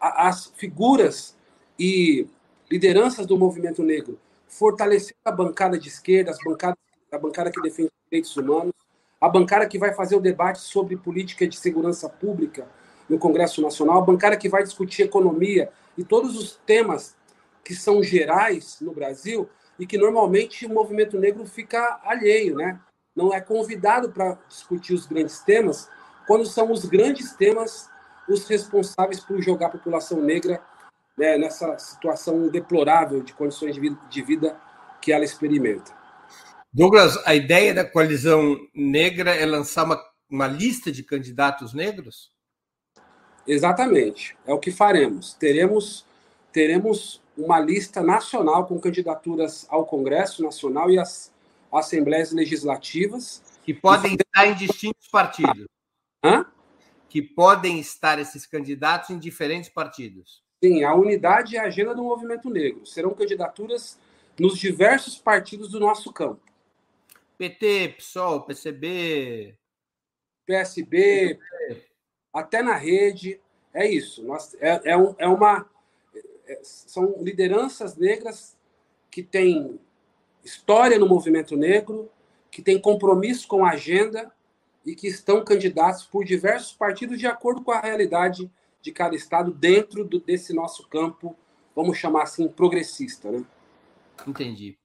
as 0.00 0.52
figuras 0.56 1.36
e 1.78 2.26
lideranças 2.68 3.24
do 3.24 3.38
movimento 3.38 3.84
negro, 3.84 4.18
fortalecer 4.48 5.14
a 5.24 5.30
bancada 5.30 5.78
de 5.78 5.86
esquerda, 5.86 6.32
as 6.32 6.38
bancadas, 6.44 6.76
a 7.12 7.18
bancada 7.18 7.52
que 7.52 7.62
defende 7.62 7.88
direitos 8.10 8.36
humanos, 8.36 8.72
a 9.20 9.28
bancada 9.28 9.64
que 9.68 9.78
vai 9.78 9.94
fazer 9.94 10.16
o 10.16 10.20
debate 10.20 10.58
sobre 10.58 10.96
política 10.96 11.46
de 11.46 11.56
segurança 11.56 12.08
pública 12.08 12.66
no 13.08 13.16
Congresso 13.16 13.62
Nacional, 13.62 13.98
a 13.98 14.04
bancada 14.04 14.36
que 14.36 14.48
vai 14.48 14.64
discutir 14.64 15.02
economia 15.02 15.70
e 15.96 16.02
todos 16.02 16.36
os 16.36 16.58
temas 16.66 17.14
que 17.64 17.76
são 17.76 18.02
gerais 18.02 18.78
no 18.80 18.90
Brasil 18.90 19.48
e 19.78 19.86
que 19.86 19.98
normalmente 19.98 20.66
o 20.66 20.72
movimento 20.72 21.18
negro 21.18 21.44
fica 21.46 22.00
alheio, 22.04 22.56
né? 22.56 22.80
Não 23.14 23.32
é 23.32 23.40
convidado 23.40 24.10
para 24.10 24.38
discutir 24.48 24.94
os 24.94 25.06
grandes 25.06 25.40
temas, 25.40 25.88
quando 26.26 26.44
são 26.46 26.70
os 26.70 26.84
grandes 26.84 27.32
temas 27.32 27.88
os 28.28 28.46
responsáveis 28.48 29.20
por 29.20 29.40
jogar 29.40 29.66
a 29.66 29.70
população 29.70 30.20
negra 30.20 30.60
né, 31.16 31.38
nessa 31.38 31.78
situação 31.78 32.48
deplorável 32.48 33.22
de 33.22 33.32
condições 33.32 33.74
de 33.74 33.80
vida, 33.80 33.98
de 34.10 34.22
vida 34.22 34.60
que 35.00 35.12
ela 35.12 35.24
experimenta. 35.24 35.94
Douglas, 36.72 37.16
a 37.24 37.34
ideia 37.34 37.72
da 37.72 37.84
coalizão 37.84 38.56
negra 38.74 39.34
é 39.34 39.46
lançar 39.46 39.84
uma, 39.84 40.02
uma 40.28 40.46
lista 40.46 40.92
de 40.92 41.02
candidatos 41.02 41.72
negros? 41.72 42.30
Exatamente, 43.46 44.36
é 44.44 44.52
o 44.52 44.58
que 44.58 44.70
faremos. 44.70 45.32
Teremos, 45.34 46.04
teremos 46.52 47.22
uma 47.36 47.60
lista 47.60 48.02
nacional 48.02 48.66
com 48.66 48.78
candidaturas 48.80 49.66
ao 49.68 49.84
Congresso 49.86 50.42
Nacional 50.42 50.90
e 50.90 50.98
às 50.98 51.32
Assembleias 51.72 52.32
Legislativas. 52.32 53.42
Que 53.64 53.74
podem 53.74 54.14
estar 54.14 54.46
em 54.46 54.54
distintos 54.54 55.08
partidos. 55.08 55.66
Hã? 56.24 56.46
Que 57.08 57.20
podem 57.20 57.78
estar 57.78 58.18
esses 58.18 58.46
candidatos 58.46 59.10
em 59.10 59.18
diferentes 59.18 59.68
partidos. 59.68 60.42
Sim, 60.62 60.84
a 60.84 60.94
unidade 60.94 61.54
e 61.54 61.58
a 61.58 61.64
agenda 61.64 61.94
do 61.94 62.02
movimento 62.02 62.48
negro. 62.48 62.86
Serão 62.86 63.14
candidaturas 63.14 63.98
nos 64.38 64.58
diversos 64.58 65.18
partidos 65.18 65.70
do 65.70 65.80
nosso 65.80 66.12
campo. 66.12 66.40
PT, 67.36 67.96
PSOL, 67.98 68.42
PCB, 68.42 69.54
PSB, 70.46 71.38
até 72.32 72.62
na 72.62 72.74
rede. 72.74 73.40
É 73.74 73.86
isso. 73.86 74.22
Nós, 74.22 74.54
é, 74.60 74.92
é, 74.92 74.96
um, 74.96 75.14
é 75.18 75.28
uma. 75.28 75.68
É, 76.46 76.60
são 76.62 77.16
lideranças 77.22 77.96
negras 77.96 78.56
que 79.10 79.22
têm 79.22 79.80
história 80.44 80.98
no 80.98 81.08
movimento 81.08 81.56
negro, 81.56 82.10
que 82.50 82.62
têm 82.62 82.80
compromisso 82.80 83.48
com 83.48 83.64
a 83.64 83.70
agenda 83.70 84.32
e 84.84 84.94
que 84.94 85.08
estão 85.08 85.44
candidatos 85.44 86.04
por 86.04 86.24
diversos 86.24 86.72
partidos 86.72 87.18
de 87.18 87.26
acordo 87.26 87.62
com 87.62 87.72
a 87.72 87.80
realidade 87.80 88.50
de 88.80 88.92
cada 88.92 89.16
estado 89.16 89.52
dentro 89.52 90.04
do, 90.04 90.20
desse 90.20 90.52
nosso 90.54 90.86
campo, 90.88 91.36
vamos 91.74 91.98
chamar 91.98 92.22
assim, 92.22 92.46
progressista. 92.46 93.30
Né? 93.32 93.44
Entendi. 94.26 94.78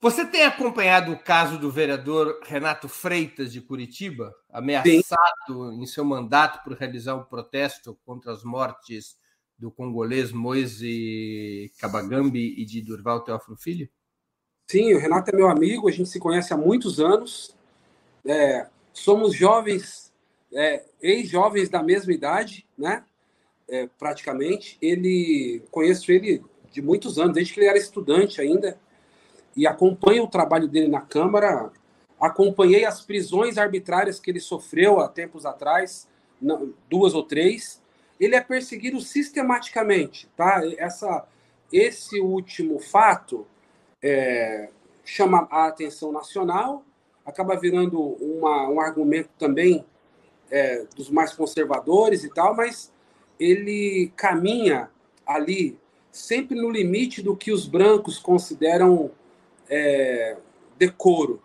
Você 0.00 0.26
tem 0.26 0.42
acompanhado 0.42 1.12
o 1.12 1.18
caso 1.18 1.58
do 1.58 1.70
vereador 1.70 2.40
Renato 2.44 2.88
Freitas 2.88 3.52
de 3.52 3.60
Curitiba, 3.60 4.34
ameaçado 4.50 5.70
Sim. 5.70 5.82
em 5.82 5.86
seu 5.86 6.04
mandato 6.04 6.62
por 6.62 6.74
realizar 6.74 7.14
um 7.14 7.24
protesto 7.24 7.98
contra 8.04 8.32
as 8.32 8.44
mortes 8.44 9.16
do 9.58 9.70
congolês 9.70 10.32
Moise 10.32 11.72
Kabagambi 11.78 12.54
e 12.60 12.64
de 12.64 12.82
Durval 12.82 13.20
Teófilo 13.20 13.56
Filho? 13.56 13.88
Sim, 14.70 14.94
o 14.94 14.98
Renato 14.98 15.30
é 15.30 15.36
meu 15.36 15.48
amigo, 15.48 15.88
a 15.88 15.92
gente 15.92 16.08
se 16.08 16.18
conhece 16.18 16.52
há 16.52 16.56
muitos 16.56 16.98
anos. 16.98 17.54
É, 18.24 18.66
somos 18.92 19.34
jovens, 19.34 20.12
é, 20.52 20.84
ex-jovens 21.00 21.68
da 21.68 21.82
mesma 21.82 22.12
idade, 22.12 22.66
né? 22.76 23.04
É, 23.68 23.86
praticamente. 23.98 24.78
Ele 24.80 25.62
conheço 25.70 26.10
ele 26.10 26.42
de 26.72 26.82
muitos 26.82 27.18
anos, 27.18 27.34
desde 27.34 27.52
que 27.52 27.60
ele 27.60 27.68
era 27.68 27.78
estudante 27.78 28.40
ainda 28.40 28.78
e 29.56 29.66
acompanho 29.66 30.24
o 30.24 30.28
trabalho 30.28 30.66
dele 30.66 30.88
na 30.88 31.00
Câmara, 31.00 31.70
acompanhei 32.20 32.84
as 32.84 33.00
prisões 33.00 33.58
arbitrárias 33.58 34.18
que 34.18 34.30
ele 34.30 34.40
sofreu 34.40 35.00
há 35.00 35.08
tempos 35.08 35.46
atrás, 35.46 36.08
duas 36.88 37.14
ou 37.14 37.22
três. 37.22 37.82
Ele 38.24 38.34
é 38.34 38.40
perseguido 38.40 39.02
sistematicamente, 39.02 40.30
tá? 40.34 40.62
Essa, 40.78 41.26
esse 41.70 42.18
último 42.18 42.78
fato 42.78 43.46
é, 44.02 44.70
chama 45.04 45.46
a 45.50 45.66
atenção 45.66 46.10
nacional, 46.10 46.82
acaba 47.22 47.54
virando 47.54 48.00
uma, 48.00 48.66
um 48.70 48.80
argumento 48.80 49.28
também 49.38 49.84
é, 50.50 50.86
dos 50.96 51.10
mais 51.10 51.34
conservadores 51.34 52.24
e 52.24 52.30
tal, 52.30 52.56
mas 52.56 52.90
ele 53.38 54.10
caminha 54.16 54.88
ali 55.26 55.78
sempre 56.10 56.56
no 56.56 56.70
limite 56.70 57.20
do 57.20 57.36
que 57.36 57.52
os 57.52 57.66
brancos 57.66 58.18
consideram 58.18 59.10
é, 59.68 60.38
decoro, 60.78 61.42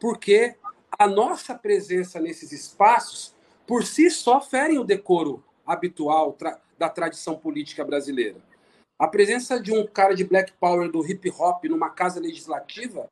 porque 0.00 0.54
a 0.98 1.06
nossa 1.06 1.54
presença 1.54 2.18
nesses 2.18 2.50
espaços, 2.50 3.34
por 3.66 3.84
si 3.84 4.10
só, 4.10 4.40
ferem 4.40 4.78
o 4.78 4.84
decoro 4.84 5.44
habitual 5.66 6.32
tra 6.32 6.60
da 6.78 6.88
tradição 6.88 7.36
política 7.36 7.84
brasileira. 7.84 8.40
A 8.98 9.06
presença 9.06 9.60
de 9.60 9.72
um 9.72 9.86
cara 9.86 10.14
de 10.14 10.24
black 10.24 10.52
power 10.60 10.90
do 10.90 11.04
hip 11.08 11.30
hop 11.30 11.64
numa 11.64 11.90
casa 11.90 12.18
legislativa, 12.18 13.08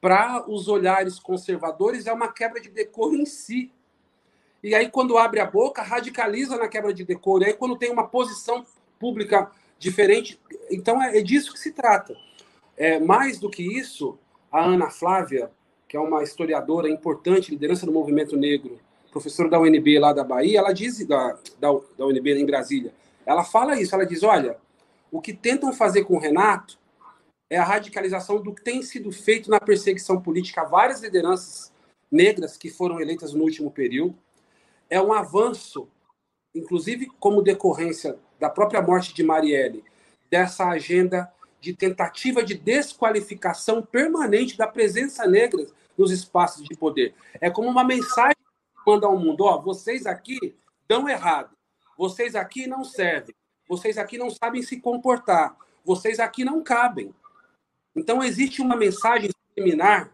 para 0.00 0.48
os 0.50 0.66
olhares 0.66 1.18
conservadores, 1.18 2.06
é 2.06 2.12
uma 2.12 2.32
quebra 2.32 2.60
de 2.60 2.70
decoro 2.70 3.14
em 3.14 3.26
si. 3.26 3.72
E 4.62 4.74
aí, 4.74 4.90
quando 4.90 5.18
abre 5.18 5.40
a 5.40 5.46
boca, 5.46 5.82
radicaliza 5.82 6.56
na 6.56 6.68
quebra 6.68 6.92
de 6.92 7.04
decoro. 7.04 7.44
E 7.44 7.48
aí, 7.48 7.52
quando 7.52 7.76
tem 7.76 7.90
uma 7.90 8.08
posição 8.08 8.64
pública 8.98 9.50
diferente. 9.78 10.38
Então, 10.70 11.02
é, 11.02 11.18
é 11.18 11.22
disso 11.22 11.52
que 11.52 11.58
se 11.58 11.72
trata. 11.72 12.14
É, 12.76 13.00
mais 13.00 13.38
do 13.38 13.50
que 13.50 13.62
isso, 13.62 14.18
a 14.52 14.62
Ana 14.62 14.90
Flávia, 14.90 15.50
que 15.88 15.96
é 15.96 16.00
uma 16.00 16.22
historiadora 16.22 16.88
importante, 16.88 17.50
liderança 17.50 17.86
do 17.86 17.92
movimento 17.92 18.36
negro, 18.36 18.78
professora 19.10 19.48
da 19.48 19.60
UNB 19.60 19.98
lá 19.98 20.12
da 20.12 20.24
Bahia, 20.24 20.58
ela 20.58 20.72
diz, 20.72 21.04
da, 21.06 21.38
da, 21.58 21.68
da 21.98 22.06
UNB 22.06 22.32
em 22.38 22.46
Brasília, 22.46 22.92
ela 23.26 23.44
fala 23.44 23.80
isso, 23.80 23.94
ela 23.94 24.06
diz, 24.06 24.22
olha, 24.22 24.56
o 25.10 25.20
que 25.20 25.32
tentam 25.32 25.72
fazer 25.72 26.04
com 26.04 26.14
o 26.14 26.18
Renato 26.18 26.78
é 27.48 27.58
a 27.58 27.64
radicalização 27.64 28.40
do 28.40 28.54
que 28.54 28.62
tem 28.62 28.80
sido 28.82 29.10
feito 29.10 29.50
na 29.50 29.60
perseguição 29.60 30.20
política 30.20 30.62
a 30.62 30.64
várias 30.64 31.00
lideranças 31.00 31.72
negras 32.10 32.56
que 32.56 32.70
foram 32.70 33.00
eleitas 33.00 33.34
no 33.34 33.42
último 33.42 33.70
período. 33.70 34.16
É 34.88 35.00
um 35.00 35.12
avanço, 35.12 35.88
inclusive 36.54 37.06
como 37.18 37.42
decorrência 37.42 38.16
da 38.38 38.48
própria 38.48 38.80
morte 38.80 39.12
de 39.12 39.22
Marielle, 39.22 39.84
dessa 40.30 40.68
agenda 40.68 41.30
de 41.60 41.74
tentativa 41.74 42.42
de 42.42 42.54
desqualificação 42.54 43.82
permanente 43.82 44.56
da 44.56 44.66
presença 44.66 45.26
negra 45.26 45.66
nos 45.98 46.10
espaços 46.10 46.64
de 46.64 46.76
poder. 46.76 47.14
É 47.40 47.50
como 47.50 47.68
uma 47.68 47.84
mensagem 47.84 48.39
manda 48.86 49.06
ao 49.06 49.18
mundo: 49.18 49.44
ó, 49.44 49.58
vocês 49.58 50.06
aqui 50.06 50.56
dão 50.88 51.08
errado, 51.08 51.56
vocês 51.96 52.34
aqui 52.34 52.66
não 52.66 52.84
servem, 52.84 53.34
vocês 53.68 53.98
aqui 53.98 54.18
não 54.18 54.30
sabem 54.30 54.62
se 54.62 54.80
comportar, 54.80 55.56
vocês 55.84 56.20
aqui 56.20 56.44
não 56.44 56.62
cabem. 56.62 57.14
Então 57.94 58.22
existe 58.22 58.62
uma 58.62 58.76
mensagem 58.76 59.30
subliminar 59.48 60.12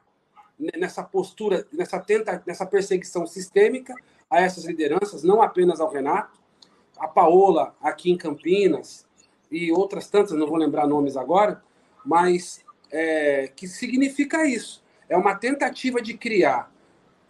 nessa 0.58 1.02
postura, 1.02 1.66
nessa 1.72 2.00
tenta, 2.00 2.42
nessa 2.46 2.64
perseguição 2.64 3.26
sistêmica 3.26 3.94
a 4.30 4.40
essas 4.40 4.64
lideranças, 4.64 5.22
não 5.22 5.42
apenas 5.42 5.80
ao 5.80 5.90
Renato, 5.90 6.38
a 6.98 7.06
Paola 7.06 7.76
aqui 7.80 8.10
em 8.10 8.16
Campinas, 8.16 9.06
e 9.50 9.70
outras 9.70 10.08
tantas, 10.10 10.32
não 10.32 10.46
vou 10.46 10.56
lembrar 10.56 10.86
nomes 10.86 11.16
agora, 11.16 11.62
mas 12.04 12.64
é, 12.90 13.48
que 13.54 13.68
significa 13.68 14.46
isso. 14.46 14.82
É 15.08 15.16
uma 15.16 15.34
tentativa 15.34 16.00
de 16.00 16.14
criar 16.14 16.72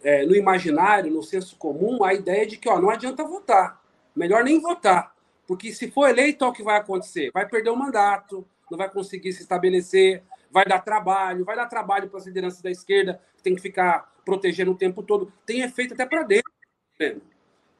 é, 0.03 0.25
no 0.25 0.35
imaginário, 0.35 1.11
no 1.11 1.23
senso 1.23 1.55
comum, 1.57 2.03
a 2.03 2.13
ideia 2.13 2.45
de 2.45 2.57
que 2.57 2.69
ó, 2.69 2.79
não 2.79 2.89
adianta 2.89 3.23
votar, 3.23 3.81
melhor 4.15 4.43
nem 4.43 4.59
votar, 4.59 5.15
porque 5.47 5.71
se 5.71 5.89
for 5.89 6.09
eleito, 6.09 6.45
o 6.45 6.51
que 6.51 6.61
vai 6.61 6.77
acontecer? 6.77 7.31
Vai 7.33 7.47
perder 7.47 7.69
o 7.69 7.75
mandato, 7.75 8.45
não 8.69 8.77
vai 8.77 8.89
conseguir 8.89 9.31
se 9.31 9.41
estabelecer, 9.41 10.21
vai 10.51 10.65
dar 10.65 10.79
trabalho, 10.79 11.45
vai 11.45 11.55
dar 11.55 11.67
trabalho 11.67 12.09
para 12.09 12.19
as 12.19 12.25
lideranças 12.25 12.61
da 12.61 12.69
esquerda, 12.69 13.21
que 13.37 13.43
tem 13.43 13.55
que 13.55 13.61
ficar 13.61 14.13
protegendo 14.25 14.71
o 14.71 14.77
tempo 14.77 15.01
todo. 15.01 15.31
Tem 15.45 15.61
efeito 15.61 15.93
até 15.93 16.05
para 16.05 16.23
dentro. 16.23 16.51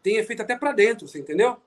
Tem 0.01 0.15
efeito 0.15 0.41
até 0.41 0.55
para 0.55 0.71
dentro, 0.71 1.07
você 1.07 1.19
entendeu? 1.19 1.57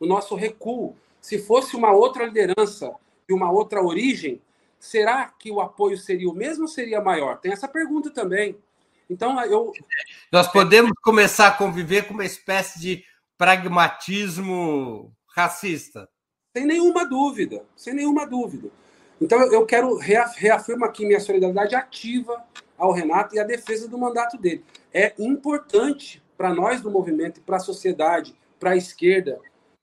O 0.00 0.06
nosso 0.06 0.34
recuo. 0.34 0.96
Se 1.20 1.38
fosse 1.38 1.76
uma 1.76 1.92
outra 1.92 2.24
liderança 2.24 2.94
de 3.28 3.34
uma 3.34 3.52
outra 3.52 3.82
origem, 3.82 4.40
será 4.78 5.26
que 5.38 5.50
o 5.50 5.60
apoio 5.60 5.96
seria 5.98 6.28
o 6.28 6.34
mesmo 6.34 6.62
ou 6.62 6.68
seria 6.68 7.00
maior? 7.00 7.38
Tem 7.38 7.52
essa 7.52 7.68
pergunta 7.68 8.10
também. 8.10 8.56
Então, 9.12 9.38
eu. 9.44 9.72
Nós 10.32 10.48
podemos 10.50 10.92
começar 11.02 11.48
a 11.48 11.52
conviver 11.52 12.08
com 12.08 12.14
uma 12.14 12.24
espécie 12.24 12.80
de 12.80 13.04
pragmatismo 13.36 15.12
racista. 15.34 16.08
Sem 16.56 16.66
nenhuma 16.66 17.04
dúvida, 17.04 17.64
sem 17.76 17.94
nenhuma 17.94 18.26
dúvida. 18.26 18.70
Então 19.20 19.40
eu 19.52 19.64
quero 19.64 19.96
reafirmar 19.96 20.88
aqui 20.88 21.06
minha 21.06 21.20
solidariedade 21.20 21.74
ativa 21.74 22.44
ao 22.76 22.92
Renato 22.92 23.34
e 23.34 23.38
a 23.38 23.44
defesa 23.44 23.88
do 23.88 23.96
mandato 23.96 24.36
dele. 24.36 24.64
É 24.92 25.14
importante 25.18 26.22
para 26.36 26.52
nós 26.52 26.80
do 26.80 26.90
movimento, 26.90 27.40
para 27.40 27.56
a 27.56 27.60
sociedade, 27.60 28.34
para 28.58 28.70
a 28.70 28.76
esquerda, 28.76 29.38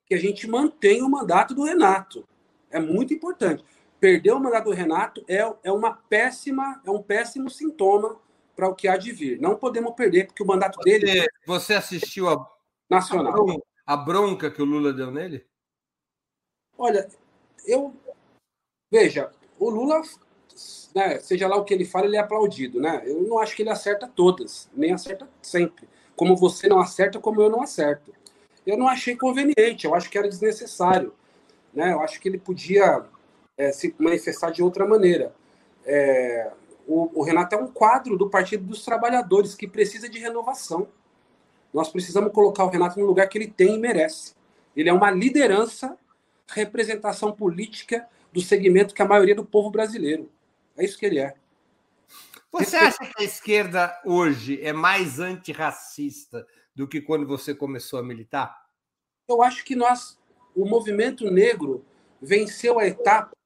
que 0.06 0.14
a 0.14 0.20
gente 0.20 0.48
mantenha 0.48 1.06
o 1.06 1.10
mandato 1.10 1.54
do 1.54 1.64
Renato. 1.64 2.28
É 2.70 2.80
muito 2.80 3.14
importante. 3.14 3.64
Perder 4.00 4.34
o 4.34 4.40
mandato 4.40 4.66
do 4.66 4.72
Renato 4.72 5.24
é, 5.28 5.50
é 5.64 5.72
uma 5.72 5.94
péssima, 5.94 6.82
é 6.86 6.92
um 6.92 7.02
péssimo 7.02 7.50
sintoma 7.50 8.18
para 8.60 8.68
o 8.68 8.76
que 8.76 8.89
há 8.89 8.97
de 8.97 9.14
vir. 9.14 9.39
Não 9.39 9.55
podemos 9.55 9.95
perder, 9.95 10.28
porque 10.28 10.43
o 10.43 10.45
mandato 10.45 10.76
você, 10.76 10.99
dele. 10.99 11.28
Você 11.47 11.74
assistiu 11.74 12.28
a, 12.28 12.45
nacional. 12.89 13.32
A 13.32 13.36
bronca, 13.36 13.64
a 13.86 13.97
bronca 13.97 14.51
que 14.51 14.62
o 14.62 14.66
Lula 14.66 14.91
deu 14.91 15.10
nele? 15.10 15.45
Olha, 16.78 17.07
eu. 17.66 17.95
Veja, 18.91 19.32
o 19.57 19.70
Lula, 19.70 20.01
né, 20.93 21.20
seja 21.20 21.47
lá 21.47 21.55
o 21.55 21.64
que 21.64 21.74
ele 21.74 21.86
fala, 21.86 22.05
ele 22.05 22.18
é 22.18 22.20
aplaudido, 22.20 22.82
né? 22.82 23.01
Eu 23.05 23.22
não 23.22 23.39
acho 23.39 23.55
que 23.55 23.62
ele 23.62 23.70
acerta 23.70 24.12
todas, 24.14 24.70
nem 24.74 24.91
acerta 24.91 25.30
sempre. 25.41 25.88
Como 26.18 26.36
você 26.36 26.68
não 26.68 26.80
acerta, 26.80 27.18
como 27.18 27.41
eu 27.41 27.49
não 27.49 27.62
acerto. 27.62 28.14
Eu 28.68 28.78
não 28.78 28.89
achei 28.89 29.16
conveniente, 29.16 29.86
eu 29.86 29.95
acho 29.95 30.10
que 30.10 30.18
era 30.18 30.28
desnecessário. 30.28 31.14
Né? 31.74 31.93
Eu 31.93 32.01
acho 32.01 32.20
que 32.20 32.28
ele 32.28 32.38
podia 32.38 33.05
é, 33.57 33.72
se 33.72 33.95
manifestar 33.97 34.51
de 34.51 34.62
outra 34.62 34.86
maneira. 34.86 35.34
É, 35.86 36.51
o, 36.90 37.20
o 37.20 37.24
Renato 37.24 37.54
é 37.54 37.58
um 37.60 37.68
quadro 37.68 38.18
do 38.18 38.28
Partido 38.28 38.66
dos 38.66 38.84
Trabalhadores 38.84 39.54
que 39.54 39.68
precisa 39.68 40.10
de 40.10 40.18
renovação. 40.18 40.88
Nós 41.72 41.90
precisamos 41.90 42.34
colocar 42.34 42.66
o 42.66 42.70
Renato 42.70 43.00
no 43.00 43.06
lugar 43.06 43.30
que 43.30 43.38
ele 43.38 43.48
tem 43.48 43.76
e 43.76 43.78
merece. 43.78 44.34
Ele 44.76 44.90
é 44.90 44.94
uma 44.94 45.12
liderança, 45.12 45.96
representação 46.48 47.32
política 47.32 48.08
do 48.34 48.42
segmento 48.42 48.96
que 48.96 49.04
a 49.04 49.08
maioria 49.08 49.36
do 49.36 49.46
povo 49.46 49.70
brasileiro. 49.70 50.32
É 50.76 50.84
isso 50.84 50.98
que 50.98 51.06
ele 51.06 51.20
é. 51.20 51.36
Você 52.52 52.76
acha 52.76 52.98
que 52.98 53.22
a 53.22 53.24
esquerda 53.24 54.02
hoje 54.04 54.60
é 54.64 54.74
mais 54.74 55.20
antirracista 55.20 56.48
do 56.74 56.88
que 56.88 57.00
quando 57.00 57.28
você 57.28 57.54
começou 57.54 58.00
a 58.00 58.04
militar? 58.04 58.66
Eu 59.28 59.44
acho 59.44 59.64
que 59.64 59.76
nós, 59.76 60.20
o 60.56 60.66
movimento 60.66 61.30
negro, 61.30 61.86
venceu 62.20 62.80
a 62.80 62.88
etapa 62.88 63.38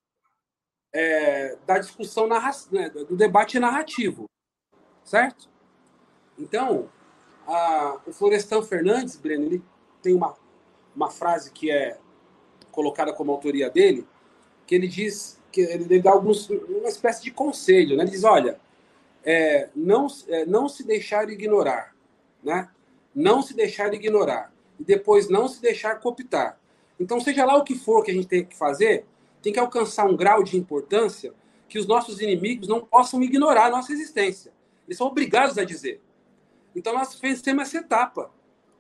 é, 0.94 1.58
da 1.66 1.80
discussão 1.80 2.28
né, 2.28 2.89
do 2.89 3.16
debate 3.16 3.60
narrativo, 3.60 4.26
certo? 5.04 5.50
Então, 6.38 6.89
a, 7.48 8.00
o 8.06 8.14
Florestan 8.14 8.62
Fernandes, 8.62 9.16
Breno, 9.16 9.46
ele 9.46 9.64
tem 10.02 10.14
uma, 10.14 10.36
uma 10.96 11.10
frase 11.10 11.52
que 11.52 11.72
é 11.72 11.98
colocada 12.72 13.12
como 13.14 13.32
autoria 13.32 13.70
dele, 13.70 14.08
que 14.66 14.76
ele 14.76 14.88
diz 14.88 15.41
que 15.52 15.62
ele 15.62 16.02
dá 16.02 16.12
alguns, 16.12 16.50
uma 16.50 16.89
espécie 16.89 17.24
de 17.24 17.32
conselho, 17.32 17.96
né? 17.96 18.04
Ele 18.04 18.12
diz, 18.12 18.24
olha, 18.24 18.60
é, 19.24 19.70
não, 19.76 20.08
é, 20.28 20.46
não 20.46 20.68
se 20.68 20.84
deixar 20.84 21.30
ignorar, 21.30 21.96
né? 22.44 22.70
Não 23.14 23.41
se 23.41 23.54
deixar 23.54 23.94
ignorar 23.94 24.52
e 24.80 24.84
depois 24.84 25.30
não 25.30 25.48
se 25.48 25.62
deixar 25.62 26.00
cooptar. 26.00 26.60
Então, 27.00 27.20
seja 27.20 27.46
lá 27.46 27.56
o 27.56 27.64
que 27.64 27.76
for 27.76 28.04
que 28.04 28.12
a 28.12 28.14
gente 28.14 28.28
tem 28.28 28.44
que 28.44 28.56
fazer, 28.56 29.06
tem 29.44 29.52
que 29.52 29.60
alcançar 29.60 30.06
um 30.06 30.16
grau 30.16 30.41
de 30.41 30.58
importância 30.58 31.34
que 31.68 31.78
os 31.78 31.86
nossos 31.86 32.22
inimigos 32.22 32.68
não 32.68 32.80
possam 32.80 33.22
ignorar 33.22 33.66
a 33.66 33.70
nossa 33.70 33.91
existência. 33.91 34.54
Eles 34.88 34.98
são 34.98 35.06
obrigados 35.06 35.58
a 35.58 35.66
dizer. 35.66 36.02
Então 36.74 36.94
nós 36.94 37.14
vencemos 37.20 37.64
essa 37.64 37.78
etapa. 37.78 38.32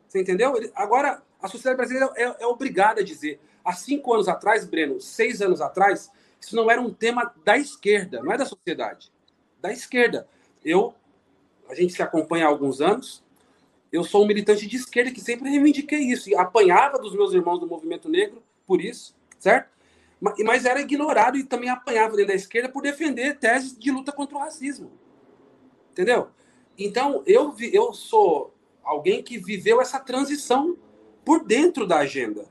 Você 0.07 0.21
entendeu? 0.21 0.53
Agora, 0.73 1.21
a 1.41 1.47
sociedade 1.49 1.75
brasileira 1.75 2.11
é, 2.15 2.43
é 2.43 2.47
obrigada 2.47 3.01
a 3.01 3.03
dizer. 3.03 3.41
Há 3.63 3.73
cinco 3.73 4.13
anos 4.13 4.29
atrás, 4.29 4.65
Breno, 4.65 5.01
seis 5.01 5.41
anos 5.41 5.59
atrás, 5.59 6.09
isso 6.39 6.55
não 6.55 6.71
era 6.71 6.81
um 6.81 6.93
tema 6.93 7.33
da 7.43 7.57
esquerda, 7.57 8.21
não 8.23 8.31
é 8.31 8.37
da 8.37 8.45
sociedade. 8.45 9.11
Da 9.59 9.71
esquerda. 9.71 10.27
Eu, 10.63 10.93
a 11.69 11.75
gente 11.75 11.93
se 11.93 12.01
acompanha 12.01 12.45
há 12.45 12.47
alguns 12.47 12.79
anos, 12.79 13.21
eu 13.91 14.03
sou 14.03 14.23
um 14.23 14.27
militante 14.27 14.65
de 14.65 14.77
esquerda 14.77 15.11
que 15.11 15.21
sempre 15.21 15.49
reivindiquei 15.49 15.99
isso, 15.99 16.29
e 16.29 16.35
apanhava 16.35 16.97
dos 16.99 17.13
meus 17.13 17.33
irmãos 17.33 17.59
do 17.59 17.67
movimento 17.67 18.07
negro 18.07 18.41
por 18.65 18.81
isso, 18.81 19.13
certo? 19.37 19.73
Mas 20.45 20.65
era 20.65 20.79
ignorado 20.79 21.37
e 21.37 21.43
também 21.43 21.69
apanhava 21.69 22.15
dentro 22.15 22.27
da 22.27 22.35
esquerda 22.35 22.69
por 22.69 22.81
defender 22.81 23.37
teses 23.37 23.77
de 23.77 23.91
luta 23.91 24.11
contra 24.11 24.37
o 24.37 24.39
racismo. 24.39 24.91
Entendeu? 25.91 26.29
Então, 26.77 27.21
eu, 27.25 27.53
eu 27.71 27.93
sou 27.93 28.53
alguém 28.83 29.21
que 29.21 29.37
viveu 29.37 29.81
essa 29.81 29.99
transição 29.99 30.77
por 31.25 31.43
dentro 31.43 31.85
da 31.85 31.99
agenda. 31.99 32.45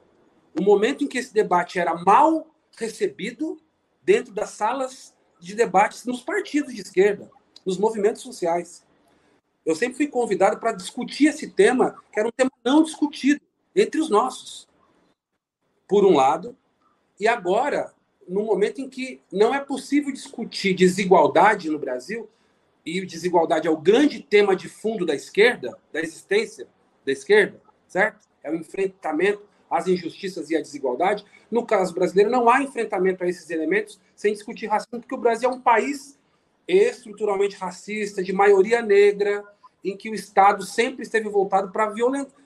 O 0.58 0.62
momento 0.62 1.02
em 1.02 1.08
que 1.08 1.18
esse 1.18 1.32
debate 1.32 1.78
era 1.78 1.94
mal 1.94 2.46
recebido 2.76 3.58
dentro 4.02 4.32
das 4.32 4.50
salas 4.50 5.14
de 5.40 5.54
debates 5.54 6.04
nos 6.04 6.20
partidos 6.20 6.74
de 6.74 6.82
esquerda, 6.82 7.30
nos 7.64 7.78
movimentos 7.78 8.22
sociais. 8.22 8.84
Eu 9.64 9.74
sempre 9.74 9.96
fui 9.96 10.06
convidado 10.08 10.58
para 10.58 10.72
discutir 10.72 11.26
esse 11.26 11.50
tema, 11.50 11.96
que 12.12 12.18
era 12.18 12.28
um 12.28 12.32
tema 12.32 12.50
não 12.64 12.82
discutido 12.82 13.40
entre 13.74 14.00
os 14.00 14.10
nossos. 14.10 14.68
Por 15.88 16.04
um 16.04 16.14
lado, 16.14 16.56
e 17.22 17.28
agora, 17.28 17.94
no 18.28 18.42
momento 18.42 18.80
em 18.80 18.88
que 18.88 19.20
não 19.30 19.54
é 19.54 19.60
possível 19.60 20.12
discutir 20.12 20.74
desigualdade 20.74 21.70
no 21.70 21.78
Brasil, 21.78 22.28
e 22.84 23.06
desigualdade 23.06 23.68
é 23.68 23.70
o 23.70 23.76
grande 23.76 24.20
tema 24.20 24.56
de 24.56 24.68
fundo 24.68 25.06
da 25.06 25.14
esquerda, 25.14 25.78
da 25.92 26.00
existência 26.00 26.66
da 27.06 27.12
esquerda, 27.12 27.62
certo? 27.86 28.26
É 28.42 28.50
o 28.50 28.56
enfrentamento 28.56 29.40
às 29.70 29.86
injustiças 29.86 30.50
e 30.50 30.56
à 30.56 30.60
desigualdade. 30.60 31.24
No 31.48 31.64
caso 31.64 31.94
brasileiro, 31.94 32.28
não 32.28 32.48
há 32.48 32.60
enfrentamento 32.60 33.22
a 33.22 33.28
esses 33.28 33.48
elementos 33.50 34.00
sem 34.16 34.32
discutir 34.32 34.66
racismo, 34.66 34.98
porque 34.98 35.14
o 35.14 35.18
Brasil 35.18 35.48
é 35.48 35.52
um 35.52 35.60
país 35.60 36.18
estruturalmente 36.66 37.54
racista, 37.54 38.20
de 38.20 38.32
maioria 38.32 38.82
negra, 38.82 39.44
em 39.84 39.96
que 39.96 40.10
o 40.10 40.14
Estado 40.14 40.64
sempre 40.64 41.04
esteve 41.04 41.28
voltado 41.28 41.70
para 41.70 41.94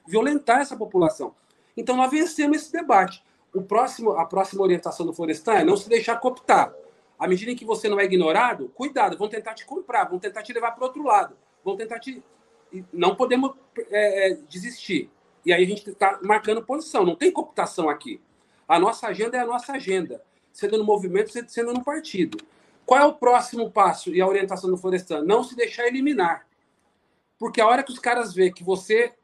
violentar 0.07 0.61
essa 0.61 0.77
população. 0.77 1.35
Então, 1.75 1.97
nós 1.97 2.11
vencemos 2.11 2.59
esse 2.59 2.73
debate 2.73 3.25
o 3.57 3.63
próximo, 3.63 4.13
a 4.13 4.27
próxima 4.27 4.63
orientação 4.63 5.07
do 5.07 5.15
Florestan 5.15 5.55
é 5.55 5.65
não 5.65 5.77
se 5.77 5.89
deixar 5.89 6.17
cooptar. 6.17 6.75
À 7.19 7.27
medida 7.27 7.55
que 7.55 7.65
você 7.65 7.89
não 7.89 7.99
é 7.99 8.05
ignorado, 8.05 8.71
cuidado, 8.75 9.17
vão 9.17 9.29
tentar 9.29 9.55
te 9.55 9.65
comprar, 9.65 10.05
vão 10.05 10.19
tentar 10.19 10.43
te 10.43 10.53
levar 10.53 10.73
para 10.73 10.85
outro 10.85 11.03
lado, 11.03 11.35
vão 11.65 11.75
tentar 11.75 11.99
te. 11.99 12.23
Não 12.93 13.17
podemos 13.17 13.55
é, 13.91 14.33
é, 14.33 14.35
desistir. 14.49 15.11
E 15.45 15.53
aí 15.53 15.65
a 15.65 15.67
gente 15.67 15.89
está 15.89 16.19
marcando 16.23 16.63
posição, 16.63 17.07
não 17.07 17.17
tem 17.17 17.33
cooptação 17.33 17.89
aqui. 17.89 18.21
A 18.69 18.79
nossa 18.79 19.07
agenda 19.07 19.39
é 19.39 19.41
a 19.41 19.47
nossa 19.47 19.73
agenda, 19.73 20.23
sendo 20.53 20.77
no 20.77 20.85
movimento, 20.85 21.33
sendo 21.49 21.73
no 21.73 21.83
partido. 21.83 22.37
Qual 22.85 23.01
é 23.01 23.07
o 23.07 23.15
próximo 23.15 23.71
passo 23.71 24.15
e 24.15 24.21
a 24.21 24.27
orientação 24.27 24.69
do 24.69 24.77
Florestan? 24.77 25.23
Não 25.23 25.43
se 25.43 25.57
deixar 25.57 25.87
eliminar. 25.87 26.47
Porque 27.39 27.61
a 27.61 27.67
hora 27.67 27.83
que 27.83 27.93
os 27.93 27.99
caras 27.99 28.35
vê 28.35 28.51
que 28.53 28.63
você 28.63 29.15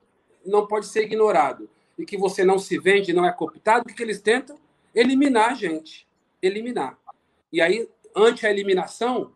não 0.45 0.67
pode 0.67 0.87
ser 0.87 1.03
ignorado, 1.03 1.69
e 2.03 2.05
que 2.05 2.19
você 2.19 2.45
não 2.45 2.59
se 2.59 2.81
vende, 2.81 3.13
não 3.13 3.25
é 3.25 3.31
cooptado, 3.31 3.85
o 3.89 3.95
que, 3.95 4.03
eles 4.03 4.21
tentam? 4.21 4.59
Eliminar 4.93 5.51
a 5.51 5.55
gente. 5.55 6.05
Eliminar. 6.43 6.99
E 7.53 7.61
aí, 7.61 7.89
ante 8.15 8.45
a 8.45 8.51
eliminação, 8.51 9.33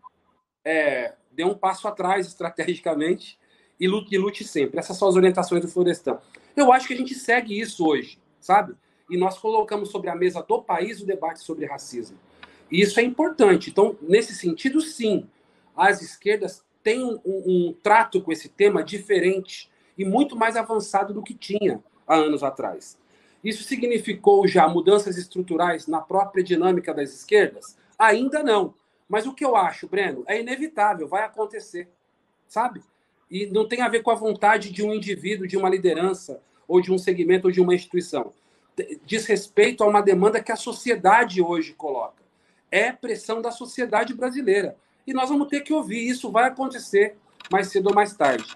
é, 0.65 1.13
dê 1.31 1.45
um 1.45 1.55
passo 1.55 1.87
atrás 1.87 2.27
estrategicamente 2.27 3.39
e 3.79 3.87
lute, 3.87 4.13
e 4.13 4.17
lute 4.17 4.43
sempre. 4.43 4.79
Essas 4.79 4.97
são 4.97 5.07
as 5.07 5.15
orientações 5.15 5.61
do 5.61 5.69
Florestan. 5.69 6.19
Eu 6.57 6.73
acho 6.73 6.87
que 6.87 6.93
a 6.93 6.97
gente 6.97 7.15
segue 7.15 7.57
isso 7.57 7.87
hoje, 7.87 8.19
sabe? 8.41 8.75
E 9.09 9.15
nós 9.15 9.39
colocamos 9.39 9.89
sobre 9.89 10.09
a 10.09 10.15
mesa 10.15 10.43
do 10.43 10.61
país 10.61 10.99
o 11.01 11.05
debate 11.05 11.39
sobre 11.39 11.65
racismo. 11.65 12.19
E 12.69 12.81
isso 12.81 12.99
é 12.99 13.03
importante. 13.03 13.69
Então, 13.69 13.97
nesse 14.01 14.35
sentido, 14.35 14.81
sim, 14.81 15.25
as 15.73 16.01
esquerdas 16.01 16.65
têm 16.83 17.01
um, 17.01 17.21
um 17.25 17.75
trato 17.81 18.19
com 18.21 18.29
esse 18.29 18.49
tema 18.49 18.83
diferente 18.83 19.71
e 19.97 20.03
muito 20.03 20.35
mais 20.35 20.57
avançado 20.57 21.13
do 21.13 21.23
que 21.23 21.33
tinha 21.33 21.81
há 22.07 22.15
anos 22.15 22.43
atrás. 22.43 22.97
Isso 23.43 23.63
significou 23.63 24.47
já 24.47 24.67
mudanças 24.67 25.17
estruturais 25.17 25.87
na 25.87 26.01
própria 26.01 26.43
dinâmica 26.43 26.93
das 26.93 27.13
esquerdas? 27.13 27.77
Ainda 27.97 28.41
não. 28.43 28.73
Mas 29.07 29.25
o 29.25 29.33
que 29.33 29.45
eu 29.45 29.55
acho, 29.55 29.87
Breno, 29.87 30.23
é 30.27 30.39
inevitável, 30.39 31.07
vai 31.07 31.23
acontecer, 31.23 31.87
sabe? 32.47 32.81
E 33.29 33.45
não 33.47 33.67
tem 33.67 33.81
a 33.81 33.89
ver 33.89 34.01
com 34.01 34.11
a 34.11 34.15
vontade 34.15 34.69
de 34.69 34.83
um 34.83 34.93
indivíduo, 34.93 35.47
de 35.47 35.57
uma 35.57 35.69
liderança, 35.69 36.41
ou 36.67 36.81
de 36.81 36.91
um 36.91 36.97
segmento, 36.97 37.47
ou 37.47 37.51
de 37.51 37.61
uma 37.61 37.73
instituição. 37.73 38.33
Diz 39.05 39.25
respeito 39.25 39.83
a 39.83 39.87
uma 39.87 40.01
demanda 40.01 40.43
que 40.43 40.51
a 40.51 40.55
sociedade 40.55 41.41
hoje 41.41 41.73
coloca. 41.73 42.21
É 42.69 42.91
pressão 42.91 43.41
da 43.41 43.51
sociedade 43.51 44.13
brasileira. 44.13 44.75
E 45.05 45.13
nós 45.13 45.29
vamos 45.29 45.47
ter 45.47 45.61
que 45.61 45.73
ouvir. 45.73 46.05
Isso 46.07 46.29
vai 46.29 46.45
acontecer 46.45 47.15
mais 47.49 47.67
cedo 47.67 47.87
ou 47.87 47.95
mais 47.95 48.13
tarde. 48.13 48.53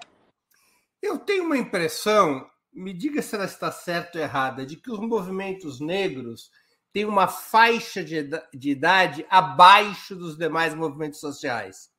Eu 1.01 1.17
tenho 1.17 1.45
uma 1.45 1.57
impressão 1.57 2.45
me 2.73 2.93
diga 2.93 3.21
se 3.21 3.35
ela 3.35 3.45
está 3.45 3.71
certa 3.71 4.17
ou 4.17 4.23
errada, 4.23 4.65
de 4.65 4.75
que 4.75 4.91
os 4.91 4.99
movimentos 4.99 5.79
negros 5.79 6.51
têm 6.93 7.05
uma 7.05 7.27
faixa 7.27 8.03
de, 8.03 8.29
idade 8.53 9.25
abaixo 9.29 10.15
dos 10.15 10.37
demais 10.37 10.73
movimentos 10.73 11.19
sociais. 11.19 11.89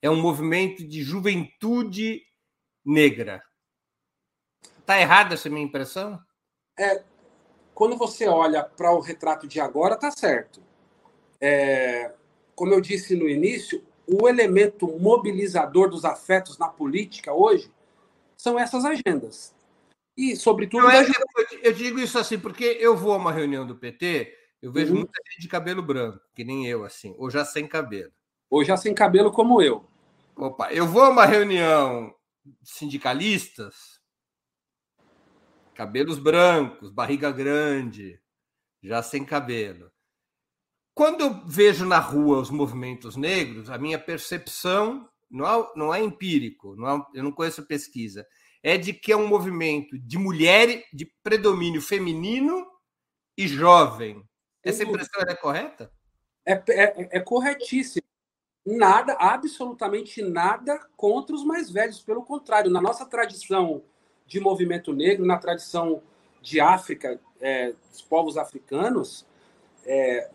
É 0.00 0.10
um 0.10 0.20
movimento 0.20 0.86
de 0.86 1.02
juventude 1.02 2.22
negra. 2.84 3.42
Está 4.78 5.00
errada 5.00 5.34
essa 5.34 5.48
minha 5.48 5.64
impressão? 5.64 6.20
é, 6.78 7.02
quando 7.74 7.96
você 7.96 8.26
olha 8.26 8.62
para 8.62 8.92
o 8.92 9.00
retrato 9.00 9.46
de 9.46 9.60
agora, 9.60 9.96
tá 9.96 10.10
certo. 10.10 10.62
É, 11.40 12.12
como 12.54 12.72
eu 12.72 12.80
disse 12.80 13.16
no 13.16 13.28
início, 13.28 13.84
o 14.06 14.28
elemento 14.28 14.86
mobilizador 14.98 15.88
dos 15.88 16.04
afetos 16.04 16.58
na 16.58 16.68
política 16.68 17.32
hoje 17.32 17.72
são 18.36 18.58
essas 18.58 18.84
agendas. 18.84 19.54
E, 20.16 20.36
sobretudo. 20.36 20.88
É, 20.90 21.04
eu 21.62 21.72
digo 21.72 21.98
isso 21.98 22.18
assim, 22.18 22.38
porque 22.38 22.64
eu 22.64 22.96
vou 22.96 23.12
a 23.12 23.16
uma 23.16 23.32
reunião 23.32 23.66
do 23.66 23.76
PT, 23.76 24.36
eu 24.60 24.70
vejo 24.70 24.92
uhum. 24.92 25.00
muita 25.00 25.20
gente 25.30 25.40
de 25.40 25.48
cabelo 25.48 25.82
branco, 25.82 26.20
que 26.34 26.44
nem 26.44 26.66
eu, 26.66 26.84
assim, 26.84 27.14
ou 27.18 27.30
já 27.30 27.44
sem 27.44 27.66
cabelo. 27.66 28.12
Ou 28.50 28.64
já 28.64 28.76
sem 28.76 28.94
cabelo, 28.94 29.32
como 29.32 29.62
eu. 29.62 29.88
Opa, 30.36 30.72
eu 30.72 30.86
vou 30.86 31.02
a 31.02 31.08
uma 31.08 31.24
reunião 31.24 32.14
sindicalistas, 32.62 34.00
cabelos 35.74 36.18
brancos, 36.18 36.90
barriga 36.90 37.30
grande, 37.30 38.20
já 38.82 39.02
sem 39.02 39.24
cabelo. 39.24 39.90
Quando 40.94 41.22
eu 41.22 41.46
vejo 41.46 41.86
na 41.86 41.98
rua 41.98 42.38
os 42.38 42.50
movimentos 42.50 43.16
negros, 43.16 43.70
a 43.70 43.78
minha 43.78 43.98
percepção 43.98 45.08
não 45.30 45.46
é, 45.46 45.72
não 45.74 45.94
é 45.94 46.00
empírico, 46.00 46.76
não 46.76 46.88
é, 46.88 47.06
eu 47.14 47.24
não 47.24 47.32
conheço 47.32 47.66
pesquisa, 47.66 48.26
é 48.62 48.78
de 48.78 48.92
que 48.92 49.12
é 49.12 49.16
um 49.16 49.26
movimento 49.26 49.98
de 49.98 50.16
mulher, 50.16 50.84
de 50.92 51.06
predomínio 51.22 51.82
feminino 51.82 52.66
e 53.36 53.48
jovem. 53.48 54.22
Essa 54.62 54.84
impressão 54.84 55.22
é 55.26 55.34
correta? 55.34 55.90
É, 56.46 56.52
é, 56.52 57.08
é 57.18 57.20
corretíssimo. 57.20 58.02
Nada, 58.64 59.16
absolutamente 59.18 60.22
nada 60.22 60.78
contra 60.96 61.34
os 61.34 61.44
mais 61.44 61.68
velhos. 61.68 62.00
Pelo 62.00 62.24
contrário, 62.24 62.70
na 62.70 62.80
nossa 62.80 63.04
tradição 63.04 63.82
de 64.24 64.38
movimento 64.38 64.92
negro, 64.92 65.26
na 65.26 65.36
tradição 65.38 66.00
de 66.40 66.60
África, 66.60 67.20
é, 67.40 67.72
dos 67.90 68.02
povos 68.02 68.36
africanos, 68.36 69.26
é, 69.84 70.30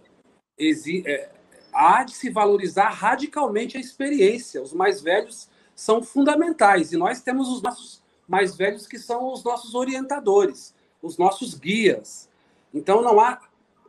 é, 0.60 1.30
há 1.72 2.04
de 2.04 2.14
se 2.14 2.30
valorizar 2.30 2.90
radicalmente 2.90 3.78
a 3.78 3.80
experiência. 3.80 4.62
Os 4.62 4.74
mais 4.74 5.02
velhos 5.02 5.50
são 5.74 6.04
fundamentais 6.04 6.92
e 6.92 6.98
nós 6.98 7.22
temos 7.22 7.48
os 7.48 7.62
nossos 7.62 8.04
mais 8.28 8.56
velhos 8.56 8.88
que 8.88 9.00
são 9.00 9.32
os 9.32 9.44
nossos 9.44 9.74
orientadores, 9.76 10.76
os 11.02 11.18
nossos 11.18 11.54
guias. 11.54 12.30
Então 12.74 13.02
não 13.02 13.20
há 13.20 13.40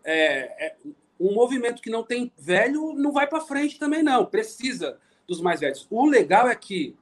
é, 0.05 0.67
é, 0.67 0.77
um 1.19 1.35
movimento 1.35 1.83
que 1.83 1.91
não 1.91 2.05
tem 2.05 2.33
velho 2.39 2.93
não 2.95 3.13
vai 3.13 3.27
para 3.27 3.41
frente 3.41 3.79
também 3.79 4.03
não. 4.03 4.25
Precisa 4.25 4.99
dos 5.27 5.41
mais 5.41 5.61
velhos. 5.61 5.87
O 5.91 6.07
legal 6.07 6.49
é 6.49 6.55
que 6.55 6.97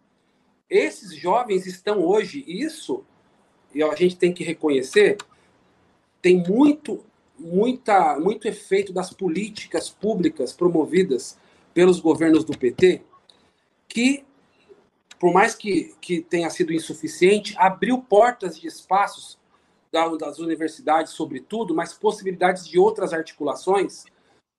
esses 0.69 1.15
jovens 1.15 1.67
estão 1.67 2.05
hoje 2.05 2.45
isso 2.47 3.05
e 3.75 3.83
a 3.83 3.95
gente 3.95 4.17
tem 4.17 4.33
que 4.33 4.43
reconhecer 4.43 5.19
tem 6.21 6.43
muito 6.43 7.05
muita, 7.39 8.19
muito 8.19 8.49
efeito 8.49 8.93
das 8.93 9.13
políticas 9.13 9.89
públicas 9.89 10.53
promovidas 10.53 11.39
pelos 11.75 12.01
governos 12.01 12.45
do 12.45 12.57
PT, 12.57 13.03
que, 13.89 14.25
por 15.19 15.33
mais 15.33 15.55
que, 15.55 15.95
que 16.01 16.21
tenha 16.21 16.51
sido 16.51 16.73
insuficiente, 16.73 17.55
abriu 17.59 17.99
portas 17.99 18.59
de 18.59 18.67
espaços 18.67 19.39
das 20.19 20.39
universidades, 20.39 21.13
sobretudo, 21.13 21.75
mas 21.75 21.95
possibilidades 21.95 22.69
de 22.69 22.79
outras 22.79 23.15
articulações 23.15 24.05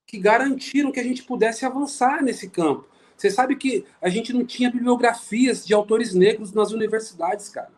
que 0.08 0.18
garantiram 0.18 0.92
que 0.92 1.00
a 1.00 1.04
gente 1.04 1.24
pudesse 1.24 1.66
avançar 1.66 2.24
nesse 2.24 2.50
campo. 2.50 2.88
Você 3.16 3.30
sabe 3.30 3.56
que 3.56 3.86
a 4.02 4.10
gente 4.10 4.34
não 4.34 4.46
tinha 4.46 4.72
bibliografias 4.72 5.66
de 5.66 5.74
autores 5.74 6.14
negros 6.14 6.54
nas 6.54 6.72
universidades, 6.72 7.50
cara. 7.50 7.72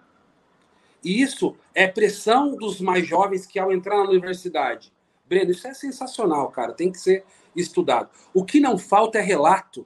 E 1.03 1.21
isso 1.21 1.55
é 1.73 1.87
pressão 1.87 2.55
dos 2.55 2.79
mais 2.79 3.07
jovens 3.07 3.45
que, 3.45 3.57
ao 3.57 3.71
entrar 3.71 3.97
na 3.97 4.09
universidade, 4.09 4.93
Breno, 5.27 5.51
isso 5.51 5.67
é 5.67 5.73
sensacional, 5.73 6.49
cara, 6.49 6.73
tem 6.73 6.91
que 6.91 6.99
ser 6.99 7.23
estudado. 7.55 8.09
O 8.33 8.43
que 8.43 8.59
não 8.59 8.77
falta 8.77 9.17
é 9.17 9.21
relato 9.21 9.85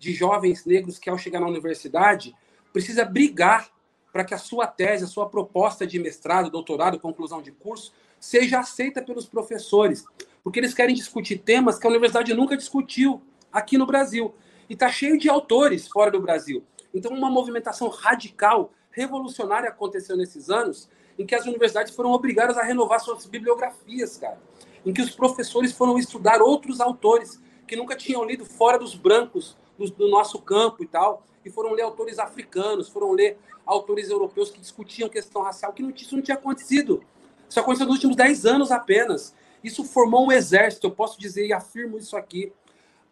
de 0.00 0.14
jovens 0.14 0.64
negros 0.64 0.98
que, 0.98 1.10
ao 1.10 1.18
chegar 1.18 1.38
na 1.38 1.46
universidade, 1.46 2.34
precisa 2.72 3.04
brigar 3.04 3.68
para 4.10 4.24
que 4.24 4.34
a 4.34 4.38
sua 4.38 4.66
tese, 4.66 5.04
a 5.04 5.06
sua 5.06 5.28
proposta 5.28 5.86
de 5.86 5.98
mestrado, 5.98 6.50
doutorado, 6.50 6.98
conclusão 6.98 7.42
de 7.42 7.52
curso, 7.52 7.92
seja 8.18 8.58
aceita 8.58 9.02
pelos 9.02 9.26
professores, 9.26 10.04
porque 10.42 10.58
eles 10.58 10.74
querem 10.74 10.94
discutir 10.94 11.38
temas 11.38 11.78
que 11.78 11.86
a 11.86 11.90
universidade 11.90 12.32
nunca 12.34 12.56
discutiu 12.56 13.22
aqui 13.52 13.76
no 13.76 13.86
Brasil. 13.86 14.34
E 14.68 14.72
está 14.72 14.90
cheio 14.90 15.18
de 15.18 15.28
autores 15.28 15.86
fora 15.86 16.10
do 16.10 16.20
Brasil. 16.20 16.64
Então, 16.94 17.12
uma 17.12 17.30
movimentação 17.30 17.88
radical 17.88 18.72
revolucionária 18.90 19.68
aconteceu 19.68 20.16
nesses 20.16 20.48
anos, 20.48 20.88
em 21.18 21.26
que 21.26 21.34
as 21.34 21.44
universidades 21.44 21.94
foram 21.94 22.12
obrigadas 22.12 22.56
a 22.56 22.62
renovar 22.62 23.00
suas 23.00 23.26
bibliografias, 23.26 24.16
cara. 24.16 24.40
Em 24.84 24.94
que 24.94 25.02
os 25.02 25.10
professores 25.10 25.72
foram 25.72 25.98
estudar 25.98 26.40
outros 26.40 26.80
autores 26.80 27.38
que 27.66 27.76
nunca 27.76 27.94
tinham 27.94 28.24
lido 28.24 28.46
fora 28.46 28.78
dos 28.78 28.94
brancos 28.94 29.56
do, 29.80 29.90
do 29.90 30.08
nosso 30.08 30.38
campo 30.40 30.82
e 30.82 30.86
tal, 30.86 31.22
e 31.44 31.50
foram 31.50 31.72
ler 31.72 31.82
autores 31.82 32.18
africanos, 32.18 32.88
foram 32.88 33.12
ler 33.12 33.38
autores 33.64 34.10
europeus 34.10 34.50
que 34.50 34.60
discutiam 34.60 35.08
questão 35.08 35.42
racial, 35.42 35.72
que 35.72 35.82
não, 35.82 35.90
isso 35.90 36.14
não 36.14 36.22
tinha 36.22 36.36
acontecido. 36.36 37.02
Isso 37.48 37.58
aconteceu 37.58 37.86
nos 37.86 37.96
últimos 37.96 38.16
10 38.16 38.46
anos 38.46 38.70
apenas. 38.70 39.34
Isso 39.64 39.84
formou 39.84 40.26
um 40.26 40.32
exército, 40.32 40.86
eu 40.86 40.90
posso 40.90 41.18
dizer 41.18 41.46
e 41.46 41.52
afirmo 41.52 41.98
isso 41.98 42.16
aqui, 42.16 42.52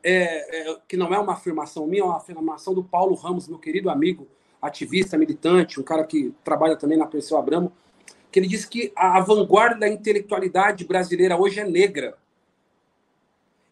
é, 0.02 0.70
é, 0.70 0.78
que 0.86 0.96
não 0.96 1.12
é 1.12 1.18
uma 1.18 1.32
afirmação 1.32 1.86
minha, 1.86 2.02
é 2.02 2.04
uma 2.04 2.16
afirmação 2.16 2.74
do 2.74 2.84
Paulo 2.84 3.14
Ramos, 3.14 3.48
meu 3.48 3.58
querido 3.58 3.90
amigo, 3.90 4.28
ativista, 4.60 5.16
militante, 5.16 5.80
um 5.80 5.82
cara 5.82 6.04
que 6.04 6.34
trabalha 6.44 6.76
também 6.76 6.98
na 6.98 7.06
Perseu 7.06 7.38
Abramo, 7.38 7.72
que 8.30 8.38
ele 8.38 8.46
disse 8.46 8.68
que 8.68 8.92
a 8.94 9.20
vanguarda 9.20 9.80
da 9.80 9.88
intelectualidade 9.88 10.84
brasileira 10.84 11.36
hoje 11.36 11.60
é 11.60 11.64
negra. 11.64 12.16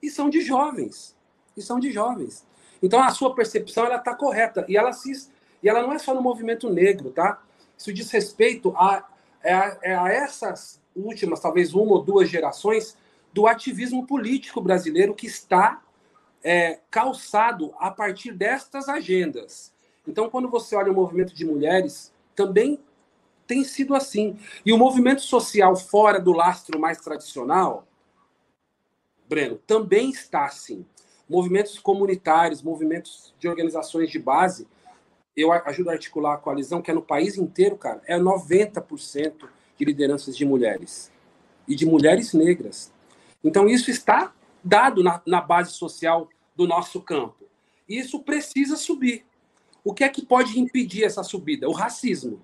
E 0.03 0.11
são 0.11 0.31
de 0.31 0.41
jovens. 0.41 1.17
E 1.57 1.63
são 1.63 1.79
de 1.81 1.91
jovens. 1.91 2.47
Então 2.83 3.03
a 3.03 3.11
sua 3.11 3.35
percepção 3.35 3.87
ela 3.87 3.97
está 3.97 4.15
correta. 4.15 4.65
E 4.69 4.77
ela, 4.77 4.93
se, 4.93 5.31
e 5.63 5.69
ela 5.69 5.83
não 5.83 5.93
é 5.93 5.99
só 5.99 6.15
no 6.15 6.23
movimento 6.23 6.71
negro, 6.71 7.11
tá? 7.11 7.43
Isso 7.77 7.93
diz 7.93 8.11
respeito 8.11 8.75
a, 8.77 8.97
a, 8.97 9.05
é 9.43 9.79
é 9.83 9.95
a 9.95 10.09
essas 10.09 10.81
últimas, 10.95 11.41
talvez 11.41 11.75
uma 11.75 11.93
ou 11.93 12.03
duas 12.03 12.29
gerações, 12.29 12.97
do 13.33 13.47
ativismo 13.47 14.07
político 14.07 14.61
brasileiro 14.61 15.15
que 15.15 15.27
está 15.27 15.83
é, 16.43 16.81
calçado 16.91 17.75
a 17.79 17.91
partir 17.91 18.33
destas 18.33 18.89
agendas. 18.89 19.75
Então, 20.09 20.31
quando 20.31 20.49
você 20.49 20.75
olha 20.75 20.91
o 20.91 20.95
movimento 20.95 21.35
de 21.35 21.45
mulheres, 21.45 22.13
também 22.35 22.79
tem 23.47 23.65
sido 23.65 23.95
assim. 23.95 24.39
E 24.65 24.73
o 24.73 24.79
movimento 24.79 25.23
social 25.23 25.77
fora 25.77 26.21
do 26.21 26.33
lastro 26.33 26.79
mais 26.79 26.99
tradicional, 26.99 27.87
Breno, 29.29 29.57
também 29.67 30.11
está 30.11 30.45
assim. 30.45 30.87
Movimentos 31.29 31.79
comunitários, 31.79 32.63
movimentos 32.63 33.35
de 33.39 33.49
organizações 33.49 34.11
de 34.11 34.19
base, 34.19 34.67
eu 35.37 35.53
ajudo 35.53 35.91
a 35.91 35.93
articular 35.93 36.35
a 36.35 36.39
coalizão, 36.39 36.81
que 36.81 36.91
é 36.91 36.95
no 36.95 37.03
país 37.03 37.37
inteiro, 37.37 37.77
cara, 37.77 38.01
é 38.07 38.19
90% 38.19 39.49
de 39.77 39.85
lideranças 39.85 40.37
de 40.37 40.45
mulheres. 40.45 41.13
E 41.69 41.75
de 41.75 41.85
mulheres 41.85 42.33
negras. 42.33 42.93
Então, 43.45 43.69
isso 43.69 43.91
está 43.91 44.33
dado 44.65 45.03
na, 45.03 45.21
na 45.27 45.41
base 45.41 45.73
social 45.73 46.29
do 46.55 46.67
nosso 46.67 47.01
campo. 47.01 47.45
E 47.89 47.99
isso 47.99 48.23
precisa 48.23 48.77
subir. 48.77 49.25
O 49.85 49.95
que 49.95 50.03
é 50.03 50.09
que 50.09 50.25
pode 50.25 50.59
impedir 50.59 51.05
essa 51.05 51.23
subida? 51.23 51.69
O 51.69 51.73
racismo. 51.73 52.41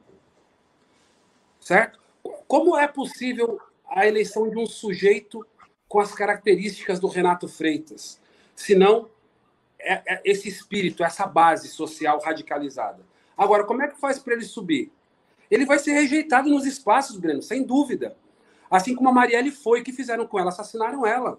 Certo? 1.59 1.99
Como 2.47 2.77
é 2.77 2.87
possível 2.87 3.61
a 3.89 4.07
eleição 4.07 4.49
de 4.49 4.59
um 4.59 4.67
sujeito 4.67 5.45
com 5.89 6.01
as 6.01 6.15
características 6.15 7.01
do 7.01 7.09
Renato 7.09 7.49
Freitas, 7.49 8.21
se 8.55 8.75
não 8.75 9.11
é, 9.79 10.15
é 10.15 10.23
esse 10.25 10.49
espírito, 10.49 11.03
essa 11.03 11.27
base 11.27 11.69
social 11.69 12.21
radicalizada? 12.21 13.05
Agora, 13.37 13.65
como 13.65 13.83
é 13.83 13.89
que 13.89 13.99
faz 13.99 14.19
para 14.19 14.35
ele 14.35 14.45
subir? 14.45 14.93
Ele 15.51 15.67
vai 15.67 15.79
ser 15.79 15.93
rejeitado 15.93 16.49
nos 16.49 16.65
espaços, 16.65 17.19
Breno, 17.19 17.43
sem 17.43 17.63
dúvida. 17.63 18.17
Assim 18.71 18.95
como 18.95 19.09
a 19.09 19.13
Marielle 19.13 19.51
foi, 19.51 19.83
que 19.83 19.93
fizeram 19.93 20.27
com 20.27 20.39
ela, 20.39 20.49
assassinaram 20.49 21.07
ela. 21.07 21.39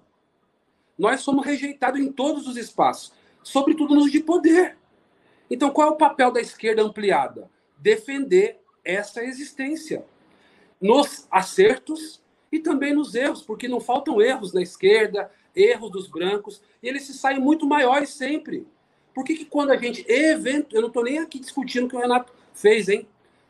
Nós 0.98 1.22
somos 1.22 1.46
rejeitados 1.46 2.00
em 2.00 2.12
todos 2.12 2.48
os 2.48 2.56
espaços, 2.58 3.12
sobretudo 3.42 3.96
nos 3.96 4.12
de 4.12 4.20
poder. 4.20 4.78
Então, 5.50 5.72
qual 5.72 5.88
é 5.88 5.92
o 5.92 5.98
papel 5.98 6.32
da 6.32 6.40
esquerda 6.40 6.84
ampliada? 6.84 7.50
Defender 7.78 8.60
essa 8.84 9.24
existência 9.24 10.06
nos 10.80 11.28
acertos 11.32 12.22
e 12.52 12.60
também 12.60 12.94
nos 12.94 13.16
erros, 13.16 13.42
porque 13.42 13.68
não 13.68 13.80
faltam 13.80 14.22
erros 14.22 14.54
na 14.54 14.62
esquerda, 14.62 15.32
erros 15.56 15.92
dos 15.92 16.08
brancos, 16.08 16.62
e 16.82 16.88
eles 16.88 17.04
se 17.04 17.14
saem 17.14 17.40
muito 17.40 17.66
maiores 17.66 18.10
sempre. 18.10 18.68
Por 19.14 19.24
que, 19.24 19.36
que 19.36 19.46
quando 19.46 19.72
a 19.72 19.78
gente 19.78 20.06
evento, 20.10 20.76
eu 20.76 20.82
não 20.82 20.88
estou 20.88 21.04
nem 21.04 21.20
aqui 21.20 21.40
discutindo 21.40 21.86
o 21.86 21.90
que 21.90 21.96
o 21.96 22.00
Renato 22.00 22.34
fez, 22.54 22.90
hein? 22.90 23.08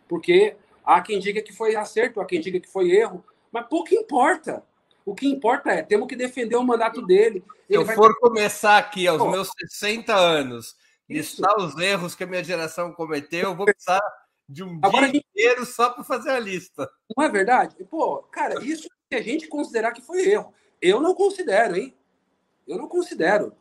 Porque 0.07 0.55
há 0.83 1.01
quem 1.01 1.19
diga 1.19 1.41
que 1.41 1.53
foi 1.53 1.75
acerto, 1.75 2.19
há 2.19 2.25
quem 2.25 2.41
diga 2.41 2.59
que 2.59 2.69
foi 2.69 2.91
erro, 2.91 3.23
mas 3.51 3.67
pouco 3.67 3.93
importa. 3.93 4.63
O 5.05 5.13
que 5.13 5.27
importa 5.27 5.71
é, 5.71 5.81
temos 5.81 6.07
que 6.07 6.15
defender 6.15 6.55
o 6.55 6.63
mandato 6.63 7.01
dele. 7.01 7.43
Se 7.67 7.75
eu 7.75 7.85
for 7.85 8.17
começar 8.19 8.77
aqui 8.77 9.07
aos 9.07 9.21
meus 9.29 9.49
60 9.69 10.13
anos, 10.15 10.75
listar 11.09 11.57
os 11.57 11.77
erros 11.77 12.15
que 12.15 12.23
a 12.23 12.27
minha 12.27 12.43
geração 12.43 12.93
cometeu, 12.93 13.49
eu 13.49 13.55
vou 13.55 13.65
precisar 13.65 14.01
de 14.47 14.63
um 14.63 14.79
Agora, 14.81 15.09
dia 15.09 15.21
inteiro 15.21 15.65
só 15.65 15.89
para 15.89 16.03
fazer 16.03 16.31
a 16.31 16.39
lista. 16.39 16.89
Não 17.15 17.23
é 17.23 17.29
verdade? 17.29 17.75
Pô, 17.85 18.17
cara, 18.23 18.63
isso 18.63 18.87
que 19.09 19.15
a 19.15 19.21
gente 19.21 19.47
considerar 19.47 19.91
que 19.91 20.01
foi 20.01 20.27
erro. 20.29 20.53
Eu 20.83 20.99
não 20.99 21.15
considero, 21.15 21.77
hein? 21.77 21.95
Eu 22.67 22.77
não 22.77 22.89
considero. 22.89 23.53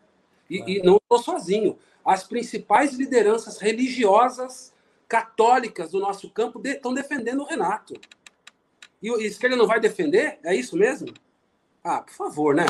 E, 0.50 0.78
e 0.78 0.82
não 0.82 0.96
estou 0.96 1.22
sozinho. 1.22 1.78
As 2.04 2.24
principais 2.24 2.94
lideranças 2.94 3.58
religiosas 3.58 4.74
católicas 5.08 5.92
do 5.92 6.00
nosso 6.00 6.28
campo 6.30 6.60
estão 6.64 6.92
de, 6.92 7.00
defendendo 7.00 7.42
o 7.42 7.46
Renato. 7.46 7.94
E 9.00 9.08
a 9.08 9.16
esquerda 9.18 9.56
não 9.56 9.68
vai 9.68 9.78
defender? 9.78 10.40
É 10.42 10.52
isso 10.52 10.76
mesmo? 10.76 11.14
Ah, 11.84 12.02
por 12.02 12.12
favor, 12.12 12.56
né? 12.56 12.66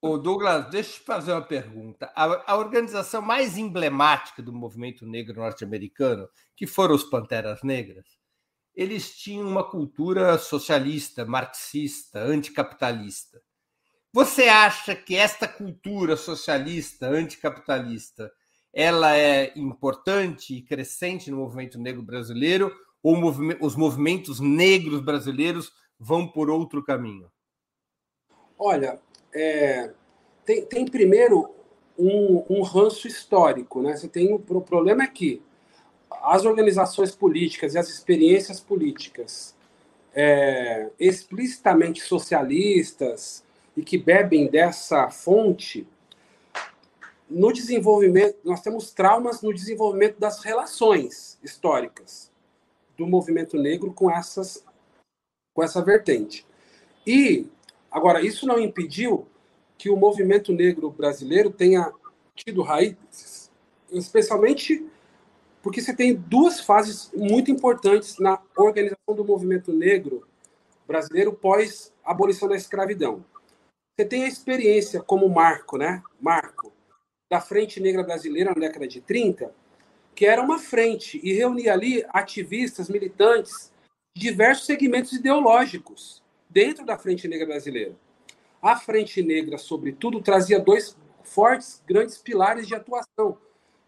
Ô 0.00 0.16
Douglas, 0.16 0.70
deixa 0.70 0.92
eu 0.92 0.94
te 0.94 1.00
fazer 1.00 1.32
uma 1.32 1.42
pergunta. 1.42 2.10
A, 2.16 2.52
a 2.52 2.56
organização 2.56 3.20
mais 3.20 3.58
emblemática 3.58 4.42
do 4.42 4.50
movimento 4.50 5.06
negro 5.06 5.40
norte-americano, 5.40 6.26
que 6.56 6.66
foram 6.66 6.94
os 6.94 7.04
Panteras 7.04 7.62
Negras, 7.62 8.06
eles 8.74 9.16
tinham 9.16 9.46
uma 9.46 9.64
cultura 9.64 10.38
socialista, 10.38 11.24
marxista, 11.24 12.20
anticapitalista. 12.20 13.42
Você 14.12 14.44
acha 14.48 14.94
que 14.94 15.16
esta 15.16 15.46
cultura 15.46 16.16
socialista, 16.16 17.06
anticapitalista, 17.06 18.30
ela 18.72 19.16
é 19.16 19.52
importante 19.56 20.54
e 20.54 20.62
crescente 20.62 21.30
no 21.30 21.38
movimento 21.38 21.78
negro 21.78 22.02
brasileiro 22.02 22.72
ou 23.02 23.16
os 23.60 23.76
movimentos 23.76 24.40
negros 24.40 25.00
brasileiros 25.00 25.72
vão 25.98 26.26
por 26.26 26.50
outro 26.50 26.82
caminho? 26.82 27.30
Olha, 28.58 29.00
é, 29.34 29.92
tem, 30.44 30.64
tem 30.66 30.84
primeiro 30.84 31.54
um, 31.98 32.44
um 32.48 32.62
ranço 32.62 33.06
histórico, 33.06 33.82
né? 33.82 33.96
Você 33.96 34.08
tem 34.08 34.32
o, 34.32 34.36
o 34.36 34.60
problema 34.60 35.04
é 35.04 35.06
que 35.06 35.42
as 36.22 36.44
organizações 36.44 37.14
políticas 37.14 37.74
e 37.74 37.78
as 37.78 37.88
experiências 37.88 38.60
políticas 38.60 39.54
é, 40.14 40.90
explicitamente 40.98 42.02
socialistas 42.02 43.44
e 43.76 43.82
que 43.82 43.96
bebem 43.96 44.48
dessa 44.48 45.08
fonte, 45.10 45.86
no 47.28 47.52
desenvolvimento, 47.52 48.36
nós 48.44 48.60
temos 48.60 48.90
traumas 48.90 49.40
no 49.40 49.54
desenvolvimento 49.54 50.18
das 50.18 50.42
relações 50.42 51.38
históricas 51.42 52.30
do 52.98 53.06
movimento 53.06 53.56
negro 53.56 53.92
com 53.92 54.10
essas 54.10 54.64
com 55.54 55.62
essa 55.62 55.82
vertente. 55.82 56.46
E 57.06 57.46
agora 57.90 58.24
isso 58.24 58.46
não 58.46 58.58
impediu 58.58 59.26
que 59.78 59.90
o 59.90 59.96
movimento 59.96 60.52
negro 60.52 60.90
brasileiro 60.90 61.50
tenha 61.50 61.92
tido 62.34 62.62
raízes, 62.62 63.50
especialmente 63.90 64.86
porque 65.62 65.80
você 65.80 65.94
tem 65.94 66.14
duas 66.14 66.60
fases 66.60 67.10
muito 67.14 67.50
importantes 67.50 68.18
na 68.18 68.40
organização 68.56 69.14
do 69.14 69.24
movimento 69.24 69.72
negro 69.72 70.26
brasileiro 70.86 71.32
pós 71.32 71.92
abolição 72.04 72.48
da 72.48 72.56
escravidão. 72.56 73.24
Você 73.96 74.04
tem 74.04 74.24
a 74.24 74.28
experiência 74.28 75.00
como 75.00 75.28
marco, 75.28 75.76
né? 75.76 76.02
Marco 76.20 76.72
da 77.30 77.40
Frente 77.40 77.78
Negra 77.78 78.02
Brasileira 78.02 78.50
na 78.50 78.60
década 78.60 78.88
de 78.88 79.00
30, 79.00 79.54
que 80.14 80.26
era 80.26 80.42
uma 80.42 80.58
frente 80.58 81.20
e 81.22 81.32
reunia 81.32 81.72
ali 81.72 82.04
ativistas, 82.08 82.88
militantes 82.88 83.72
de 84.16 84.22
diversos 84.22 84.66
segmentos 84.66 85.12
ideológicos 85.12 86.22
dentro 86.48 86.84
da 86.84 86.98
Frente 86.98 87.28
Negra 87.28 87.46
Brasileira. 87.46 87.94
A 88.60 88.76
Frente 88.76 89.22
Negra, 89.22 89.56
sobretudo, 89.56 90.20
trazia 90.20 90.58
dois 90.58 90.96
fortes, 91.22 91.82
grandes 91.86 92.18
pilares 92.18 92.66
de 92.66 92.74
atuação, 92.74 93.38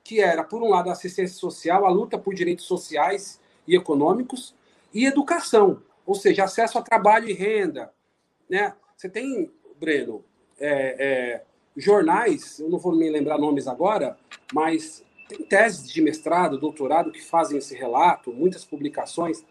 que 0.04 0.20
era, 0.20 0.42
por 0.42 0.62
um 0.62 0.68
lado, 0.68 0.88
a 0.88 0.92
assistência 0.92 1.36
social, 1.36 1.86
a 1.86 1.90
luta 1.90 2.18
por 2.18 2.34
direitos 2.34 2.64
sociais 2.64 3.40
e 3.66 3.76
econômicos, 3.76 4.54
e 4.92 5.06
educação, 5.06 5.82
ou 6.04 6.14
seja, 6.14 6.44
acesso 6.44 6.78
a 6.78 6.82
trabalho 6.82 7.28
e 7.28 7.32
renda. 7.32 7.92
Né? 8.48 8.74
Você 8.96 9.08
tem, 9.08 9.50
Breno, 9.78 10.24
é, 10.58 10.96
é, 10.98 11.44
jornais, 11.76 12.58
eu 12.58 12.68
não 12.68 12.78
vou 12.78 12.94
me 12.94 13.08
lembrar 13.08 13.38
nomes 13.38 13.66
agora, 13.66 14.18
mas 14.52 15.04
tem 15.28 15.42
teses 15.44 15.90
de 15.90 16.02
mestrado, 16.02 16.58
doutorado 16.58 17.10
que 17.10 17.22
fazem 17.22 17.58
esse 17.58 17.74
relato, 17.74 18.32
muitas 18.32 18.64
publicações, 18.64 19.44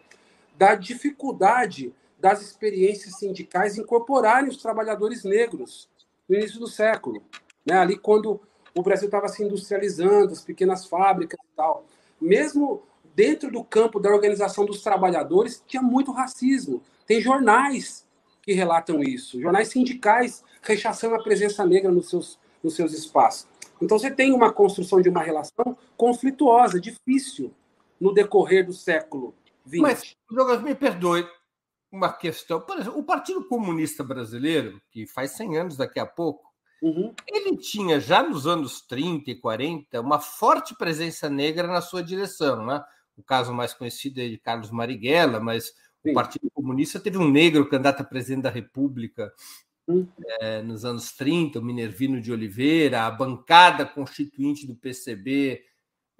da 0.56 0.74
dificuldade 0.74 1.92
das 2.18 2.40
experiências 2.40 3.18
sindicais 3.18 3.76
incorporarem 3.76 4.48
os 4.48 4.58
trabalhadores 4.58 5.24
negros 5.24 5.88
no 6.28 6.36
início 6.36 6.60
do 6.60 6.68
século. 6.68 7.20
Né? 7.66 7.76
Ali, 7.76 7.96
quando 7.96 8.40
o 8.74 8.82
Brasil 8.82 9.06
estava 9.06 9.28
se 9.28 9.42
industrializando, 9.42 10.32
as 10.32 10.40
pequenas 10.40 10.86
fábricas 10.86 11.38
e 11.40 11.56
tal. 11.56 11.84
Mesmo 12.20 12.82
dentro 13.14 13.50
do 13.50 13.62
campo 13.62 14.00
da 14.00 14.10
organização 14.10 14.64
dos 14.64 14.82
trabalhadores, 14.82 15.62
tinha 15.66 15.82
muito 15.82 16.12
racismo. 16.12 16.82
Tem 17.06 17.20
jornais 17.20 18.06
que 18.42 18.52
relatam 18.52 19.02
isso, 19.02 19.40
jornais 19.40 19.68
sindicais 19.68 20.42
rechaçando 20.62 21.14
a 21.14 21.22
presença 21.22 21.64
negra 21.64 21.90
nos 21.90 22.08
seus, 22.08 22.38
nos 22.62 22.74
seus 22.74 22.92
espaços. 22.92 23.46
Então, 23.80 23.98
você 23.98 24.10
tem 24.10 24.32
uma 24.32 24.52
construção 24.52 25.00
de 25.00 25.08
uma 25.08 25.22
relação 25.22 25.76
conflituosa, 25.96 26.80
difícil, 26.80 27.52
no 28.00 28.12
decorrer 28.12 28.64
do 28.64 28.72
século 28.72 29.34
XX. 29.66 29.80
Mas, 29.80 30.16
Douglas, 30.30 30.62
me 30.62 30.74
perdoe, 30.74 31.26
uma 31.90 32.12
questão. 32.12 32.60
Por 32.60 32.78
exemplo, 32.78 32.98
o 32.98 33.04
Partido 33.04 33.44
Comunista 33.44 34.02
Brasileiro, 34.02 34.80
que 34.90 35.06
faz 35.06 35.32
100 35.32 35.58
anos 35.58 35.76
daqui 35.76 36.00
a 36.00 36.06
pouco, 36.06 36.51
uhum. 36.82 37.14
ele 37.26 37.56
tinha 37.56 37.98
já 38.00 38.22
nos 38.22 38.46
anos 38.46 38.82
30 38.82 39.30
e 39.30 39.34
40 39.34 40.00
uma 40.00 40.18
forte 40.18 40.76
presença 40.76 41.30
negra 41.30 41.66
na 41.66 41.80
sua 41.80 42.02
direção. 42.02 42.66
Né? 42.66 42.84
O 43.16 43.22
caso 43.22 43.54
mais 43.54 43.72
conhecido 43.72 44.20
é 44.20 44.28
de 44.28 44.36
Carlos 44.36 44.70
Marighella, 44.70 45.40
mas 45.40 45.66
Sim. 46.02 46.10
o 46.10 46.14
Partido 46.14 46.50
Comunista 46.52 47.00
teve 47.00 47.16
um 47.18 47.30
negro 47.30 47.68
candidato 47.68 48.00
a 48.00 48.04
presidente 48.04 48.42
da 48.42 48.50
República 48.50 49.32
uhum. 49.86 50.08
é, 50.40 50.62
nos 50.62 50.84
anos 50.84 51.12
30, 51.12 51.58
o 51.58 51.62
Minervino 51.62 52.20
de 52.20 52.32
Oliveira, 52.32 53.06
a 53.06 53.10
bancada 53.10 53.86
constituinte 53.86 54.66
do 54.66 54.74
PCB 54.74 55.62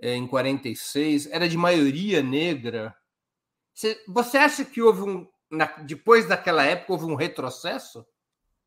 é, 0.01 0.15
em 0.15 0.27
46 0.27 1.27
era 1.27 1.49
de 1.49 1.57
maioria 1.57 2.23
negra. 2.23 2.95
Você 4.07 4.39
acha 4.39 4.65
que 4.65 4.83
houve 4.83 5.03
um, 5.03 5.27
na, 5.51 5.67
depois 5.79 6.27
daquela 6.27 6.65
época 6.65 6.93
houve 6.93 7.05
um 7.07 7.15
retrocesso? 7.15 8.05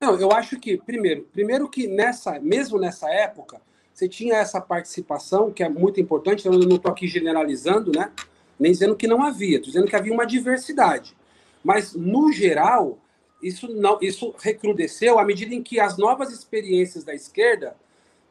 Não, 0.01 0.19
eu 0.19 0.31
acho 0.31 0.59
que 0.59 0.77
primeiro, 0.77 1.23
primeiro 1.31 1.69
que 1.69 1.87
nessa, 1.87 2.39
mesmo 2.39 2.77
nessa 2.77 3.09
época, 3.09 3.61
você 3.93 4.09
tinha 4.09 4.35
essa 4.35 4.59
participação 4.59 5.51
que 5.51 5.63
é 5.63 5.69
muito 5.69 6.01
importante. 6.01 6.45
Eu 6.45 6.51
não 6.51 6.75
estou 6.75 6.91
aqui 6.91 7.07
generalizando, 7.07 7.91
né? 7.91 8.11
Nem 8.59 8.71
dizendo 8.71 8.95
que 8.95 9.07
não 9.07 9.23
havia, 9.23 9.57
estou 9.57 9.71
dizendo 9.71 9.87
que 9.87 9.95
havia 9.95 10.13
uma 10.13 10.25
diversidade. 10.25 11.15
Mas 11.63 11.93
no 11.93 12.31
geral, 12.31 12.99
isso 13.41 13.67
não, 13.73 13.97
isso 14.01 14.33
recrudesceu 14.37 15.17
à 15.17 15.25
medida 15.25 15.53
em 15.55 15.63
que 15.63 15.79
as 15.79 15.97
novas 15.97 16.31
experiências 16.31 17.03
da 17.03 17.13
esquerda 17.13 17.75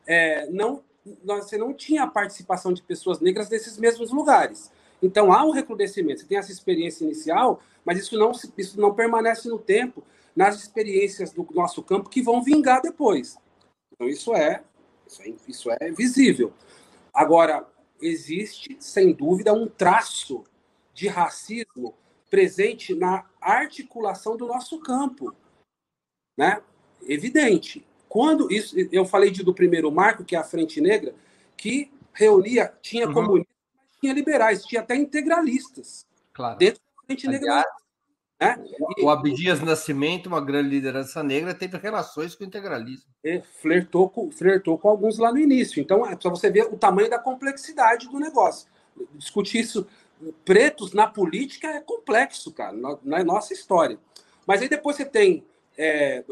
é, 0.07 0.47
não, 0.51 0.83
você 1.25 1.57
não 1.57 1.73
tinha 1.73 2.05
a 2.05 2.07
participação 2.07 2.73
de 2.73 2.83
pessoas 2.83 3.21
negras 3.21 3.49
nesses 3.49 3.79
mesmos 3.79 4.11
lugares. 4.11 4.71
Então 5.05 5.33
há 5.33 5.45
um 5.45 5.51
recrudescimento. 5.51 6.21
Você 6.21 6.27
tem 6.27 6.39
essa 6.39 6.53
experiência 6.53 7.05
inicial, 7.05 7.61
mas 7.85 7.99
isso 7.99 8.19
não, 8.19 8.33
isso 8.57 8.81
não 8.81 8.95
permanece 8.95 9.49
no 9.49 9.59
tempo 9.59 10.03
nas 10.35 10.57
experiências 10.57 11.33
do 11.33 11.47
nosso 11.53 11.83
campo 11.83 12.09
que 12.09 12.23
vão 12.23 12.43
vingar 12.43 12.81
depois. 12.83 13.37
Então 13.93 14.09
isso 14.09 14.35
é, 14.35 14.63
isso 15.07 15.23
é, 15.23 15.35
isso 15.47 15.71
é 15.71 15.91
visível. 15.93 16.53
Agora, 17.13 17.67
existe, 18.01 18.77
sem 18.81 19.13
dúvida, 19.13 19.53
um 19.53 19.69
traço 19.69 20.43
de 20.93 21.07
racismo 21.07 21.95
presente 22.31 22.95
na 22.95 23.25
articulação 23.41 24.37
do 24.37 24.47
nosso 24.47 24.81
campo. 24.81 25.35
Né? 26.37 26.61
Evidente. 27.07 27.87
Quando 28.09 28.51
isso, 28.53 28.75
eu 28.91 29.05
falei 29.05 29.31
de, 29.31 29.45
do 29.45 29.55
primeiro 29.55 29.91
marco, 29.91 30.25
que 30.25 30.35
é 30.35 30.39
a 30.39 30.45
Frente 30.45 30.81
Negra, 30.81 31.15
que 31.57 31.93
reunia, 32.13 32.73
tinha 32.81 33.07
uhum. 33.07 33.15
comunistas, 33.15 33.54
tinha 34.05 34.13
liberais, 34.13 34.63
tinha 34.65 34.83
até 34.83 34.95
integralistas. 34.95 36.07
Claro. 36.35 36.59
Dentro 36.59 36.81
da 36.81 37.07
Frente 37.07 37.27
Negra. 37.27 37.65
Né? 38.39 38.57
O 39.01 39.09
Abdias 39.09 39.63
Nascimento, 39.63 40.27
uma 40.27 40.41
grande 40.41 40.69
liderança 40.69 41.23
negra, 41.23 41.55
teve 41.55 41.79
relações 41.79 42.35
com 42.35 42.45
o 42.45 42.47
integralismo. 42.47 43.07
E 43.25 43.41
flertou 43.63 44.11
com, 44.11 44.31
flertou 44.31 44.77
com 44.77 44.89
alguns 44.89 45.17
lá 45.19 45.33
no 45.33 45.39
início. 45.39 45.81
Então, 45.81 46.05
é 46.07 46.15
para 46.15 46.31
você 46.31 46.51
ver 46.51 46.67
o 46.67 46.77
tamanho 46.77 47.09
da 47.09 47.19
complexidade 47.19 48.09
do 48.09 48.21
negócio. 48.21 48.69
Discutir 49.15 49.61
isso, 49.61 49.87
pretos 50.45 50.93
na 50.93 51.07
política 51.07 51.69
é 51.69 51.81
complexo, 51.81 52.53
cara, 52.53 52.77
na, 53.03 53.19
é 53.19 53.25
nossa 53.25 53.55
história. 53.55 53.99
Mas 54.47 54.61
aí 54.61 54.69
depois 54.69 54.97
você 54.97 55.07
tem, 55.07 55.43
é, 55.79 56.23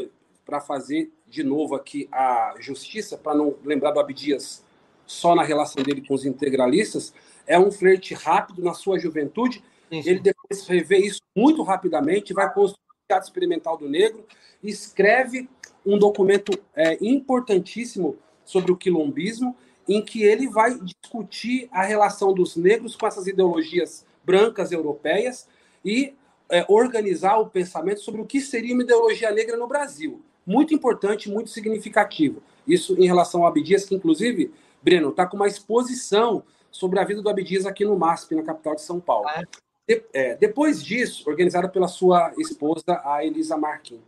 para 0.44 0.60
fazer 0.60 1.10
de 1.26 1.42
novo 1.42 1.74
aqui 1.74 2.06
a 2.12 2.54
justiça, 2.60 3.16
para 3.16 3.34
não 3.34 3.56
lembrar 3.64 3.92
do 3.92 4.00
Abdias 4.00 4.62
só 5.06 5.34
na 5.34 5.42
relação 5.42 5.82
dele 5.82 6.04
com 6.06 6.14
os 6.14 6.24
integralistas, 6.24 7.12
é 7.52 7.58
um 7.58 7.70
flerte 7.70 8.14
rápido 8.14 8.62
na 8.62 8.72
sua 8.72 8.98
juventude. 8.98 9.62
Sim, 9.90 10.02
sim. 10.02 10.08
Ele 10.08 10.20
depois 10.20 10.66
revê 10.66 10.98
isso 10.98 11.20
muito 11.36 11.62
rapidamente, 11.62 12.32
vai 12.32 12.52
construir 12.52 12.80
o 12.80 13.06
Teatro 13.06 13.28
Experimental 13.28 13.76
do 13.76 13.86
Negro, 13.86 14.24
escreve 14.62 15.50
um 15.84 15.98
documento 15.98 16.58
é, 16.74 16.96
importantíssimo 17.04 18.16
sobre 18.42 18.72
o 18.72 18.76
quilombismo 18.76 19.54
em 19.86 20.02
que 20.02 20.22
ele 20.22 20.48
vai 20.48 20.78
discutir 20.78 21.68
a 21.70 21.82
relação 21.82 22.32
dos 22.32 22.56
negros 22.56 22.96
com 22.96 23.06
essas 23.06 23.26
ideologias 23.26 24.06
brancas 24.24 24.72
europeias 24.72 25.46
e 25.84 26.14
é, 26.48 26.64
organizar 26.68 27.36
o 27.36 27.50
pensamento 27.50 28.00
sobre 28.00 28.22
o 28.22 28.24
que 28.24 28.40
seria 28.40 28.72
uma 28.72 28.82
ideologia 28.82 29.30
negra 29.30 29.58
no 29.58 29.66
Brasil. 29.66 30.22
Muito 30.46 30.72
importante, 30.72 31.30
muito 31.30 31.50
significativo. 31.50 32.42
Isso 32.66 32.94
em 32.98 33.06
relação 33.06 33.42
ao 33.42 33.48
Abdias, 33.48 33.84
que 33.84 33.94
inclusive, 33.94 34.52
Breno, 34.82 35.10
está 35.10 35.26
com 35.26 35.36
uma 35.36 35.48
exposição 35.48 36.42
sobre 36.72 36.98
a 36.98 37.04
vida 37.04 37.22
do 37.22 37.28
Abdias 37.28 37.66
aqui 37.66 37.84
no 37.84 37.96
MASP, 37.96 38.34
na 38.34 38.42
capital 38.42 38.74
de 38.74 38.82
São 38.82 38.98
Paulo. 38.98 39.28
Ah, 39.28 39.42
é? 39.42 39.46
De, 39.86 40.04
é, 40.12 40.34
depois 40.36 40.82
disso, 40.82 41.28
organizada 41.28 41.68
pela 41.68 41.86
sua 41.86 42.32
esposa, 42.38 43.00
a 43.04 43.24
Elisa 43.24 43.56
Marquin. 43.56 44.00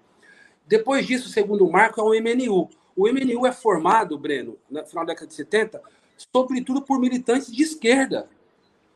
Depois 0.67 1.07
disso, 1.07 1.29
segundo 1.29 1.67
o 1.67 1.71
Marco, 1.71 2.01
é 2.01 2.03
o 2.03 2.21
MNU. 2.21 2.71
O 2.97 3.09
MNU 3.09 3.47
é 3.47 3.53
formado, 3.53 4.19
Breno, 4.19 4.57
no 4.71 4.85
final 4.87 5.05
da 5.05 5.13
década 5.13 5.27
de 5.27 5.35
70, 5.35 5.83
sobretudo 6.33 6.81
por 6.81 6.99
militantes 6.99 7.53
de 7.53 7.63
esquerda. 7.63 8.29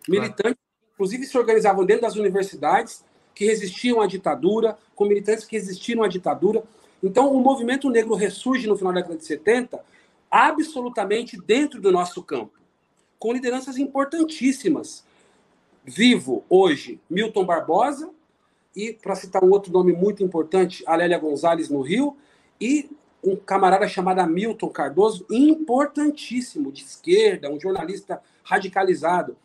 Militantes, 0.09 0.59
inclusive, 0.95 1.27
se 1.27 1.37
organizavam 1.37 1.85
dentro 1.85 2.03
das 2.03 2.16
universidades, 2.16 3.05
que 3.35 3.45
resistiam 3.45 4.01
à 4.01 4.07
ditadura, 4.07 4.77
com 4.97 5.05
militantes 5.05 5.45
que 5.45 5.57
resistiram 5.57 6.03
à 6.03 6.09
ditadura. 6.09 6.64
Então, 7.03 7.33
o 7.33 7.41
movimento 7.41 7.91
negro 7.91 8.14
ressurge 8.14 8.66
no 8.66 8.77
final 8.77 8.93
da 8.93 9.01
década 9.01 9.19
de 9.19 9.25
70, 9.25 9.85
absolutamente 10.31 11.41
dentro 11.41 11.81
do 11.81 11.93
nosso 11.93 12.23
campo, 12.23 12.53
com 13.19 13.33
lideranças 13.33 13.79
importantíssimas 13.79 15.05
vivo 15.85 16.45
hoje 16.49 17.01
Milton 17.09 17.45
Barbosa, 17.45 18.11
e, 18.77 18.93
para 18.93 19.16
citar 19.16 19.43
um 19.43 19.51
outro 19.51 19.73
nome 19.73 19.93
muito 19.93 20.23
importante, 20.23 20.85
Alélia 20.87 21.19
Gonzalez 21.19 21.69
no 21.69 21.81
Rio, 21.81 22.16
e 22.61 22.89
um 23.25 23.35
camarada 23.35 23.89
chamado 23.89 24.25
Milton 24.31 24.69
Cardoso, 24.69 25.27
importantíssimo, 25.31 26.71
de 26.71 26.85
esquerda, 26.85 27.51
um 27.51 27.59
jornalista 27.59 28.23
radicalizado. 28.45 29.37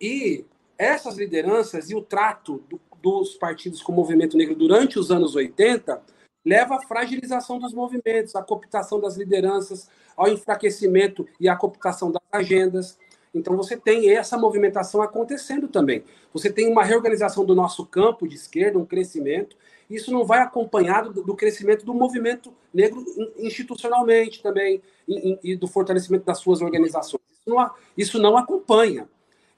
E 0.00 0.44
essas 0.76 1.16
lideranças 1.16 1.90
e 1.90 1.94
o 1.94 2.02
trato 2.02 2.64
do, 2.68 2.80
dos 3.00 3.34
partidos 3.34 3.82
com 3.82 3.92
o 3.92 3.94
movimento 3.94 4.36
negro 4.36 4.54
durante 4.54 4.98
os 4.98 5.12
anos 5.12 5.36
80 5.36 6.02
leva 6.44 6.74
à 6.74 6.82
fragilização 6.82 7.60
dos 7.60 7.72
movimentos, 7.72 8.34
à 8.34 8.42
cooptação 8.42 9.00
das 9.00 9.16
lideranças, 9.16 9.88
ao 10.16 10.28
enfraquecimento 10.28 11.26
e 11.38 11.48
à 11.48 11.54
cooptação 11.54 12.10
das 12.10 12.22
agendas. 12.32 12.98
Então 13.34 13.56
você 13.56 13.76
tem 13.76 14.10
essa 14.10 14.36
movimentação 14.36 15.00
acontecendo 15.02 15.68
também. 15.68 16.04
Você 16.32 16.52
tem 16.52 16.70
uma 16.70 16.84
reorganização 16.84 17.44
do 17.44 17.54
nosso 17.54 17.86
campo 17.86 18.28
de 18.28 18.36
esquerda, 18.36 18.78
um 18.78 18.84
crescimento. 18.84 19.56
Isso 19.88 20.10
não 20.10 20.24
vai 20.24 20.40
acompanhado 20.40 21.12
do, 21.12 21.34
crescimento 21.34 21.84
do 21.84 21.94
movimento 21.94 22.52
negro 22.72 23.04
institucionalmente 23.38 24.42
também 24.42 24.82
e, 25.08 25.56
do 25.56 25.66
fortalecimento 25.66 26.24
das 26.24 26.38
suas 26.38 26.60
organizações. 26.60 27.22
Isso 27.30 27.42
não, 27.46 27.70
isso 27.96 28.18
não 28.18 28.36
acompanha. 28.36 29.08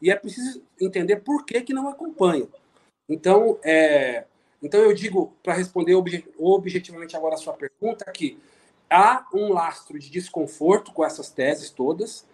E 0.01 0.11
é 0.11 0.17
preciso 0.17 0.63
entender 0.81 1.17
por 1.17 1.45
que, 1.45 1.61
que 1.61 1.73
não 1.73 1.89
acompanha. 1.89 2.47
Então, 3.09 3.59
é, 3.63 4.25
então 4.63 4.81
eu 4.81 4.95
digo, 4.95 5.33
para 5.43 5.55
responder 5.55 5.95
obje, 5.95 6.25
objetivamente 6.39 7.17
agora 7.17 7.35
a 7.35 7.39
sua 7.39 7.53
pergunta, 7.53 8.05
que 8.11 8.39
há 8.89 9.27
um 9.33 9.53
lastro 9.53 9.99
de 9.99 10.11
desconforto 10.11 10.93
com 10.93 11.05
essas 11.05 11.31
teses 11.31 11.71
todas, 11.71 12.27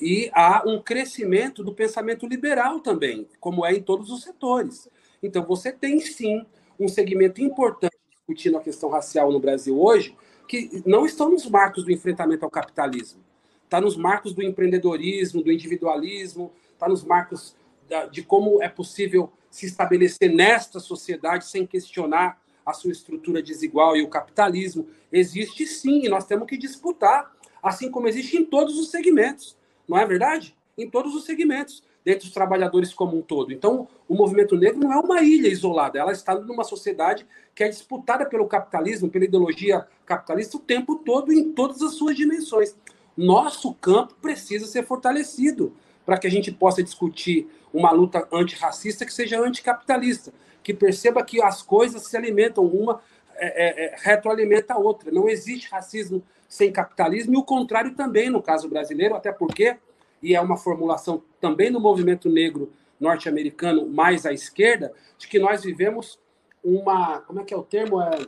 e 0.00 0.30
há 0.32 0.62
um 0.66 0.80
crescimento 0.80 1.62
do 1.62 1.74
pensamento 1.74 2.26
liberal 2.26 2.80
também, 2.80 3.28
como 3.38 3.66
é 3.66 3.74
em 3.74 3.82
todos 3.82 4.10
os 4.10 4.22
setores. 4.22 4.88
Então, 5.22 5.44
você 5.44 5.70
tem 5.70 6.00
sim 6.00 6.46
um 6.78 6.88
segmento 6.88 7.42
importante 7.42 7.94
discutindo 8.08 8.56
a 8.56 8.62
questão 8.62 8.88
racial 8.88 9.30
no 9.30 9.38
Brasil 9.38 9.78
hoje, 9.78 10.16
que 10.48 10.82
não 10.86 11.04
estão 11.04 11.30
nos 11.30 11.48
marcos 11.48 11.84
do 11.84 11.92
enfrentamento 11.92 12.44
ao 12.44 12.50
capitalismo. 12.50 13.20
Está 13.64 13.80
nos 13.80 13.96
marcos 13.96 14.32
do 14.32 14.42
empreendedorismo, 14.42 15.42
do 15.42 15.52
individualismo, 15.52 16.50
está 16.72 16.88
nos 16.88 17.04
marcos 17.04 17.54
da, 17.88 18.06
de 18.06 18.22
como 18.22 18.62
é 18.62 18.68
possível 18.68 19.30
se 19.50 19.66
estabelecer 19.66 20.32
nesta 20.32 20.80
sociedade 20.80 21.44
sem 21.46 21.66
questionar 21.66 22.40
a 22.64 22.72
sua 22.72 22.92
estrutura 22.92 23.42
desigual 23.42 23.96
e 23.96 24.02
o 24.02 24.08
capitalismo. 24.08 24.88
Existe 25.12 25.66
sim, 25.66 26.04
e 26.04 26.08
nós 26.08 26.24
temos 26.24 26.48
que 26.48 26.56
disputar, 26.56 27.30
assim 27.62 27.90
como 27.90 28.08
existe 28.08 28.36
em 28.36 28.44
todos 28.44 28.78
os 28.78 28.90
segmentos 28.90 29.59
não 29.90 29.98
é 29.98 30.06
verdade? 30.06 30.54
Em 30.78 30.88
todos 30.88 31.16
os 31.16 31.24
segmentos, 31.24 31.82
dentre 32.04 32.28
os 32.28 32.32
trabalhadores 32.32 32.94
como 32.94 33.18
um 33.18 33.20
todo. 33.20 33.52
Então, 33.52 33.88
o 34.08 34.14
movimento 34.14 34.56
negro 34.56 34.78
não 34.78 34.92
é 34.92 34.96
uma 35.00 35.20
ilha 35.20 35.48
isolada, 35.48 35.98
ela 35.98 36.12
está 36.12 36.32
numa 36.34 36.62
sociedade 36.62 37.26
que 37.54 37.64
é 37.64 37.68
disputada 37.68 38.24
pelo 38.24 38.46
capitalismo, 38.46 39.10
pela 39.10 39.24
ideologia 39.24 39.86
capitalista 40.06 40.56
o 40.56 40.60
tempo 40.60 40.94
todo, 40.94 41.32
em 41.32 41.50
todas 41.52 41.82
as 41.82 41.94
suas 41.94 42.14
dimensões. 42.16 42.76
Nosso 43.16 43.74
campo 43.74 44.14
precisa 44.22 44.64
ser 44.66 44.86
fortalecido 44.86 45.74
para 46.06 46.16
que 46.16 46.26
a 46.28 46.30
gente 46.30 46.52
possa 46.52 46.82
discutir 46.82 47.48
uma 47.74 47.90
luta 47.90 48.26
antirracista 48.32 49.04
que 49.04 49.12
seja 49.12 49.40
anticapitalista, 49.40 50.32
que 50.62 50.72
perceba 50.72 51.24
que 51.24 51.42
as 51.42 51.62
coisas 51.62 52.06
se 52.06 52.16
alimentam, 52.16 52.64
uma 52.64 53.00
é, 53.34 53.46
é, 53.46 53.84
é 53.86 53.96
retroalimenta 53.98 54.74
a 54.74 54.78
outra. 54.78 55.10
Não 55.10 55.28
existe 55.28 55.68
racismo 55.68 56.22
sem 56.50 56.72
capitalismo, 56.72 57.32
e 57.32 57.36
o 57.36 57.44
contrário 57.44 57.94
também 57.94 58.28
no 58.28 58.42
caso 58.42 58.68
brasileiro, 58.68 59.14
até 59.14 59.30
porque, 59.30 59.76
e 60.20 60.34
é 60.34 60.40
uma 60.40 60.56
formulação 60.56 61.22
também 61.40 61.70
no 61.70 61.78
movimento 61.78 62.28
negro 62.28 62.72
norte-americano 62.98 63.88
mais 63.88 64.26
à 64.26 64.32
esquerda, 64.32 64.92
de 65.16 65.28
que 65.28 65.38
nós 65.38 65.62
vivemos 65.62 66.18
uma. 66.62 67.20
Como 67.20 67.40
é 67.40 67.44
que 67.44 67.54
é 67.54 67.56
o 67.56 67.62
termo? 67.62 68.02
É, 68.02 68.26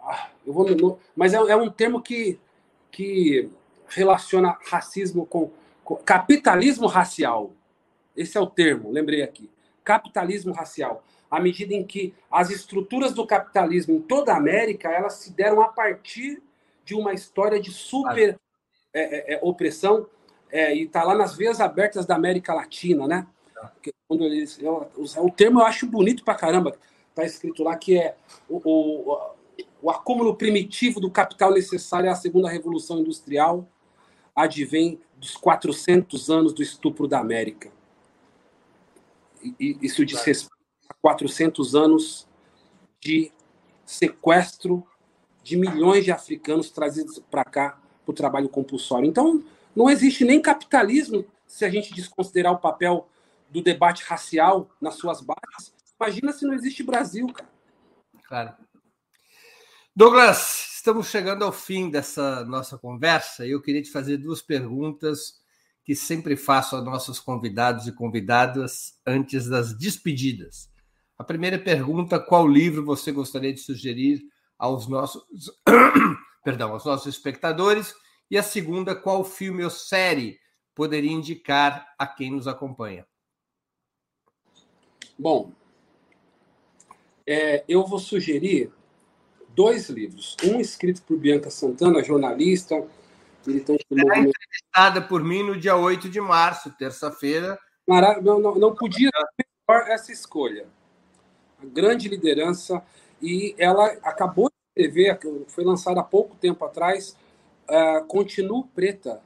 ah, 0.00 0.28
eu 0.46 0.52
vou, 0.52 1.00
mas 1.16 1.34
é, 1.34 1.38
é 1.38 1.56
um 1.56 1.68
termo 1.68 2.00
que, 2.00 2.38
que 2.92 3.50
relaciona 3.88 4.56
racismo 4.70 5.26
com, 5.26 5.50
com 5.82 5.96
capitalismo 5.96 6.86
racial. 6.86 7.50
Esse 8.16 8.38
é 8.38 8.40
o 8.40 8.46
termo, 8.46 8.92
lembrei 8.92 9.22
aqui. 9.22 9.50
Capitalismo 9.82 10.54
racial 10.54 11.02
à 11.34 11.40
medida 11.40 11.74
em 11.74 11.84
que 11.84 12.14
as 12.30 12.50
estruturas 12.50 13.12
do 13.12 13.26
capitalismo 13.26 13.96
em 13.96 14.00
toda 14.00 14.32
a 14.32 14.36
América 14.36 14.88
elas 14.88 15.14
se 15.14 15.32
deram 15.32 15.60
a 15.60 15.68
partir 15.68 16.40
de 16.84 16.94
uma 16.94 17.12
história 17.12 17.60
de 17.60 17.72
super 17.72 18.38
é, 18.92 19.32
é, 19.32 19.34
é, 19.34 19.40
opressão 19.42 20.06
é, 20.50 20.74
e 20.74 20.84
está 20.84 21.02
lá 21.02 21.14
nas 21.14 21.34
veias 21.34 21.60
abertas 21.60 22.06
da 22.06 22.14
América 22.14 22.54
Latina, 22.54 23.08
né? 23.08 23.26
Quando 24.06 24.22
eles, 24.24 24.60
eu, 24.60 24.88
o, 24.96 25.26
o 25.26 25.30
termo 25.30 25.60
eu 25.60 25.64
acho 25.64 25.86
bonito 25.86 26.22
pra 26.22 26.34
caramba. 26.36 26.76
Está 27.10 27.24
escrito 27.24 27.64
lá 27.64 27.76
que 27.76 27.98
é 27.98 28.14
o, 28.48 28.60
o, 28.64 29.30
o 29.82 29.90
acúmulo 29.90 30.36
primitivo 30.36 31.00
do 31.00 31.10
capital 31.10 31.52
necessário 31.52 32.10
à 32.10 32.14
segunda 32.14 32.48
revolução 32.48 33.00
industrial 33.00 33.66
advém 34.36 35.00
dos 35.16 35.36
400 35.36 36.30
anos 36.30 36.52
do 36.52 36.62
estupro 36.62 37.08
da 37.08 37.18
América. 37.18 37.70
E, 39.58 39.78
isso 39.82 40.04
diz 40.04 40.22
respeito 40.22 40.53
400 41.04 41.74
anos 41.74 42.26
de 42.98 43.30
sequestro 43.84 44.82
de 45.42 45.54
milhões 45.54 46.02
de 46.02 46.10
africanos 46.10 46.70
trazidos 46.70 47.18
para 47.30 47.44
cá 47.44 47.78
para 48.06 48.10
o 48.10 48.14
trabalho 48.14 48.48
compulsório. 48.48 49.06
Então, 49.06 49.44
não 49.76 49.90
existe 49.90 50.24
nem 50.24 50.40
capitalismo 50.40 51.26
se 51.46 51.62
a 51.62 51.68
gente 51.68 51.92
desconsiderar 51.92 52.54
o 52.54 52.58
papel 52.58 53.06
do 53.50 53.62
debate 53.62 54.02
racial 54.04 54.70
nas 54.80 54.94
suas 54.94 55.20
bases. 55.20 55.74
Imagina 56.00 56.32
se 56.32 56.46
não 56.46 56.54
existe 56.54 56.82
Brasil, 56.82 57.26
cara. 57.26 57.50
Claro. 58.26 58.54
Douglas, 59.94 60.76
estamos 60.76 61.08
chegando 61.08 61.44
ao 61.44 61.52
fim 61.52 61.90
dessa 61.90 62.46
nossa 62.46 62.78
conversa 62.78 63.46
e 63.46 63.50
eu 63.50 63.60
queria 63.60 63.82
te 63.82 63.90
fazer 63.90 64.16
duas 64.16 64.40
perguntas 64.40 65.34
que 65.84 65.94
sempre 65.94 66.34
faço 66.34 66.76
a 66.76 66.80
nossos 66.80 67.20
convidados 67.20 67.86
e 67.86 67.92
convidadas 67.92 68.98
antes 69.06 69.46
das 69.46 69.74
despedidas. 69.76 70.72
A 71.24 71.26
primeira 71.26 71.58
pergunta: 71.58 72.20
qual 72.20 72.46
livro 72.46 72.84
você 72.84 73.10
gostaria 73.10 73.50
de 73.50 73.58
sugerir 73.58 74.22
aos 74.58 74.86
nossos, 74.86 75.24
perdão, 76.44 76.72
aos 76.72 76.84
nossos 76.84 77.06
espectadores? 77.06 77.94
E 78.30 78.36
a 78.36 78.42
segunda: 78.42 78.94
qual 78.94 79.24
filme 79.24 79.64
ou 79.64 79.70
série 79.70 80.38
poderia 80.74 81.10
indicar 81.10 81.94
a 81.98 82.06
quem 82.06 82.30
nos 82.30 82.46
acompanha? 82.46 83.06
Bom, 85.18 85.50
é, 87.26 87.64
eu 87.66 87.86
vou 87.86 87.98
sugerir 87.98 88.70
dois 89.56 89.88
livros. 89.88 90.36
Um 90.44 90.60
escrito 90.60 91.00
por 91.04 91.16
Bianca 91.16 91.48
Santana, 91.48 92.04
jornalista, 92.04 92.86
militante 93.46 93.86
do 93.88 93.96
movimento. 93.96 94.28
entrevistada 94.28 95.00
por 95.00 95.24
mim 95.24 95.42
no 95.42 95.58
dia 95.58 95.74
8 95.74 96.06
de 96.10 96.20
março, 96.20 96.70
terça-feira. 96.76 97.58
Não, 97.88 98.38
não, 98.38 98.54
não 98.56 98.74
podia 98.74 99.10
melhor 99.66 99.88
essa 99.88 100.12
escolha 100.12 100.66
grande 101.64 102.08
liderança, 102.08 102.82
e 103.20 103.54
ela 103.58 103.86
acabou 104.02 104.48
de 104.48 104.82
escrever, 104.82 105.18
foi 105.48 105.64
lançada 105.64 106.00
há 106.00 106.04
pouco 106.04 106.36
tempo 106.36 106.64
atrás, 106.64 107.16
uh, 107.68 108.04
Continuo 108.06 108.64
Preta. 108.74 109.20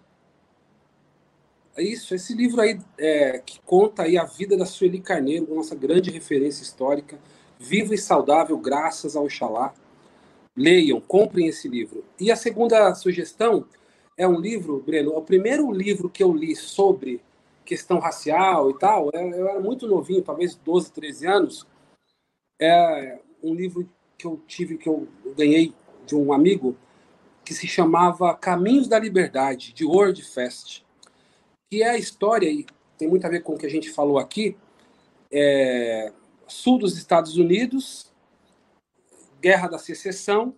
É 1.77 1.83
isso, 1.83 2.15
esse 2.15 2.35
livro 2.35 2.61
aí 2.61 2.81
é, 2.99 3.39
que 3.39 3.61
conta 3.61 4.03
aí 4.03 4.19
a 4.19 4.25
vida 4.25 4.57
da 4.57 4.67
Sueli 4.67 5.01
Carneiro, 5.01 5.55
nossa 5.55 5.77
grande 5.77 6.11
referência 6.11 6.63
histórica, 6.63 7.19
vivo 7.59 7.95
e 7.95 7.99
saudável, 7.99 8.59
graças 8.59 9.15
ao 9.15 9.25
Oxalá. 9.25 9.73
Leiam, 10.57 11.01
comprem 11.01 11.47
esse 11.47 11.69
livro. 11.69 12.05
E 12.19 12.33
a 12.33 12.37
segunda 12.37 12.93
sugestão 12.97 13.65
é 14.17 14.27
um 14.27 14.41
livro, 14.41 14.83
Breno, 14.85 15.13
é 15.13 15.17
o 15.17 15.23
primeiro 15.23 15.71
livro 15.71 16.11
que 16.11 16.21
eu 16.21 16.33
li 16.33 16.57
sobre 16.57 17.21
questão 17.65 17.99
racial 18.01 18.71
e 18.71 18.79
tal. 18.79 19.11
Eu 19.13 19.49
era 19.49 19.61
muito 19.61 19.87
novinho, 19.87 20.23
talvez 20.23 20.57
12, 20.57 20.91
13 20.91 21.27
anos. 21.27 21.67
É 22.61 23.19
um 23.43 23.55
livro 23.55 23.89
que 24.17 24.27
eu 24.27 24.43
tive, 24.47 24.77
que 24.77 24.89
eu 24.89 25.09
ganhei 25.37 25.75
de 26.05 26.15
um 26.15 26.33
amigo, 26.33 26.77
que 27.45 27.55
se 27.55 27.67
chamava 27.67 28.35
Caminhos 28.35 28.89
da 28.89 28.99
Liberdade, 28.99 29.73
de 29.73 29.85
Word 29.85 30.23
Fest, 30.23 30.83
que 31.71 31.83
é 31.83 31.91
a 31.91 31.99
história, 31.99 32.51
e 32.51 32.67
tem 32.99 33.09
muito 33.09 33.27
a 33.27 33.31
ver 33.31 33.43
com 33.43 33.55
o 33.55 33.59
que 33.59 33.67
a 33.67 33.71
gente 33.71 33.91
falou 33.91 34.19
aqui, 34.19 34.57
é, 35.31 36.13
sul 36.47 36.79
dos 36.79 36.97
Estados 36.97 37.37
Unidos, 37.37 38.13
Guerra 39.41 39.69
da 39.69 39.79
Secessão, 39.79 40.55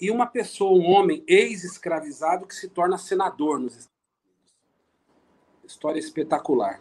e 0.00 0.10
uma 0.10 0.26
pessoa, 0.26 0.78
um 0.78 0.90
homem 0.90 1.24
ex-escravizado 1.26 2.46
que 2.46 2.54
se 2.54 2.68
torna 2.68 2.98
senador 2.98 3.58
nos 3.58 3.72
Estados 3.72 3.86
Unidos. 3.86 3.98
História 5.64 5.98
espetacular. 5.98 6.80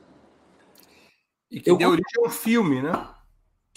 E 1.49 1.59
que 1.59 1.71
eu, 1.71 1.77
deu 1.77 1.89
origem 1.89 2.23
ao 2.23 2.29
filme, 2.29 2.81
né? 2.81 3.16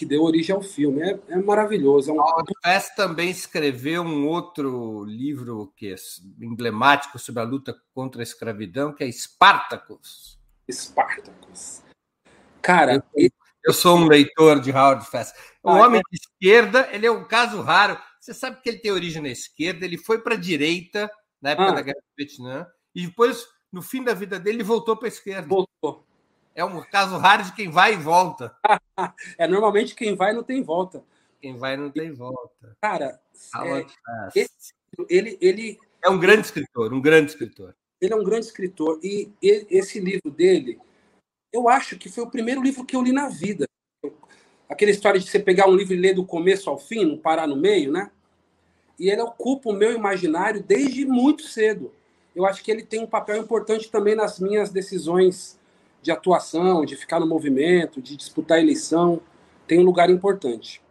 Que 0.01 0.07
deu 0.07 0.23
origem 0.23 0.57
ao 0.57 0.63
filme. 0.63 1.03
É, 1.03 1.21
é 1.29 1.37
maravilhoso. 1.37 2.11
É 2.11 2.15
um... 2.15 2.25
Fest 2.65 2.95
também 2.97 3.29
escreveu 3.29 4.03
um 4.03 4.27
outro 4.27 5.05
livro 5.05 5.71
que 5.77 5.93
é 5.93 5.97
emblemático 6.41 7.19
sobre 7.19 7.43
a 7.43 7.45
luta 7.45 7.77
contra 7.93 8.23
a 8.23 8.25
escravidão, 8.25 8.95
que 8.95 9.05
é 9.05 9.07
Espartacus. 9.07 10.41
Espartacus. 10.67 11.83
Cara, 12.63 13.05
eu, 13.15 13.29
eu 13.63 13.75
sou 13.75 13.99
um 13.99 14.07
leitor 14.07 14.59
de 14.59 14.71
Howard 14.71 15.05
Fest. 15.05 15.35
Um 15.63 15.69
ah, 15.69 15.87
homem 15.87 16.01
é... 16.01 16.03
de 16.11 16.19
esquerda, 16.19 16.89
ele 16.93 17.07
é 17.07 17.11
um 17.11 17.29
caso 17.29 17.61
raro 17.61 17.99
você 18.19 18.33
sabe 18.33 18.63
que 18.63 18.71
ele 18.71 18.79
tem 18.79 18.91
origem 18.91 19.21
na 19.21 19.29
esquerda, 19.29 19.85
ele 19.85 19.99
foi 19.99 20.23
para 20.23 20.35
a 20.35 20.39
direita 20.39 21.11
na 21.43 21.51
época 21.51 21.69
ah. 21.69 21.75
da 21.75 21.83
Guerra 21.83 22.01
do 22.01 22.17
Vietnã, 22.17 22.67
e 22.95 23.07
depois, 23.07 23.47
no 23.71 23.83
fim 23.83 24.03
da 24.03 24.15
vida 24.15 24.41
dele, 24.41 24.59
ele 24.59 24.65
voltou 24.65 24.97
para 24.97 25.09
a 25.09 25.09
esquerda. 25.09 25.47
Voltou. 25.47 26.07
É 26.55 26.65
um 26.65 26.83
caso 26.83 27.17
raro 27.17 27.45
de 27.45 27.53
quem 27.53 27.71
vai 27.71 27.95
e 27.95 27.97
volta. 27.97 28.55
é, 29.39 29.47
normalmente 29.47 29.95
quem 29.95 30.15
vai 30.15 30.33
não 30.33 30.43
tem 30.43 30.63
volta. 30.63 31.03
Quem 31.41 31.57
vai 31.57 31.77
não 31.77 31.91
tem 31.91 32.13
volta. 32.13 32.77
Cara, 32.81 33.21
é, 33.57 33.87
esse, 34.35 34.75
ele, 35.09 35.39
ele. 35.41 35.79
É 36.05 36.11
um 36.11 36.19
grande 36.19 36.43
escritor, 36.43 36.93
um 36.93 37.01
grande 37.01 37.31
escritor. 37.31 37.75
Ele 38.01 38.13
é 38.13 38.17
um 38.17 38.25
grande 38.25 38.47
escritor. 38.47 38.99
E 39.03 39.31
ele, 39.41 39.67
esse 39.71 40.01
livro 40.01 40.31
dele, 40.31 40.79
eu 41.53 41.69
acho 41.69 41.99
que 41.99 42.09
foi 42.09 42.25
o 42.25 42.31
primeiro 42.31 42.63
livro 42.63 42.85
que 42.85 42.97
eu 42.97 43.03
li 43.03 43.13
na 43.13 43.29
vida 43.29 43.67
aquela 44.71 44.93
história 44.93 45.19
de 45.19 45.29
você 45.29 45.41
pegar 45.41 45.69
um 45.69 45.75
livro 45.75 45.93
e 45.93 45.97
ler 45.97 46.15
do 46.15 46.25
começo 46.25 46.71
ao 46.71 46.79
fim, 46.79 47.05
não 47.05 47.19
parar 47.19 47.49
no 47.49 47.57
meio, 47.57 47.91
né? 47.91 48.09
E 48.97 49.11
ele 49.11 49.21
ocupa 49.21 49.69
o 49.69 49.73
meu 49.73 49.93
imaginário 49.93 50.63
desde 50.63 51.05
muito 51.05 51.43
cedo. 51.43 51.93
Eu 52.37 52.47
acho 52.47 52.63
que 52.63 52.71
ele 52.71 52.85
tem 52.85 53.01
um 53.01 53.07
papel 53.07 53.39
importante 53.39 53.91
também 53.91 54.15
nas 54.15 54.39
minhas 54.39 54.71
decisões 54.71 55.59
de 56.03 56.11
atuação, 56.11 56.85
de 56.85 56.97
ficar 56.97 57.21
no 57.21 57.27
movimento, 57.27 58.01
de 58.01 58.17
disputar 58.17 58.59
eleição. 58.59 59.21
Tem 59.67 59.79
um 59.79 59.85
lugar 59.85 60.11
importante. 60.11 60.83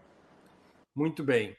Muito 0.95 1.23
bem. 1.23 1.55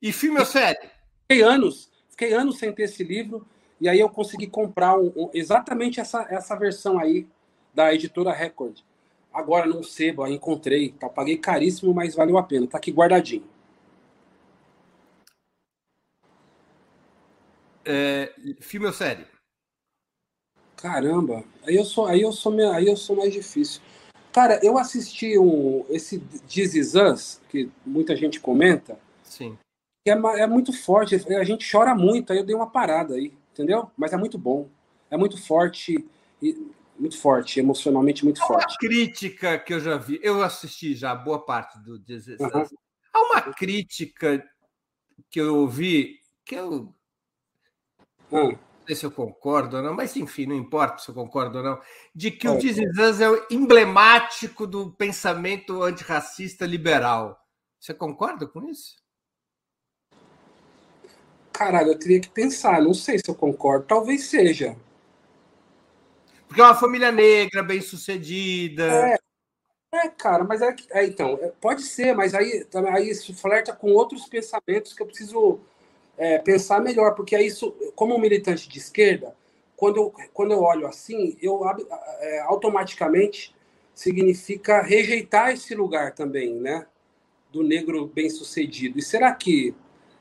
E 0.00 0.12
filme 0.12 0.38
ou 0.38 0.46
série? 0.46 0.90
Fiquei 1.22 1.42
anos, 1.42 1.90
fiquei 2.10 2.32
anos 2.32 2.58
sem 2.58 2.72
ter 2.72 2.84
esse 2.84 3.02
livro, 3.02 3.46
e 3.80 3.88
aí 3.88 3.98
eu 3.98 4.08
consegui 4.08 4.46
comprar 4.46 4.98
um, 4.98 5.12
um, 5.16 5.30
exatamente 5.32 6.00
essa, 6.00 6.26
essa 6.28 6.54
versão 6.54 6.98
aí 6.98 7.26
da 7.72 7.92
editora 7.94 8.32
Record 8.32 8.78
agora 9.34 9.66
no 9.66 9.82
sebo, 9.82 10.24
encontrei, 10.28 10.92
tá, 10.92 11.08
paguei 11.08 11.36
caríssimo, 11.36 11.92
mas 11.92 12.14
valeu 12.14 12.38
a 12.38 12.42
pena, 12.42 12.68
tá 12.68 12.78
aqui 12.78 12.92
guardadinho. 12.92 13.44
É, 17.84 18.32
filme 18.60 18.86
ou 18.86 18.92
série? 18.92 19.26
Caramba, 20.84 21.42
aí 21.66 21.76
eu 21.76 21.84
sou, 21.86 22.04
aí 22.04 22.20
eu 22.20 22.30
sou, 22.30 22.52
aí 22.70 22.86
eu 22.86 22.94
sou 22.94 23.16
mais 23.16 23.32
difícil. 23.32 23.80
Cara, 24.30 24.60
eu 24.62 24.76
assisti 24.76 25.38
um, 25.38 25.82
esse 25.88 26.18
This 26.46 26.74
Is 26.74 26.94
Us, 26.94 27.40
que 27.48 27.70
muita 27.86 28.14
gente 28.14 28.38
comenta. 28.38 28.98
Sim. 29.22 29.56
Que 30.04 30.10
é, 30.10 30.12
é 30.12 30.46
muito 30.46 30.74
forte, 30.74 31.14
a 31.14 31.42
gente 31.42 31.66
chora 31.72 31.94
muito, 31.94 32.34
aí 32.34 32.38
eu 32.38 32.44
dei 32.44 32.54
uma 32.54 32.70
parada 32.70 33.14
aí, 33.14 33.32
entendeu? 33.50 33.90
Mas 33.96 34.12
é 34.12 34.18
muito 34.18 34.36
bom, 34.36 34.68
é 35.10 35.16
muito 35.16 35.42
forte. 35.42 36.06
E 36.42 36.70
muito 36.98 37.18
forte, 37.18 37.58
emocionalmente 37.58 38.22
muito 38.22 38.46
forte. 38.46 38.72
Uma 38.72 38.78
crítica 38.78 39.58
que 39.58 39.72
eu 39.72 39.80
já 39.80 39.96
vi, 39.96 40.20
eu 40.22 40.42
assisti 40.42 40.94
já 40.94 41.14
boa 41.14 41.42
parte 41.42 41.78
do 41.78 41.94
Uhum. 41.94 42.66
Há 43.10 43.20
uma 43.22 43.40
crítica 43.54 44.46
que 45.30 45.40
eu 45.40 45.60
ouvi 45.60 46.20
que 46.44 46.54
eu 46.54 46.94
uhum. 48.30 48.58
Não 48.84 48.88
sei 48.88 48.96
se 48.96 49.06
eu 49.06 49.10
concordo 49.10 49.78
ou 49.78 49.82
não, 49.82 49.94
mas 49.94 50.14
enfim, 50.14 50.44
não 50.44 50.54
importa 50.54 50.98
se 50.98 51.08
eu 51.08 51.14
concordo 51.14 51.58
ou 51.58 51.64
não, 51.64 51.80
de 52.14 52.30
que 52.30 52.46
o 52.46 52.58
This 52.58 52.78
é 53.20 53.30
o 53.30 53.46
emblemático 53.50 54.66
do 54.66 54.90
pensamento 54.92 55.82
antirracista 55.82 56.66
liberal. 56.66 57.40
Você 57.80 57.94
concorda 57.94 58.46
com 58.46 58.68
isso? 58.68 58.96
Caralho, 61.50 61.92
eu 61.92 61.98
teria 61.98 62.20
que 62.20 62.28
pensar, 62.28 62.82
não 62.82 62.92
sei 62.92 63.18
se 63.18 63.30
eu 63.30 63.34
concordo, 63.34 63.86
talvez 63.86 64.24
seja. 64.24 64.76
Porque 66.46 66.60
é 66.60 66.64
uma 66.64 66.74
família 66.74 67.10
negra, 67.10 67.62
bem 67.62 67.80
sucedida. 67.80 68.84
É, 68.84 69.18
é 69.94 70.08
cara, 70.08 70.44
mas 70.44 70.60
é, 70.60 70.76
é 70.90 71.06
então, 71.06 71.38
é, 71.40 71.48
pode 71.58 71.82
ser, 71.82 72.14
mas 72.14 72.34
aí, 72.34 72.66
aí 72.92 73.08
isso 73.08 73.34
flerta 73.34 73.72
com 73.72 73.92
outros 73.92 74.28
pensamentos 74.28 74.92
que 74.92 75.02
eu 75.02 75.06
preciso 75.06 75.60
é, 76.16 76.38
pensar 76.38 76.80
melhor, 76.80 77.14
porque 77.14 77.34
aí 77.34 77.46
isso, 77.46 77.72
como 77.94 78.18
militante 78.18 78.68
de 78.68 78.78
esquerda, 78.78 79.34
quando 79.76 79.96
eu, 79.96 80.14
quando 80.32 80.52
eu 80.52 80.62
olho 80.62 80.86
assim, 80.86 81.36
eu 81.40 81.62
é, 82.20 82.40
automaticamente 82.40 83.54
significa 83.94 84.82
rejeitar 84.82 85.50
esse 85.50 85.74
lugar 85.74 86.14
também, 86.14 86.54
né? 86.54 86.86
Do 87.50 87.62
negro 87.62 88.06
bem 88.06 88.28
sucedido. 88.28 88.98
E 88.98 89.02
será 89.02 89.32
que 89.34 89.74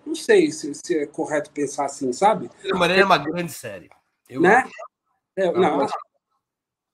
não 0.06 0.16
sei 0.16 0.52
se, 0.52 0.74
se, 0.74 0.98
é 0.98 1.06
correto 1.06 1.52
pensar 1.52 1.86
assim, 1.86 2.12
sabe? 2.12 2.50
De 2.62 2.74
maneira 2.74 3.02
é 3.02 3.06
uma 3.06 3.18
grande 3.18 3.52
série. 3.52 3.90
Eu 4.30 4.42
né? 4.42 4.70
É, 5.36 5.52
não, 5.52 5.88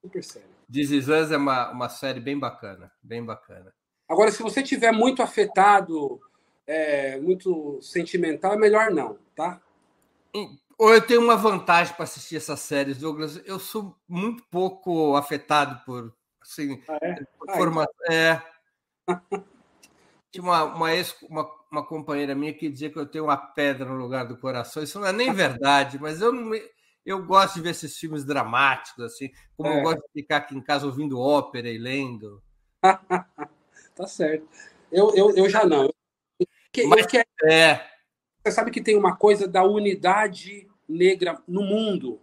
Super 0.01 0.23
sério. 0.23 0.49
This 0.71 0.91
Is 0.91 1.07
Us 1.07 1.31
é 1.31 1.37
uma, 1.37 1.71
uma 1.71 1.89
série 1.89 2.19
bem 2.19 2.37
bacana, 2.37 2.91
bem 3.01 3.23
bacana. 3.23 3.73
Agora, 4.07 4.31
se 4.31 4.41
você 4.41 4.63
tiver 4.63 4.91
muito 4.91 5.21
afetado, 5.21 6.19
é, 6.69 7.19
muito 7.19 7.79
sentimental, 7.81 8.53
é 8.53 8.57
melhor 8.57 8.91
não, 8.91 9.17
tá? 9.35 9.59
Ou 10.77 10.93
eu 10.93 11.01
tenho 11.01 11.19
uma 11.19 11.35
vantagem 11.35 11.95
para 11.95 12.03
assistir 12.03 12.35
essas 12.35 12.59
séries, 12.59 12.99
Douglas. 12.99 13.41
Eu 13.43 13.57
sou 13.59 13.95
muito 14.07 14.43
pouco 14.51 15.15
afetado 15.15 15.83
por 15.83 16.13
assim, 16.39 16.79
ah, 16.87 16.99
é? 17.01 17.15
Por 17.37 17.51
forma... 17.51 17.87
então... 18.03 18.15
é. 18.15 18.43
Tinha 20.31 20.43
uma, 20.43 20.63
uma, 20.63 20.93
ex, 20.93 21.15
uma, 21.23 21.49
uma 21.71 21.83
companheira 21.83 22.35
minha 22.35 22.53
que 22.53 22.69
dizia 22.69 22.91
que 22.91 22.99
eu 22.99 23.07
tenho 23.07 23.23
uma 23.23 23.35
pedra 23.35 23.85
no 23.85 23.95
lugar 23.95 24.27
do 24.27 24.37
coração. 24.37 24.83
Isso 24.83 24.99
não 24.99 25.07
é 25.07 25.11
nem 25.11 25.33
verdade, 25.33 25.97
mas 25.99 26.21
eu 26.21 26.31
não 26.31 26.51
eu 27.03 27.25
gosto 27.25 27.55
de 27.55 27.61
ver 27.61 27.71
esses 27.71 27.97
filmes 27.97 28.23
dramáticos, 28.23 29.03
assim, 29.03 29.31
como 29.57 29.69
é. 29.69 29.79
eu 29.79 29.81
gosto 29.81 30.01
de 30.01 30.21
ficar 30.21 30.37
aqui 30.37 30.55
em 30.55 30.61
casa 30.61 30.85
ouvindo 30.85 31.19
ópera 31.19 31.67
e 31.67 31.79
lendo. 31.79 32.43
tá 33.95 34.05
certo. 34.05 34.47
Eu, 34.91 35.15
eu, 35.15 35.35
eu 35.35 35.49
já 35.49 35.65
não. 35.65 35.85
Eu, 35.85 35.95
Mas, 36.87 37.05
eu 37.13 37.49
é. 37.49 37.85
Você 38.43 38.51
sabe 38.51 38.71
que 38.71 38.81
tem 38.81 38.95
uma 38.95 39.15
coisa 39.15 39.47
da 39.47 39.63
unidade 39.63 40.67
negra 40.87 41.41
no 41.47 41.61
mundo. 41.61 42.19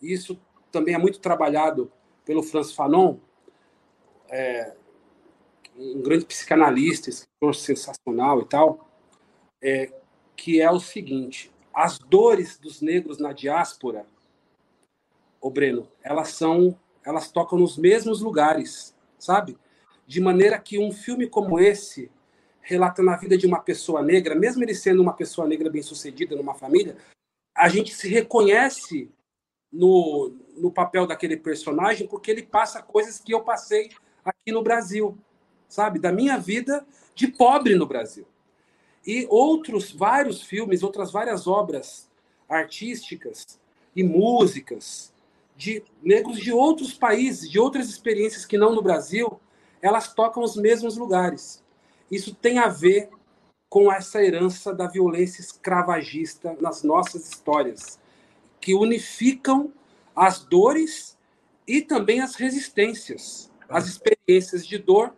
Isso 0.00 0.38
também 0.70 0.94
é 0.94 0.98
muito 0.98 1.20
trabalhado 1.20 1.90
pelo 2.24 2.42
Franz 2.42 2.72
Fanon, 2.72 3.18
é, 4.28 4.74
um 5.76 6.02
grande 6.02 6.24
psicanalista, 6.24 7.10
escritor 7.10 7.54
sensacional 7.54 8.40
e 8.40 8.44
tal, 8.46 8.88
é, 9.62 9.92
que 10.36 10.60
é 10.60 10.70
o 10.70 10.80
seguinte: 10.80 11.52
as 11.72 11.98
dores 11.98 12.58
dos 12.58 12.80
negros 12.80 13.18
na 13.18 13.32
diáspora 13.32 14.06
ô 15.44 15.50
Breno, 15.50 15.86
elas 16.02 16.28
são, 16.28 16.74
elas 17.04 17.30
tocam 17.30 17.58
nos 17.58 17.76
mesmos 17.76 18.22
lugares, 18.22 18.96
sabe? 19.18 19.58
De 20.06 20.18
maneira 20.18 20.58
que 20.58 20.78
um 20.78 20.90
filme 20.90 21.28
como 21.28 21.60
esse, 21.60 22.10
relatando 22.64 23.10
a 23.10 23.16
vida 23.16 23.36
de 23.36 23.46
uma 23.46 23.60
pessoa 23.60 24.02
negra, 24.02 24.34
mesmo 24.34 24.64
ele 24.64 24.74
sendo 24.74 25.02
uma 25.02 25.12
pessoa 25.12 25.46
negra 25.46 25.70
bem-sucedida 25.70 26.34
numa 26.34 26.54
família, 26.54 26.96
a 27.54 27.68
gente 27.68 27.94
se 27.94 28.08
reconhece 28.08 29.10
no, 29.70 30.32
no 30.56 30.72
papel 30.72 31.06
daquele 31.06 31.36
personagem 31.36 32.08
porque 32.08 32.30
ele 32.30 32.42
passa 32.42 32.82
coisas 32.82 33.20
que 33.20 33.34
eu 33.34 33.42
passei 33.42 33.90
aqui 34.24 34.50
no 34.50 34.62
Brasil, 34.62 35.16
sabe? 35.68 35.98
Da 35.98 36.10
minha 36.10 36.38
vida 36.38 36.86
de 37.14 37.28
pobre 37.28 37.74
no 37.74 37.86
Brasil. 37.86 38.26
E 39.06 39.26
outros 39.28 39.92
vários 39.92 40.42
filmes, 40.42 40.82
outras 40.82 41.12
várias 41.12 41.46
obras 41.46 42.10
artísticas 42.48 43.60
e 43.94 44.02
músicas 44.02 45.12
de 45.54 45.82
negros 46.02 46.38
de 46.38 46.50
outros 46.50 46.94
países, 46.94 47.50
de 47.50 47.58
outras 47.58 47.88
experiências 47.88 48.46
que 48.46 48.56
não 48.56 48.74
no 48.74 48.82
Brasil, 48.82 49.38
elas 49.82 50.14
tocam 50.14 50.42
os 50.42 50.56
mesmos 50.56 50.96
lugares. 50.96 51.63
Isso 52.14 52.32
tem 52.32 52.60
a 52.60 52.68
ver 52.68 53.08
com 53.68 53.92
essa 53.92 54.22
herança 54.22 54.72
da 54.72 54.86
violência 54.86 55.40
escravagista 55.40 56.56
nas 56.60 56.84
nossas 56.84 57.28
histórias, 57.28 57.98
que 58.60 58.72
unificam 58.72 59.72
as 60.14 60.38
dores 60.38 61.18
e 61.66 61.82
também 61.82 62.20
as 62.20 62.36
resistências, 62.36 63.50
as 63.68 63.88
experiências 63.88 64.64
de 64.64 64.78
dor 64.78 65.12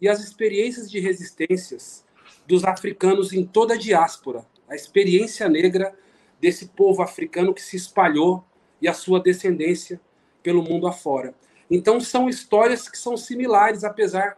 e 0.00 0.08
as 0.08 0.18
experiências 0.18 0.90
de 0.90 0.98
resistências 0.98 2.04
dos 2.48 2.64
africanos 2.64 3.32
em 3.32 3.46
toda 3.46 3.74
a 3.74 3.78
diáspora, 3.78 4.44
a 4.68 4.74
experiência 4.74 5.48
negra 5.48 5.96
desse 6.40 6.66
povo 6.66 7.00
africano 7.00 7.54
que 7.54 7.62
se 7.62 7.76
espalhou 7.76 8.44
e 8.82 8.88
a 8.88 8.92
sua 8.92 9.20
descendência 9.20 10.00
pelo 10.42 10.64
mundo 10.64 10.88
afora. 10.88 11.32
Então 11.70 12.00
são 12.00 12.28
histórias 12.28 12.88
que 12.88 12.98
são 12.98 13.16
similares, 13.16 13.84
apesar 13.84 14.36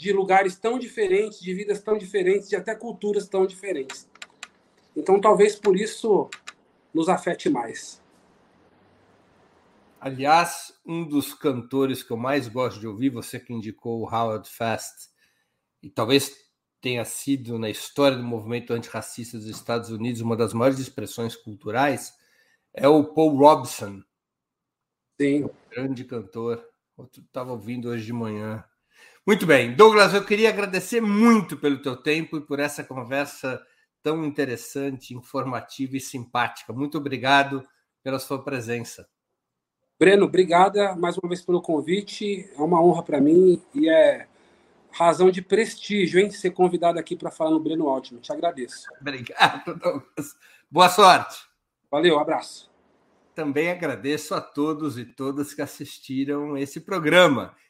de 0.00 0.14
lugares 0.14 0.56
tão 0.56 0.78
diferentes, 0.78 1.38
de 1.40 1.52
vidas 1.52 1.82
tão 1.82 1.98
diferentes, 1.98 2.48
de 2.48 2.56
até 2.56 2.74
culturas 2.74 3.28
tão 3.28 3.46
diferentes. 3.46 4.08
Então 4.96 5.20
talvez 5.20 5.56
por 5.56 5.76
isso 5.76 6.30
nos 6.92 7.10
afete 7.10 7.50
mais. 7.50 8.02
Aliás, 10.00 10.72
um 10.86 11.06
dos 11.06 11.34
cantores 11.34 12.02
que 12.02 12.10
eu 12.10 12.16
mais 12.16 12.48
gosto 12.48 12.80
de 12.80 12.86
ouvir, 12.86 13.10
você 13.10 13.38
que 13.38 13.52
indicou 13.52 14.00
o 14.00 14.06
Howard 14.06 14.48
Fast, 14.48 15.10
e 15.82 15.90
talvez 15.90 16.34
tenha 16.80 17.04
sido 17.04 17.58
na 17.58 17.68
história 17.68 18.16
do 18.16 18.24
movimento 18.24 18.72
antirracista 18.72 19.36
dos 19.36 19.48
Estados 19.48 19.90
Unidos 19.90 20.22
uma 20.22 20.34
das 20.34 20.54
maiores 20.54 20.78
expressões 20.78 21.36
culturais, 21.36 22.14
é 22.72 22.88
o 22.88 23.04
Paul 23.04 23.36
Robson. 23.36 24.02
Sim. 25.20 25.44
Um 25.44 25.50
grande 25.70 26.04
cantor. 26.06 26.66
Outro 26.96 27.20
estava 27.20 27.52
ouvindo 27.52 27.90
hoje 27.90 28.06
de 28.06 28.14
manhã. 28.14 28.64
Muito 29.26 29.46
bem, 29.46 29.74
Douglas, 29.74 30.14
eu 30.14 30.24
queria 30.24 30.48
agradecer 30.48 31.00
muito 31.00 31.56
pelo 31.56 31.82
teu 31.82 31.96
tempo 31.96 32.38
e 32.38 32.40
por 32.40 32.58
essa 32.58 32.82
conversa 32.82 33.60
tão 34.02 34.24
interessante, 34.24 35.14
informativa 35.14 35.96
e 35.96 36.00
simpática. 36.00 36.72
Muito 36.72 36.98
obrigado 36.98 37.62
pela 38.02 38.18
sua 38.18 38.42
presença. 38.42 39.06
Breno, 39.98 40.24
obrigada 40.24 40.96
mais 40.96 41.18
uma 41.18 41.28
vez 41.28 41.42
pelo 41.42 41.60
convite. 41.60 42.50
É 42.56 42.62
uma 42.62 42.82
honra 42.82 43.02
para 43.02 43.20
mim 43.20 43.62
e 43.74 43.90
é 43.90 44.26
razão 44.90 45.30
de 45.30 45.42
prestígio, 45.42 46.18
hein, 46.18 46.30
ser 46.30 46.50
convidado 46.52 46.98
aqui 46.98 47.14
para 47.14 47.30
falar 47.30 47.50
no 47.50 47.60
Breno 47.60 47.88
Altman. 47.88 48.20
Te 48.20 48.32
agradeço. 48.32 48.86
Obrigado, 49.00 49.74
Douglas. 49.76 50.34
Boa 50.70 50.88
sorte. 50.88 51.44
Valeu, 51.90 52.18
abraço. 52.18 52.70
Também 53.34 53.70
agradeço 53.70 54.34
a 54.34 54.40
todos 54.40 54.98
e 54.98 55.04
todas 55.04 55.54
que 55.54 55.62
assistiram 55.62 56.56
esse 56.56 56.80
programa, 56.80 57.54